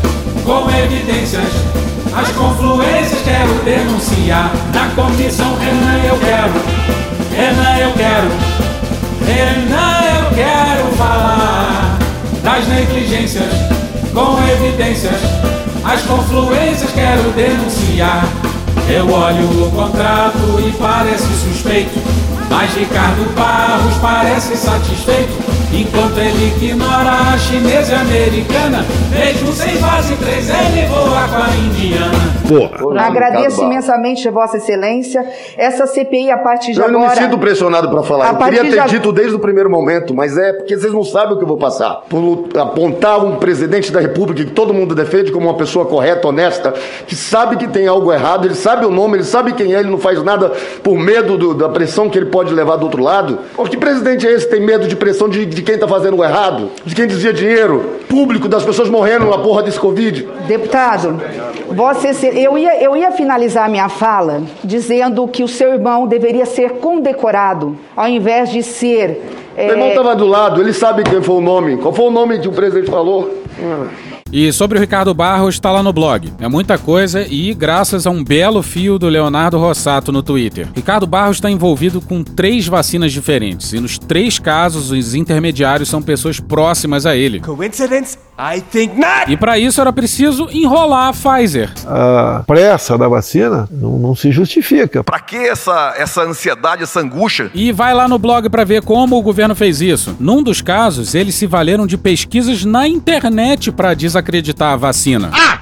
com 0.49 0.71
evidências. 0.71 1.45
As 2.17 2.29
confluências 2.31 3.21
quero 3.23 3.53
denunciar. 3.65 4.51
Na 4.73 4.89
comissão, 4.95 5.55
Renan, 5.59 6.03
eu 6.05 6.19
quero. 6.19 6.53
Renan, 7.37 7.77
eu 7.77 7.93
quero. 7.93 8.31
Renan, 9.27 10.25
eu 10.25 10.35
quero 10.35 10.97
falar 10.97 11.99
das 12.43 12.67
negligências 12.67 13.53
com 14.15 14.39
evidências. 14.51 15.21
As 15.85 16.01
confluências 16.05 16.91
quero 16.93 17.31
denunciar. 17.33 18.27
Eu 18.89 19.13
olho 19.13 19.67
o 19.67 19.71
contrato 19.71 20.65
e 20.67 20.73
parece 20.79 21.27
suspeito. 21.27 22.01
Mas 22.49 22.75
Ricardo 22.75 23.35
Barros 23.35 23.95
parece 24.01 24.57
satisfeito. 24.57 25.58
Enquanto 25.73 26.19
ele 26.19 26.47
ignora 26.57 27.11
a 27.35 27.39
chinesa 27.39 27.93
e 27.93 27.95
a 27.95 28.01
americana, 28.01 28.85
mesmo 29.11 29.53
sem 29.53 29.77
base 29.77 30.17
3 30.17 30.49
ele 30.49 30.87
voa 30.89 31.29
com 31.29 31.43
a 31.43 31.49
indiana. 31.57 32.99
Agradeço 32.99 33.63
imensamente, 33.63 34.29
Vossa 34.31 34.57
Excelência. 34.57 35.25
Essa 35.57 35.87
CPI, 35.87 36.31
a 36.31 36.39
partir 36.39 36.73
de 36.73 36.81
Eu 36.81 36.91
não 36.91 37.01
me 37.01 37.07
agora. 37.07 37.21
sinto 37.21 37.37
pressionado 37.39 37.91
para 37.91 38.03
falar. 38.03 38.31
A 38.31 38.33
Eu 38.33 38.37
queria 38.39 38.61
ter 38.71 38.83
de- 38.85 38.89
dito 38.89 39.13
desde 39.13 39.35
o 39.35 39.39
primeiro 39.39 39.69
momento, 39.71 40.15
mas 40.15 40.37
é 40.39 40.55
porque 40.55 40.77
vocês 40.77 40.93
não 40.93 41.05
sabem 41.05 41.35
o 41.35 41.37
que 41.37 41.45
eu 41.45 41.49
vou 41.49 41.59
passar. 41.59 42.03
Por 42.09 42.47
apontar 42.59 43.23
um 43.23 43.37
presidente 43.37 43.93
da 43.93 44.01
República 44.01 44.43
que 44.45 44.51
todo 44.51 44.73
mundo 44.73 44.95
defende 44.95 45.31
como 45.31 45.47
uma 45.49 45.55
pessoa 45.59 45.85
correta, 45.85 46.27
honesta, 46.29 46.73
que 47.07 47.15
sabe 47.15 47.57
que 47.57 47.69
tem 47.69 47.87
algo 47.87 48.11
errado, 48.11 48.47
ele 48.47 48.55
sabe 48.55 48.87
o 48.87 48.91
nome, 48.91 49.19
ele 49.19 49.25
sabe 49.25 49.53
quem 49.53 49.75
é, 49.75 49.81
ele 49.81 49.91
não 49.91 49.99
faz 49.99 50.23
nada 50.23 50.51
por 50.83 50.97
medo 50.99 51.37
do- 51.37 51.55
da 51.55 51.69
pressão 51.69 52.09
que 52.09 52.17
ele 52.19 52.27
pode 52.31 52.55
levar 52.55 52.77
do 52.77 52.85
outro 52.85 53.03
lado. 53.03 53.39
Pô, 53.55 53.65
que 53.65 53.77
presidente 53.77 54.27
é 54.27 54.33
esse 54.33 54.47
que 54.47 54.53
tem 54.53 54.65
medo 54.65 54.89
de 54.89 54.97
pressão 54.97 55.29
de, 55.29 55.45
de 55.59 55.63
quem 55.63 55.75
está 55.75 55.89
fazendo 55.89 56.17
o 56.17 56.25
errado? 56.25 56.71
De 56.85 56.95
quem 56.95 57.09
desvia 57.09 57.33
dinheiro? 57.33 57.97
Público, 58.09 58.49
das 58.49 58.65
pessoas 58.65 58.89
morrendo 58.89 59.27
na 59.27 59.39
porra 59.39 59.63
desse 59.63 59.79
Covid? 59.79 60.29
Deputado, 60.47 61.21
Excelência, 61.69 62.33
eu 62.39 62.57
ia, 62.57 62.81
eu 62.81 62.97
ia 62.97 63.11
finalizar 63.11 63.67
a 63.67 63.69
minha 63.69 63.89
fala 63.89 64.43
dizendo 64.63 65.27
que 65.27 65.43
o 65.43 65.49
seu 65.49 65.73
irmão 65.73 66.07
deveria 66.07 66.47
ser 66.47 66.75
condecorado, 66.75 67.77
ao 67.97 68.09
invés 68.09 68.51
de 68.51 68.63
ser. 68.63 69.21
Meu 69.57 69.71
irmão 69.71 69.87
é, 69.89 69.91
estava 69.91 70.15
do 70.15 70.27
lado, 70.27 70.61
ele 70.61 70.73
sabe 70.73 71.03
quem 71.03 71.21
foi 71.21 71.35
o 71.35 71.41
nome. 71.41 71.77
Qual 71.77 71.93
foi 71.93 72.07
o 72.07 72.11
nome 72.11 72.39
que 72.39 72.47
o 72.47 72.53
presidente 72.53 72.89
falou? 72.89 73.29
E 74.33 74.53
sobre 74.53 74.77
o 74.77 74.81
Ricardo 74.81 75.15
Barros, 75.15 75.55
está 75.55 75.71
lá 75.71 75.83
no 75.83 75.93
blog. 75.93 76.33
É 76.39 76.49
muita 76.49 76.77
coisa 76.77 77.27
e 77.29 77.55
graças 77.55 78.07
a 78.07 78.11
um 78.11 78.23
belo 78.23 78.63
fio 78.63 78.99
do 78.99 79.09
Leonardo 79.09 79.59
Rossato 79.59 80.13
no 80.13 80.23
Twitter. 80.23 80.69
Ricardo 80.75 81.07
Barros 81.07 81.39
está 81.39 81.51
envolvido 81.51 82.01
com 82.01 82.23
três 82.23 82.67
vacinas 82.67 83.13
diferentes 83.13 83.73
e 83.73 83.81
nos 83.81 83.99
três 83.99 84.39
casos 84.39 84.91
os 84.91 85.15
intermediários 85.15 85.89
são 85.89 86.03
pessoas 86.03 86.39
próximas 86.39 87.07
a 87.07 87.17
ele. 87.17 87.41
Coincidence? 87.41 88.28
I 88.39 88.61
think 88.61 88.97
not! 88.97 89.33
E 89.33 89.37
para 89.37 89.59
isso 89.59 89.81
era 89.81 89.93
preciso 89.93 90.49
enrolar 90.53 91.09
a 91.09 91.13
Pfizer. 91.13 91.73
A 91.85 92.45
pressa 92.47 92.97
da 92.97 93.09
vacina 93.09 93.69
não, 93.71 93.99
não 93.99 94.15
se 94.15 94.31
justifica. 94.31 95.03
Pra 95.03 95.19
que 95.19 95.37
essa, 95.37 95.95
essa 95.99 96.23
ansiedade, 96.23 96.85
essa 96.85 97.01
angústia? 97.01 97.51
E 97.53 97.73
vai 97.73 97.93
lá 97.93 98.07
no 98.07 98.17
blog 98.17 98.49
para 98.49 98.63
ver 98.63 98.83
como 98.83 99.17
o 99.19 99.23
governo 99.23 99.57
fez 99.57 99.81
isso. 99.81 100.17
Num 100.21 100.41
dos 100.41 100.63
casos, 100.63 101.17
eles 101.17 101.35
se 101.35 101.47
valeram 101.47 101.85
de 101.85 101.99
pesquisas 101.99 102.65
na 102.65 102.87
internet 102.87 103.73
para 103.73 103.93
desacreditar 103.93 104.75
a 104.75 104.77
vacina. 104.77 105.31
Ah! 105.33 105.58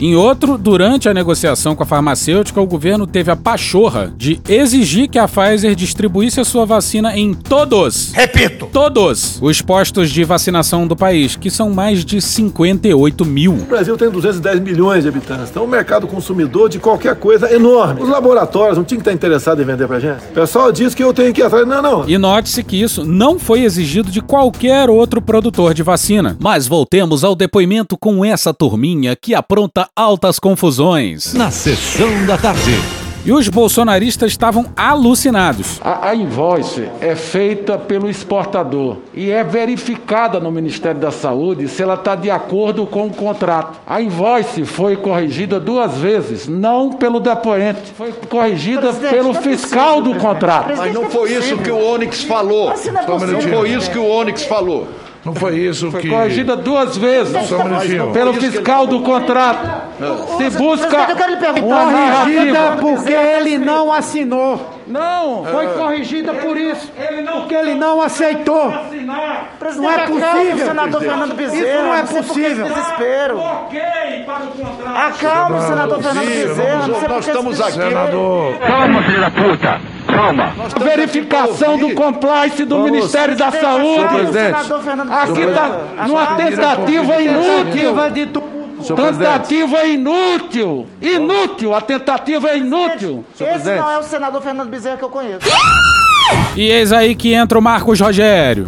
Em 0.00 0.16
outro, 0.16 0.56
durante 0.56 1.10
a 1.10 1.14
negociação 1.14 1.76
com 1.76 1.82
a 1.82 1.86
farmacêutica, 1.86 2.58
o 2.58 2.66
governo 2.66 3.06
teve 3.06 3.30
a 3.30 3.36
pachorra 3.36 4.10
de 4.16 4.40
exigir 4.48 5.10
que 5.10 5.18
a 5.18 5.28
Pfizer 5.28 5.74
distribuísse 5.74 6.40
a 6.40 6.44
sua 6.44 6.64
vacina 6.64 7.14
em 7.18 7.34
todos. 7.34 8.10
Repito! 8.14 8.66
Todos 8.72 9.38
os 9.42 9.60
postos 9.60 10.10
de 10.10 10.24
vacinação 10.24 10.86
do 10.86 10.96
país, 10.96 11.36
que 11.36 11.50
são 11.50 11.68
mais 11.68 12.02
de 12.02 12.18
58 12.18 13.26
mil. 13.26 13.52
O 13.52 13.66
Brasil 13.66 13.94
tem 13.98 14.08
210 14.08 14.60
milhões 14.60 15.02
de 15.02 15.10
habitantes, 15.10 15.50
então 15.50 15.64
o 15.64 15.68
mercado 15.68 16.06
consumidor 16.06 16.70
de 16.70 16.78
qualquer 16.78 17.14
coisa 17.16 17.48
é 17.48 17.56
enorme. 17.56 18.00
Os 18.00 18.08
laboratórios 18.08 18.78
não 18.78 18.84
tinham 18.84 19.02
que 19.02 19.02
estar 19.02 19.12
interessados 19.12 19.62
em 19.62 19.66
vender 19.66 19.86
pra 19.86 20.00
gente. 20.00 20.24
O 20.30 20.32
pessoal 20.32 20.72
diz 20.72 20.94
que 20.94 21.04
eu 21.04 21.12
tenho 21.12 21.34
que 21.34 21.42
ir 21.42 21.44
atrás. 21.44 21.68
Não, 21.68 21.82
não. 21.82 22.08
E 22.08 22.16
note-se 22.16 22.64
que 22.64 22.80
isso 22.80 23.04
não 23.04 23.38
foi 23.38 23.64
exigido 23.64 24.10
de 24.10 24.22
qualquer 24.22 24.88
outro 24.88 25.20
produtor 25.20 25.74
de 25.74 25.82
vacina. 25.82 26.38
Mas 26.40 26.66
voltemos 26.66 27.22
ao 27.22 27.36
depoimento 27.36 27.98
com 27.98 28.24
essa 28.24 28.54
turminha 28.54 29.14
que 29.14 29.34
apronta 29.34 29.89
altas 29.94 30.38
confusões. 30.38 31.34
Na 31.34 31.50
sessão 31.50 32.26
da 32.26 32.38
tarde. 32.38 32.78
E 33.22 33.32
os 33.32 33.50
bolsonaristas 33.50 34.32
estavam 34.32 34.64
alucinados. 34.74 35.78
A, 35.84 36.08
a 36.08 36.14
invoice 36.14 36.88
é 37.02 37.14
feita 37.14 37.76
pelo 37.76 38.08
exportador 38.08 38.96
e 39.12 39.30
é 39.30 39.44
verificada 39.44 40.40
no 40.40 40.50
Ministério 40.50 40.98
da 40.98 41.10
Saúde 41.10 41.68
se 41.68 41.82
ela 41.82 41.94
está 41.94 42.14
de 42.14 42.30
acordo 42.30 42.86
com 42.86 43.08
o 43.08 43.10
contrato. 43.10 43.78
A 43.86 44.00
invoice 44.00 44.64
foi 44.64 44.96
corrigida 44.96 45.60
duas 45.60 45.98
vezes, 45.98 46.48
não 46.48 46.94
pelo 46.94 47.20
depoente, 47.20 47.92
foi 47.94 48.10
corrigida 48.10 48.90
pelo 48.94 49.34
fiscal 49.34 50.00
do 50.00 50.14
contrato. 50.14 50.72
Mas 50.74 50.94
não 50.94 51.10
foi 51.10 51.34
isso 51.34 51.58
que 51.58 51.70
o 51.70 51.92
Onyx 51.92 52.24
falou. 52.24 52.72
Um 52.72 52.92
Não 53.06 53.18
minutinho. 53.18 53.54
foi 53.58 53.70
isso 53.70 53.90
que 53.90 53.98
o 53.98 54.06
Onyx 54.08 54.44
falou. 54.44 54.88
Não 55.24 55.34
foi 55.34 55.58
isso 55.58 55.90
Foi 55.90 56.00
que. 56.00 56.08
corrigida 56.08 56.56
duas 56.56 56.96
vezes 56.96 57.34
um 57.52 58.12
pelo 58.12 58.32
fiscal 58.34 58.86
do 58.86 59.00
contrato. 59.02 59.82
Se 60.38 60.50
busca 60.56 61.06
eu 61.10 61.16
quero 61.16 61.30
lhe 61.32 61.36
perguntar. 61.36 61.64
uma 61.66 62.22
Corrigida 62.22 62.52
narrativa. 62.52 62.76
porque 62.80 63.12
ele 63.12 63.58
não 63.58 63.92
assinou. 63.92 64.79
Não, 64.90 65.44
foi 65.44 65.66
É. 65.66 65.68
corrigida 65.68 66.34
por 66.34 66.56
isso. 66.56 66.90
Ele 66.98 67.22
não 67.22 67.40
Porque 67.40 67.54
ele 67.54 67.74
não 67.74 68.02
aceitou. 68.02 68.70
Presidente, 69.58 69.82
Não 69.82 69.90
é 69.90 70.06
possível. 70.06 70.66
senador. 70.66 71.00
Fernando 71.00 71.34
Bezerra. 71.34 71.66
Isso 71.66 71.82
não 71.82 71.94
é 71.94 72.02
possível. 72.02 72.64
desespero. 72.66 73.38
Ok 73.38 73.80
para 74.26 75.54
o 75.54 75.62
senador 75.62 76.02
Fernando 76.02 76.26
Bezerra. 76.26 76.86
Nós 77.08 77.26
estamos 77.26 77.60
aqui. 77.60 77.72
Senador. 77.72 78.54
Calma, 78.58 79.02
filho 79.02 79.20
da 79.20 79.30
puta. 79.30 79.80
Calma. 80.06 80.52
Verificação 80.80 81.78
do 81.78 81.94
compliance 81.94 82.64
do 82.64 82.78
Ministério 82.80 83.36
da 83.36 83.50
Saúde. 83.50 84.04
Aqui 84.04 84.16
Bezerra. 84.26 84.64
tá 84.64 86.06
numa 86.06 86.22
Acalme. 86.22 86.44
tentativa 86.50 87.22
inútil. 87.22 88.10
de 88.12 88.26
tu- 88.26 88.42
Tentativa 88.80 89.84
inútil. 89.84 90.86
Inútil. 91.00 91.74
A 91.74 91.80
tentativa 91.80 92.50
é 92.50 92.58
inútil. 92.58 93.24
Esse 93.38 93.76
não 93.76 93.90
é 93.90 93.98
o 93.98 94.02
senador 94.02 94.42
Fernando 94.42 94.68
Bezerra 94.68 94.96
que 94.96 95.04
eu 95.04 95.10
conheço. 95.10 95.46
E 96.56 96.62
eis 96.62 96.92
aí 96.92 97.14
que 97.14 97.32
entra 97.32 97.58
o 97.58 97.62
Marcos 97.62 98.00
Rogério. 98.00 98.66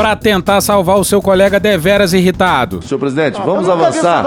Pra 0.00 0.16
tentar 0.16 0.62
salvar 0.62 0.96
o 0.96 1.04
seu 1.04 1.20
colega 1.20 1.60
deveras 1.60 2.14
irritado. 2.14 2.80
Senhor 2.82 2.98
presidente, 2.98 3.38
vamos 3.44 3.68
avançar. 3.68 4.22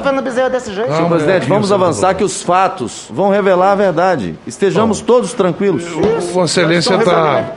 jeito. 0.71 0.93
Senhor 0.93 1.09
presidente, 1.09 1.47
vamos 1.47 1.71
avançar 1.71 2.13
que 2.13 2.23
os 2.23 2.43
fatos 2.43 3.07
vão 3.09 3.31
revelar 3.31 3.71
a 3.71 3.75
verdade. 3.75 4.35
Estejamos 4.45 5.01
todos 5.01 5.33
tranquilos. 5.33 5.83
Vossa 6.31 6.61
Excelência 6.61 6.93
está. 6.93 7.53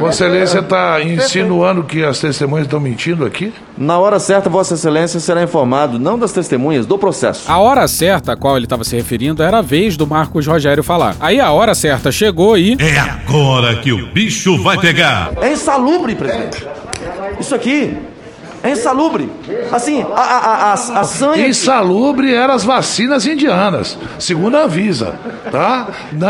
Vossa 0.00 0.24
Excelência 0.24 0.58
está 0.60 1.02
insinuando 1.02 1.84
que 1.84 2.02
as 2.02 2.18
testemunhas 2.18 2.64
estão 2.64 2.80
mentindo 2.80 3.26
aqui? 3.26 3.52
Na 3.76 3.98
hora 3.98 4.18
certa, 4.18 4.48
Vossa 4.48 4.72
Excelência 4.72 5.20
será 5.20 5.42
informado, 5.42 5.98
não 5.98 6.18
das 6.18 6.32
testemunhas, 6.32 6.86
do 6.86 6.96
processo. 6.96 7.52
A 7.52 7.58
hora 7.58 7.86
certa 7.86 8.32
a 8.32 8.36
qual 8.36 8.56
ele 8.56 8.64
estava 8.64 8.82
se 8.82 8.96
referindo 8.96 9.42
era 9.42 9.58
a 9.58 9.62
vez 9.62 9.94
do 9.94 10.06
Marcos 10.06 10.46
Rogério 10.46 10.82
falar. 10.82 11.16
Aí 11.20 11.38
a 11.38 11.52
hora 11.52 11.74
certa 11.74 12.10
chegou 12.10 12.56
e. 12.56 12.78
É 12.80 12.98
agora 12.98 13.76
que 13.76 13.92
o 13.92 14.06
bicho 14.06 14.56
vai 14.62 14.78
pegar. 14.78 15.32
É 15.42 15.52
insalubre, 15.52 16.14
presidente. 16.14 16.66
Isso 17.40 17.54
aqui 17.54 17.96
é 18.62 18.70
insalubre. 18.70 19.30
Assim, 19.70 20.04
a, 20.14 20.20
a, 20.20 20.36
a, 20.38 20.70
a, 20.70 20.72
a 20.72 21.04
sanha... 21.04 21.46
Insalubre 21.46 22.34
eram 22.34 22.54
as 22.54 22.64
vacinas 22.64 23.24
indianas, 23.24 23.96
segundo 24.18 24.56
a 24.56 24.62
Anvisa, 24.64 25.14
tá? 25.52 25.86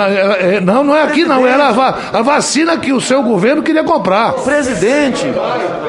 É- 0.09 0.57
é- 0.57 0.61
não, 0.61 0.85
não 0.85 0.95
é 0.95 1.03
aqui 1.05 1.25
não, 1.25 1.47
era 1.47 1.69
a, 1.69 1.73
va- 1.73 1.97
a 2.13 2.21
vacina 2.23 2.77
que 2.77 2.93
o 2.93 3.01
seu 3.01 3.23
governo 3.23 3.63
queria 3.63 3.83
comprar. 3.83 4.33
Presidente, 4.35 5.25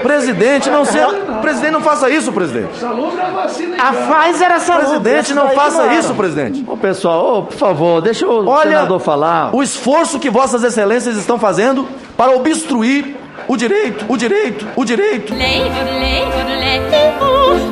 presidente, 0.02 0.70
não 0.70 0.86
seja... 0.86 1.08
Presidente, 1.42 1.72
não 1.72 1.82
faça 1.82 2.10
isso, 2.10 2.32
presidente. 2.32 2.70
A 2.84 3.94
Pfizer 3.94 4.52
é 4.52 4.60
salubre. 4.60 5.00
Presidente, 5.00 5.34
não 5.34 5.50
faça 5.50 5.84
era. 5.84 5.96
isso, 5.96 6.14
presidente. 6.14 6.64
Ô, 6.68 6.76
pessoal, 6.78 7.38
ô, 7.40 7.44
por 7.44 7.58
favor, 7.58 8.02
deixa 8.02 8.26
o 8.28 8.48
Olha 8.48 8.70
senador 8.72 9.00
falar. 9.00 9.56
o 9.56 9.62
esforço 9.64 10.20
que 10.20 10.30
vossas 10.30 10.64
excelências 10.64 11.16
estão 11.18 11.40
fazendo 11.40 11.88
para 12.18 12.32
obstruir 12.32 13.16
o 13.50 13.58
direito, 13.58 14.06
o 14.08 14.16
direito, 14.16 14.68
o 14.76 14.86
direito 14.86 15.34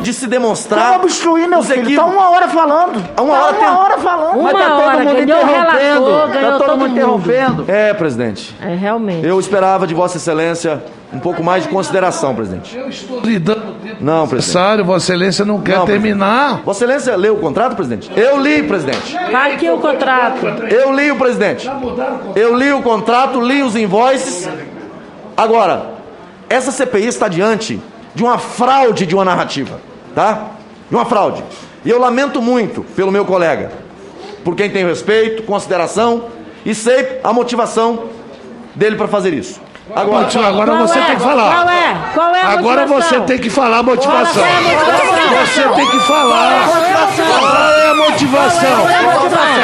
de 0.01 0.13
se 0.13 0.25
demonstrar. 0.28 0.93
Como 0.93 1.03
obstruir, 1.03 1.47
meu 1.47 1.61
filho? 1.61 1.75
Tá 1.75 1.82
equívocos. 1.84 2.13
uma 2.13 2.30
hora 2.32 2.47
falando. 2.47 3.03
Há 3.15 3.21
uma 3.21 3.36
Tá 3.36 3.43
hora 3.43 3.51
uma 3.57 3.59
tem- 3.67 3.78
hora 3.78 3.97
falando. 3.97 4.41
Mas 4.41 4.53
tá 4.53 4.69
todo 4.69 4.99
mundo 5.05 5.21
interrompendo. 5.21 6.41
Tá 6.41 6.57
todo 6.57 6.78
mundo 6.78 6.91
interrompendo. 6.91 7.65
É, 7.67 7.93
presidente. 7.93 8.55
É, 8.61 8.73
realmente. 8.75 9.25
Eu 9.25 9.39
esperava 9.39 9.86
de 9.86 9.93
Vossa 9.93 10.17
Excelência 10.17 10.82
um 11.13 11.19
pouco 11.19 11.43
mais 11.43 11.63
de 11.63 11.69
consideração, 11.69 12.34
presidente. 12.36 12.75
Não, 12.75 14.28
presidente. 14.28 14.36
Necessário, 14.36 14.84
Vossa 14.86 15.05
Excelência 15.05 15.45
não 15.45 15.61
quer 15.61 15.78
Não, 15.78 15.86
terminar. 15.86 16.61
Vossa 16.65 16.84
Excelência 16.86 17.15
leu 17.15 17.36
o 17.36 17.39
contrato, 17.39 17.75
presidente? 17.75 18.09
Eu 18.15 18.39
li, 18.41 18.63
presidente. 18.63 19.15
Tá 19.32 19.45
aqui 19.47 19.69
o 19.69 19.78
contrato. 19.78 20.45
Eu 20.69 20.91
li 20.93 21.11
o 21.11 21.15
presidente. 21.17 21.69
Eu 22.36 22.55
li 22.55 22.73
o 22.73 22.82
contrato, 22.82 23.39
li 23.39 23.61
os 23.61 23.75
invoices. 23.75 24.49
Agora, 25.38 25.91
essa 26.49 26.71
CPI 26.71 27.05
está 27.05 27.27
diante 27.27 27.79
de 28.15 28.23
uma 28.23 28.39
fraude 28.39 29.05
de 29.05 29.13
uma 29.13 29.23
narrativa, 29.23 29.79
tá? 30.15 30.47
De 30.89 30.95
uma 30.95 31.05
fraude. 31.05 31.43
E 31.85 31.89
eu 31.91 31.99
lamento 31.99 32.41
muito 32.41 32.83
pelo 32.95 33.11
meu 33.11 33.23
colega, 33.23 33.71
por 34.43 34.55
quem 34.55 34.71
tenho 34.71 34.88
respeito, 34.88 35.43
consideração 35.43 36.29
e 36.65 36.73
sei 36.73 37.19
a 37.23 37.31
motivação 37.31 38.09
dele 38.73 38.95
para 38.95 39.07
fazer 39.07 39.31
isso. 39.31 39.61
Agora, 39.95 40.27
Agora 40.47 40.71
Qual 40.71 40.88
você 40.88 40.99
é? 40.99 41.03
tem 41.03 41.15
que 41.15 41.21
falar. 41.21 41.55
Qual 41.55 41.69
é? 41.69 41.95
Qual 42.13 42.35
é 42.35 42.41
a 42.41 42.49
Agora 42.49 42.81
motivação? 42.88 43.19
você 43.19 43.25
tem 43.25 43.38
que 43.39 43.49
falar 43.49 43.77
a 43.77 43.83
motivação. 43.83 44.43
Qual 44.43 44.45
é 44.45 44.57
a 44.57 44.61
motivação? 44.61 45.45
Você 45.45 45.75
tem 45.75 45.88
que 45.91 45.99
falar. 45.99 46.67
Qual 46.67 47.71
é 47.71 47.89
a 47.89 47.95
motivação? 47.95 48.88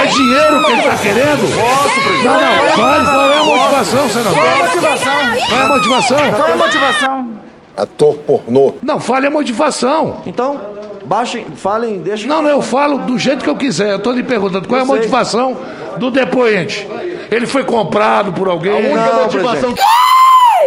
É 0.02 0.06
dinheiro 0.08 0.64
que 0.66 0.72
ele 0.72 0.82
está 0.82 0.96
querendo? 0.98 2.24
Não, 2.24 2.34
não. 2.34 2.76
Qual, 2.76 3.06
qual 3.06 3.32
é 3.32 3.38
a 3.38 3.44
motivação, 3.44 4.10
senador? 4.10 4.34
Qual 4.34 4.46
é 4.46 4.54
a 4.54 4.58
motivação? 4.66 5.14
Qual 5.48 5.60
é 5.60 5.64
a 5.64 5.68
motivação? 5.68 6.18
Qual 6.34 6.48
é 6.48 6.52
a 6.52 6.56
motivação? 6.58 7.28
Ator 7.76 8.16
pornô. 8.20 8.76
Não, 8.82 9.00
fale 9.00 9.28
a 9.28 9.32
motivação. 9.32 10.22
Então, 10.26 10.60
baixem, 11.06 11.46
falem, 11.56 12.00
deixem. 12.00 12.28
Não, 12.28 12.42
não, 12.42 12.50
eu 12.50 12.62
falo 12.62 13.00
do 13.00 13.18
jeito 13.18 13.44
que 13.44 13.50
eu 13.50 13.56
quiser. 13.56 13.92
Eu 13.92 13.98
estou 13.98 14.14
lhe 14.14 14.24
perguntando 14.24 14.68
qual 14.68 14.78
é 14.80 14.82
a 14.82 14.84
Eu 14.84 14.88
sei. 14.88 14.98
motivação 14.98 15.58
do 15.98 16.10
depoente. 16.12 16.88
Ele 17.32 17.46
foi 17.46 17.64
comprado 17.64 18.32
por 18.34 18.48
alguém. 18.48 18.94
Não, 18.94 19.28
presidente. 19.30 19.82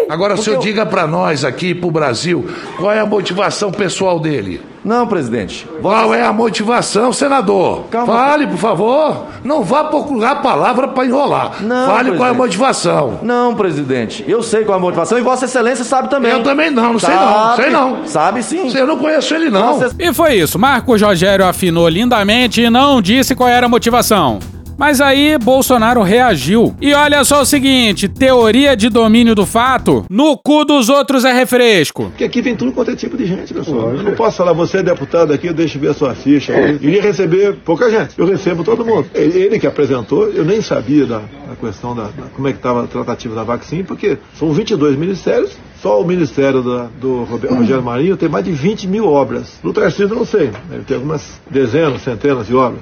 Agora, 0.09 0.34
o 0.34 0.38
senhor 0.38 0.61
diga 0.61 0.86
para 0.86 1.07
nós 1.07 1.44
aqui, 1.44 1.74
para 1.74 1.88
o 1.88 1.90
Brasil, 1.90 2.48
qual 2.76 2.92
é 2.92 3.00
a 3.00 3.07
motivação 3.07 3.72
pessoal 3.72 4.20
dele? 4.20 4.61
Não, 4.84 5.04
presidente. 5.04 5.66
Qual 5.82 6.14
é 6.14 6.22
a 6.22 6.32
motivação, 6.32 7.12
senador? 7.12 7.86
Fale, 7.90 8.46
por 8.46 8.57
favor. 8.57 9.26
Não 9.42 9.64
vá 9.64 9.82
procurar 9.82 10.30
a 10.30 10.36
palavra 10.36 10.86
para 10.86 11.04
enrolar. 11.04 11.61
Não, 11.61 11.86
Fale 11.88 12.11
qual 12.12 12.28
é 12.28 12.30
a 12.30 12.34
presidente. 12.34 12.36
motivação. 12.36 13.18
Não, 13.22 13.54
presidente. 13.57 14.24
Eu 14.28 14.44
sei 14.44 14.64
qual 14.64 14.76
é 14.76 14.78
a 14.78 14.82
motivação 14.82 15.18
e 15.18 15.22
Vossa 15.22 15.46
Excelência 15.46 15.84
sabe 15.84 16.09
também. 16.09 16.30
Eu 16.30 16.44
também 16.44 16.70
não, 16.70 16.92
não 16.92 16.98
sei 17.00 17.12
não, 17.12 17.32
Sabe, 17.32 17.62
sei 17.62 17.70
não. 17.72 18.07
Sabe 18.07 18.42
sim. 18.44 18.76
Eu 18.78 18.86
não 18.86 18.96
conheço 18.96 19.34
ele 19.34 19.50
não. 19.50 19.80
E 19.98 20.14
foi 20.14 20.34
isso. 20.34 20.57
Marcos 20.57 21.02
Rogério 21.02 21.44
afinou 21.44 21.88
lindamente 21.88 22.61
e 22.62 22.70
não 22.70 23.02
disse 23.02 23.34
qual 23.34 23.48
era 23.48 23.66
a 23.66 23.68
motivação. 23.68 24.38
Mas 24.79 25.01
aí 25.01 25.37
Bolsonaro 25.39 26.03
reagiu. 26.03 26.74
E 26.81 26.93
olha 26.93 27.24
só 27.24 27.43
o 27.43 27.47
seguinte: 27.47 28.09
teoria 28.09 28.77
de 28.77 28.89
domínio 28.89 29.35
do 29.35 29.47
fato, 29.47 30.05
no 30.11 30.37
cu 30.37 30.64
dos 30.64 30.89
outros 30.89 31.24
é 31.24 31.33
refresco. 31.33 32.05
Porque 32.11 32.24
aqui 32.24 32.43
vem 32.43 32.55
tudo 32.57 32.72
quanto 32.72 32.91
é 32.91 32.97
tipo 32.97 33.16
de 33.16 33.27
gente, 33.27 33.53
pessoal. 33.55 33.95
Eu 33.95 34.03
não 34.03 34.14
posso 34.14 34.37
falar, 34.37 34.53
você 34.53 34.79
é 34.79 34.83
deputado 34.83 35.33
aqui, 35.33 35.53
deixa 35.53 35.77
eu 35.79 35.83
ver 35.83 35.91
a 35.91 35.95
sua 35.95 36.14
ficha. 36.14 36.53
Eu 36.53 36.74
iria 36.77 37.03
receber 37.03 37.55
pouca 37.64 37.91
gente. 37.91 38.14
Eu 38.18 38.27
recebo 38.27 38.62
todo 38.64 38.85
mundo. 38.85 39.07
Ele 39.14 39.39
ele 39.47 39.59
que 39.59 39.66
apresentou, 39.66 40.29
eu 40.31 40.45
nem 40.45 40.61
sabia 40.61 41.07
da, 41.07 41.18
da 41.18 41.57
questão 41.61 41.95
da, 41.95 42.05
da- 42.05 42.27
como 42.35 42.49
é 42.49 42.53
que 42.53 42.59
estava 42.59 42.85
a 42.85 42.87
tratativa 42.87 43.35
da 43.35 43.43
vacina, 43.45 43.85
porque 43.85 44.18
são 44.39 44.53
22 44.53 44.97
ministérios, 44.97 45.53
só 45.87 46.01
o 46.01 46.05
ministério 46.05 46.62
da- 46.62 46.89
do 47.01 47.22
Rogério 47.22 47.80
Marinho 47.80 48.16
tem 48.16 48.28
mais 48.28 48.45
de 48.45 48.51
20 48.51 48.89
mil 48.89 49.07
obras. 49.07 49.61
No 49.62 49.72
Tarcísio 49.72 50.09
eu 50.09 50.16
não 50.16 50.24
sei, 50.24 50.51
deve 50.68 50.82
ter 50.82 50.95
algumas 50.95 51.41
dezenas, 51.49 52.03
centenas 52.03 52.49
de 52.49 52.57
obras. 52.57 52.80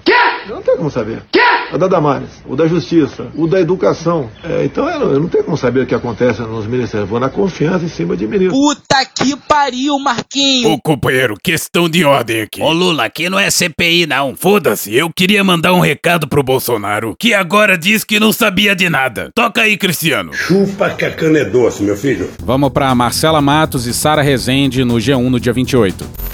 Eu 0.48 0.56
não 0.56 0.62
tenho 0.62 0.78
como 0.78 0.90
saber. 0.90 1.22
O 1.72 1.78
da 1.78 1.88
Damares, 1.88 2.28
o 2.46 2.54
da 2.54 2.68
Justiça, 2.68 3.26
o 3.34 3.46
da 3.48 3.58
Educação. 3.60 4.30
É, 4.44 4.64
então 4.64 4.88
eu 4.88 5.00
não, 5.00 5.12
eu 5.12 5.20
não 5.20 5.28
tenho 5.28 5.42
como 5.42 5.56
saber 5.56 5.80
o 5.80 5.86
que 5.86 5.94
acontece 5.94 6.40
nos 6.42 6.66
ministérios. 6.66 7.08
Vou 7.08 7.18
na 7.18 7.28
confiança 7.30 7.84
em 7.84 7.88
cima 7.88 8.16
de 8.16 8.26
ministros. 8.28 8.56
Puta 8.58 9.04
que 9.06 9.34
pariu, 9.48 9.98
Marquinho. 9.98 10.70
Ô, 10.70 10.78
companheiro, 10.80 11.34
questão 11.42 11.88
de 11.88 12.04
ordem 12.04 12.42
aqui. 12.42 12.62
Ô, 12.62 12.70
Lula, 12.70 13.06
aqui 13.06 13.28
não 13.30 13.38
é 13.38 13.50
CPI, 13.50 14.06
não. 14.06 14.36
Foda-se, 14.36 14.94
eu 14.94 15.10
queria 15.10 15.42
mandar 15.42 15.72
um 15.72 15.80
recado 15.80 16.28
pro 16.28 16.42
Bolsonaro, 16.44 17.16
que 17.18 17.32
agora 17.34 17.76
diz 17.76 18.04
que 18.04 18.20
não 18.20 18.32
sabia 18.32 18.76
de 18.76 18.88
nada. 18.90 19.30
Toca 19.34 19.62
aí, 19.62 19.76
Cristiano. 19.76 20.32
Chupa 20.34 20.90
que 20.90 21.04
a 21.06 21.10
cana 21.10 21.38
é 21.38 21.44
doce, 21.46 21.82
meu 21.82 21.96
filho. 21.96 22.28
Vamos 22.44 22.70
pra 22.70 22.93
Marcela 22.94 23.40
Matos 23.40 23.86
e 23.86 23.94
Sara 23.94 24.22
Rezende 24.22 24.84
no 24.84 24.94
G1 24.94 25.28
no 25.28 25.40
dia 25.40 25.52
28. 25.52 26.24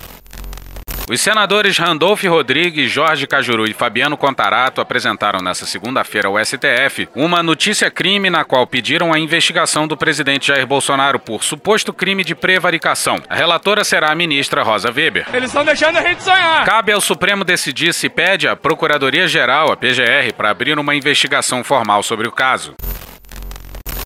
Os 1.12 1.20
senadores 1.20 1.76
Randolph 1.76 2.22
Rodrigues, 2.22 2.88
Jorge 2.88 3.26
Cajuru 3.26 3.68
e 3.68 3.72
Fabiano 3.72 4.16
Contarato 4.16 4.80
apresentaram 4.80 5.40
nesta 5.40 5.66
segunda-feira 5.66 6.28
ao 6.28 6.38
STF 6.38 7.08
uma 7.16 7.42
notícia-crime 7.42 8.30
na 8.30 8.44
qual 8.44 8.64
pediram 8.64 9.12
a 9.12 9.18
investigação 9.18 9.88
do 9.88 9.96
presidente 9.96 10.46
Jair 10.46 10.64
Bolsonaro 10.68 11.18
por 11.18 11.42
suposto 11.42 11.92
crime 11.92 12.22
de 12.22 12.36
prevaricação. 12.36 13.20
A 13.28 13.34
relatora 13.34 13.82
será 13.82 14.12
a 14.12 14.14
ministra 14.14 14.62
Rosa 14.62 14.92
Weber. 14.92 15.26
Eles 15.34 15.48
estão 15.48 15.64
deixando 15.64 15.96
a 15.96 16.02
gente 16.02 16.22
sonhar. 16.22 16.64
Cabe 16.64 16.92
ao 16.92 17.00
Supremo 17.00 17.42
decidir 17.42 17.92
se 17.92 18.08
pede 18.08 18.46
à 18.46 18.54
Procuradoria-Geral, 18.54 19.72
a 19.72 19.76
PGR, 19.76 20.32
para 20.36 20.50
abrir 20.50 20.78
uma 20.78 20.94
investigação 20.94 21.64
formal 21.64 22.04
sobre 22.04 22.28
o 22.28 22.32
caso. 22.32 22.76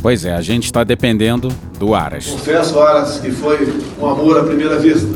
Pois 0.04 0.22
é, 0.22 0.34
a 0.34 0.42
gente 0.42 0.64
está 0.64 0.84
dependendo 0.84 1.48
do 1.78 1.94
Aras. 1.94 2.26
Confesso, 2.26 2.78
Aras, 2.78 3.20
que 3.20 3.30
foi 3.30 3.66
um 3.98 4.04
amor 4.04 4.38
à 4.38 4.44
primeira 4.44 4.78
vista. 4.78 5.08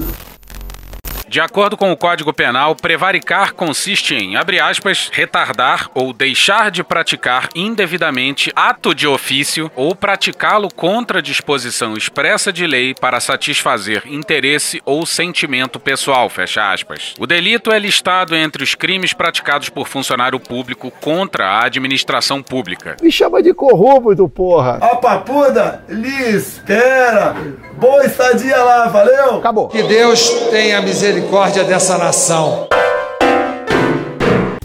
De 1.28 1.42
acordo 1.42 1.76
com 1.76 1.92
o 1.92 1.96
Código 1.96 2.32
Penal, 2.32 2.74
prevaricar 2.74 3.52
consiste 3.52 4.14
em, 4.14 4.34
abre 4.36 4.58
aspas, 4.58 5.10
retardar 5.12 5.90
ou 5.94 6.14
deixar 6.14 6.70
de 6.70 6.82
praticar 6.82 7.50
indevidamente 7.54 8.50
ato 8.56 8.94
de 8.94 9.06
ofício 9.06 9.70
ou 9.76 9.94
praticá-lo 9.94 10.70
contra 10.74 11.20
disposição 11.20 11.98
expressa 11.98 12.50
de 12.50 12.66
lei 12.66 12.94
para 12.98 13.20
satisfazer 13.20 14.04
interesse 14.06 14.80
ou 14.86 15.04
sentimento 15.04 15.78
pessoal, 15.78 16.30
fecha 16.30 16.72
aspas. 16.72 17.14
O 17.18 17.26
delito 17.26 17.70
é 17.70 17.78
listado 17.78 18.34
entre 18.34 18.64
os 18.64 18.74
crimes 18.74 19.12
praticados 19.12 19.68
por 19.68 19.86
funcionário 19.86 20.40
público 20.40 20.90
contra 20.90 21.44
a 21.44 21.66
administração 21.66 22.42
pública. 22.42 22.96
Me 23.02 23.12
chama 23.12 23.42
de 23.42 23.52
corrupto, 23.52 24.26
porra. 24.30 24.78
A 24.80 24.96
papuda, 24.96 25.84
lhe 25.90 26.30
espera. 26.34 27.36
Boa 27.74 28.04
estadia 28.06 28.56
lá, 28.56 28.88
valeu? 28.88 29.36
Acabou. 29.36 29.68
Que 29.68 29.82
Deus 29.82 30.30
tenha 30.50 30.80
misericórdia 30.80 31.17
dessa 31.64 31.98
nação. 31.98 32.66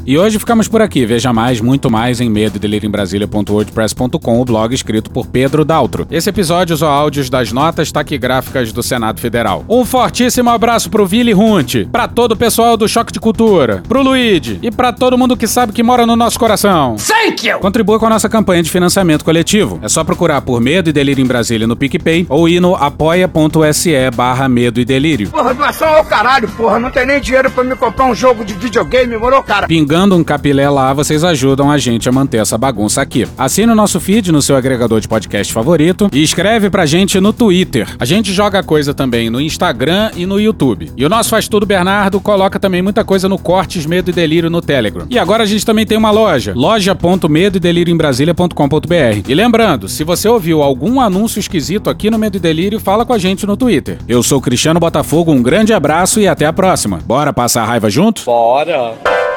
E 0.06 0.18
hoje 0.18 0.38
ficamos 0.38 0.68
por 0.68 0.82
aqui. 0.82 1.06
Veja 1.06 1.32
mais, 1.32 1.62
muito 1.62 1.90
mais 1.90 2.20
em 2.20 2.30
medo 2.30 2.60
em 2.64 2.90
Brasília.wordpress.com, 2.90 4.42
o 4.42 4.46
blog 4.46 4.74
escrito 4.76 5.10
por 5.10 5.26
Pedro 5.28 5.64
Daltro. 5.64 6.06
Esse 6.12 6.30
episódio 6.30 6.74
usou 6.74 6.90
áudios 6.90 7.30
das 7.30 7.54
notas 7.54 7.90
taquigráficas 7.90 8.74
do 8.74 8.84
Senado 8.84 9.22
Federal. 9.22 9.64
Um 9.70 9.86
fortíssimo 9.86 10.50
abraço 10.50 10.90
pro 10.90 11.06
Vili 11.06 11.34
Hunt, 11.34 11.88
pra 11.90 12.08
todo 12.08 12.34
o 12.34 12.36
pessoal 12.36 12.76
do 12.76 12.88
Choque 12.88 13.14
de 13.14 13.20
Cultura, 13.20 13.82
pro 13.88 14.04
Luigi 14.04 14.60
e 14.62 14.70
pra 14.70 14.92
todo 14.92 15.18
mundo 15.18 15.38
que 15.38 15.48
sabe 15.48 15.72
que 15.72 15.82
mora 15.82 16.06
no 16.06 16.18
nosso 16.18 16.38
coração. 16.38 16.98
Thank 16.98 17.48
you! 17.48 17.60
Contribua 17.60 17.98
com 17.98 18.08
a 18.08 18.10
nossa 18.10 18.28
campanha 18.28 18.62
de 18.62 18.70
financiamento 18.70 19.24
coletivo. 19.24 19.80
É 19.82 19.88
só 19.88 20.04
procurar 20.04 20.42
por 20.42 20.60
Medo 20.60 20.90
e 20.90 20.94
Delírio 20.94 21.24
em 21.24 21.28
Brasília 21.28 21.66
no 21.66 21.78
PicPay 21.78 22.26
ou 22.28 22.50
ir 22.50 22.60
no 22.60 22.76
apoia.se 22.76 24.12
barra 24.14 24.50
Medo 24.50 24.82
e 24.82 24.86
Delírio. 24.86 25.30
Porra, 25.30 25.54
doação 25.54 25.88
ao 25.88 26.04
caralho, 26.04 26.50
porra. 26.50 26.78
Não 26.78 26.92
tem 26.92 27.06
nem 27.06 27.22
dinheiro 27.22 27.50
pra 27.50 27.64
me 27.64 27.76
comprar 27.78 28.06
um 28.06 28.16
jogo 28.16 28.44
de 28.44 28.54
videogame, 28.54 29.18
morou, 29.18 29.42
cara? 29.42 29.66
Pingando 29.68 29.93
um 29.94 30.24
capilé 30.24 30.68
lá, 30.70 30.92
vocês 30.92 31.24
ajudam 31.24 31.70
a 31.70 31.78
gente 31.78 32.10
a 32.10 32.12
manter 32.12 32.38
essa 32.38 32.58
bagunça 32.58 33.02
aqui. 33.02 33.28
Assine 33.38 33.72
o 33.72 33.76
nosso 33.76 34.00
feed 34.00 34.32
no 34.32 34.42
seu 34.42 34.56
agregador 34.56 35.00
de 35.00 35.08
podcast 35.08 35.54
favorito 35.54 36.10
e 36.12 36.24
escreve 36.24 36.70
pra 36.70 36.86
gente 36.86 37.20
no 37.20 37.32
Twitter. 37.32 37.88
A 38.00 38.06
gente 38.06 38.34
joga 38.34 38.64
coisa 38.64 38.94
também 38.94 39.30
no 39.30 39.40
Instagram 39.40 40.12
e 40.16 40.26
no 40.26 40.40
YouTube. 40.40 40.92
E 40.98 41.06
o 41.06 41.10
nosso 41.10 41.30
Faz 41.30 41.48
Tudo 41.48 41.66
Bernardo 41.66 42.20
coloca 42.20 42.60
também 42.60 42.82
muita 42.82 43.04
coisa 43.04 43.30
no 43.30 43.38
Cortes 43.38 43.86
Medo 43.86 44.10
e 44.10 44.14
Delírio 44.14 44.50
no 44.50 44.62
Telegram. 44.62 45.06
E 45.10 45.20
agora 45.20 45.44
a 45.44 45.46
gente 45.46 45.66
também 45.66 45.86
tem 45.86 45.98
uma 45.98 46.12
loja, 46.12 46.54
loja.medo 46.56 47.58
e 47.58 47.60
delírio 47.60 47.94
em 47.94 47.98
Brasília.com.br. 47.98 49.28
E 49.28 49.36
lembrando, 49.36 49.88
se 49.88 50.04
você 50.04 50.28
ouviu 50.28 50.64
algum 50.64 51.00
anúncio 51.00 51.40
esquisito 51.40 51.90
aqui 51.90 52.10
no 52.10 52.18
Medo 52.18 52.38
e 52.38 52.40
Delírio, 52.40 52.80
fala 52.80 53.06
com 53.06 53.14
a 53.14 53.18
gente 53.18 53.46
no 53.46 53.56
Twitter. 53.56 54.00
Eu 54.08 54.24
sou 54.24 54.42
Cristiano 54.42 54.80
Botafogo, 54.80 55.32
um 55.32 55.44
grande 55.44 55.72
abraço 55.72 56.20
e 56.20 56.28
até 56.28 56.46
a 56.46 56.54
próxima. 56.54 57.00
Bora 57.06 57.32
passar 57.32 57.64
a 57.64 57.66
raiva 57.66 57.90
junto? 57.90 58.24
Bora. 58.26 59.33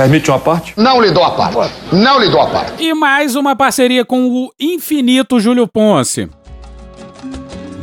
Permite 0.00 0.30
uma 0.30 0.38
parte? 0.38 0.72
Não 0.78 0.98
lhe 0.98 1.10
dou 1.10 1.22
a 1.22 1.32
parte. 1.32 1.74
Não 1.92 2.18
lhe 2.18 2.30
dou 2.30 2.40
a 2.40 2.46
parte. 2.46 2.82
E 2.82 2.94
mais 2.94 3.36
uma 3.36 3.54
parceria 3.54 4.02
com 4.02 4.30
o 4.30 4.50
infinito 4.58 5.38
Júlio 5.38 5.68
Ponce. 5.68 6.26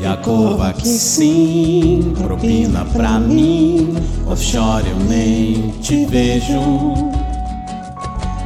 Yakova 0.01 0.73
que 0.73 0.87
sim, 0.87 2.15
propina 2.17 2.85
pra 2.85 3.19
mim. 3.19 3.95
Offshore 4.25 4.89
eu 4.89 4.95
nem 5.07 5.69
te 5.79 6.07
vejo. 6.07 6.59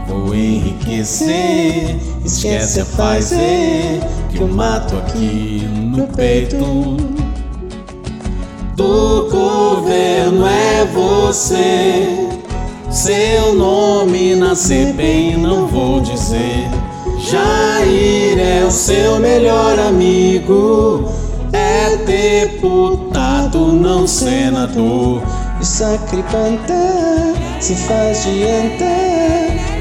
Vou 0.06 0.36
enriquecer, 0.36 1.98
esquece 2.26 2.82
a 2.82 2.86
fazer. 2.86 4.02
Que 4.34 4.42
eu 4.42 4.50
mato 4.50 4.98
aqui 4.98 5.66
no 5.96 6.08
peito. 6.10 6.58
Do 8.76 9.30
governo 9.32 10.46
é 10.46 10.86
você. 10.88 12.32
Seu 12.92 13.56
nome 13.56 14.36
na 14.36 14.54
CPI 14.54 15.38
não 15.38 15.66
vou 15.66 16.02
dizer. 16.02 16.68
Jair 17.20 18.38
é 18.38 18.66
o 18.68 18.70
seu 18.70 19.18
melhor 19.18 19.80
amigo. 19.80 21.10
É 21.54 21.96
deputado, 21.96 23.72
não 23.72 24.06
senador. 24.06 25.24
E 25.62 25.66
sacripanta 25.66 27.34
se 27.62 27.76
faz 27.76 28.26
de 28.26 28.44
anta 28.44 28.84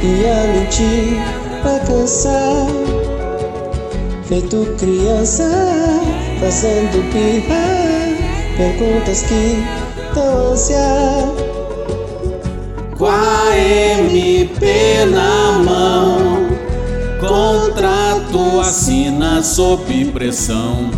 e 0.05 0.25
a 0.29 0.53
mentir 0.53 1.21
pra 1.63 1.81
cansar. 1.81 2.69
Feito 4.23 4.77
criança, 4.79 5.51
fazendo 6.39 7.03
birra, 7.13 8.07
perguntas 8.57 9.23
que 9.23 9.65
dão 10.15 10.53
ânsia 10.53 11.60
com 13.01 13.07
a 13.07 13.57
MP 13.57 15.07
na 15.07 15.53
mão. 15.65 16.51
Contrato 17.19 18.61
assina 18.61 19.43
sob 19.43 20.05
pressão. 20.13 20.91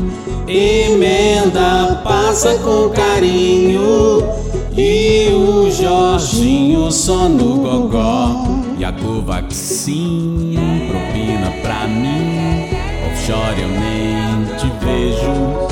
Emenda 0.48 2.00
passa 2.02 2.58
com 2.58 2.90
carinho. 2.90 4.28
E 4.76 5.28
o 5.32 5.70
Jorginho 5.70 6.90
só 6.90 7.28
no 7.28 7.58
gogó. 7.58 8.46
Yakovac 8.80 9.54
sim, 9.54 10.58
propina 10.90 11.52
pra 11.62 11.86
mim. 11.86 12.68
Offshore 13.12 13.62
eu 13.62 13.68
nem 13.68 14.56
te 14.56 14.66
vejo. 14.84 15.71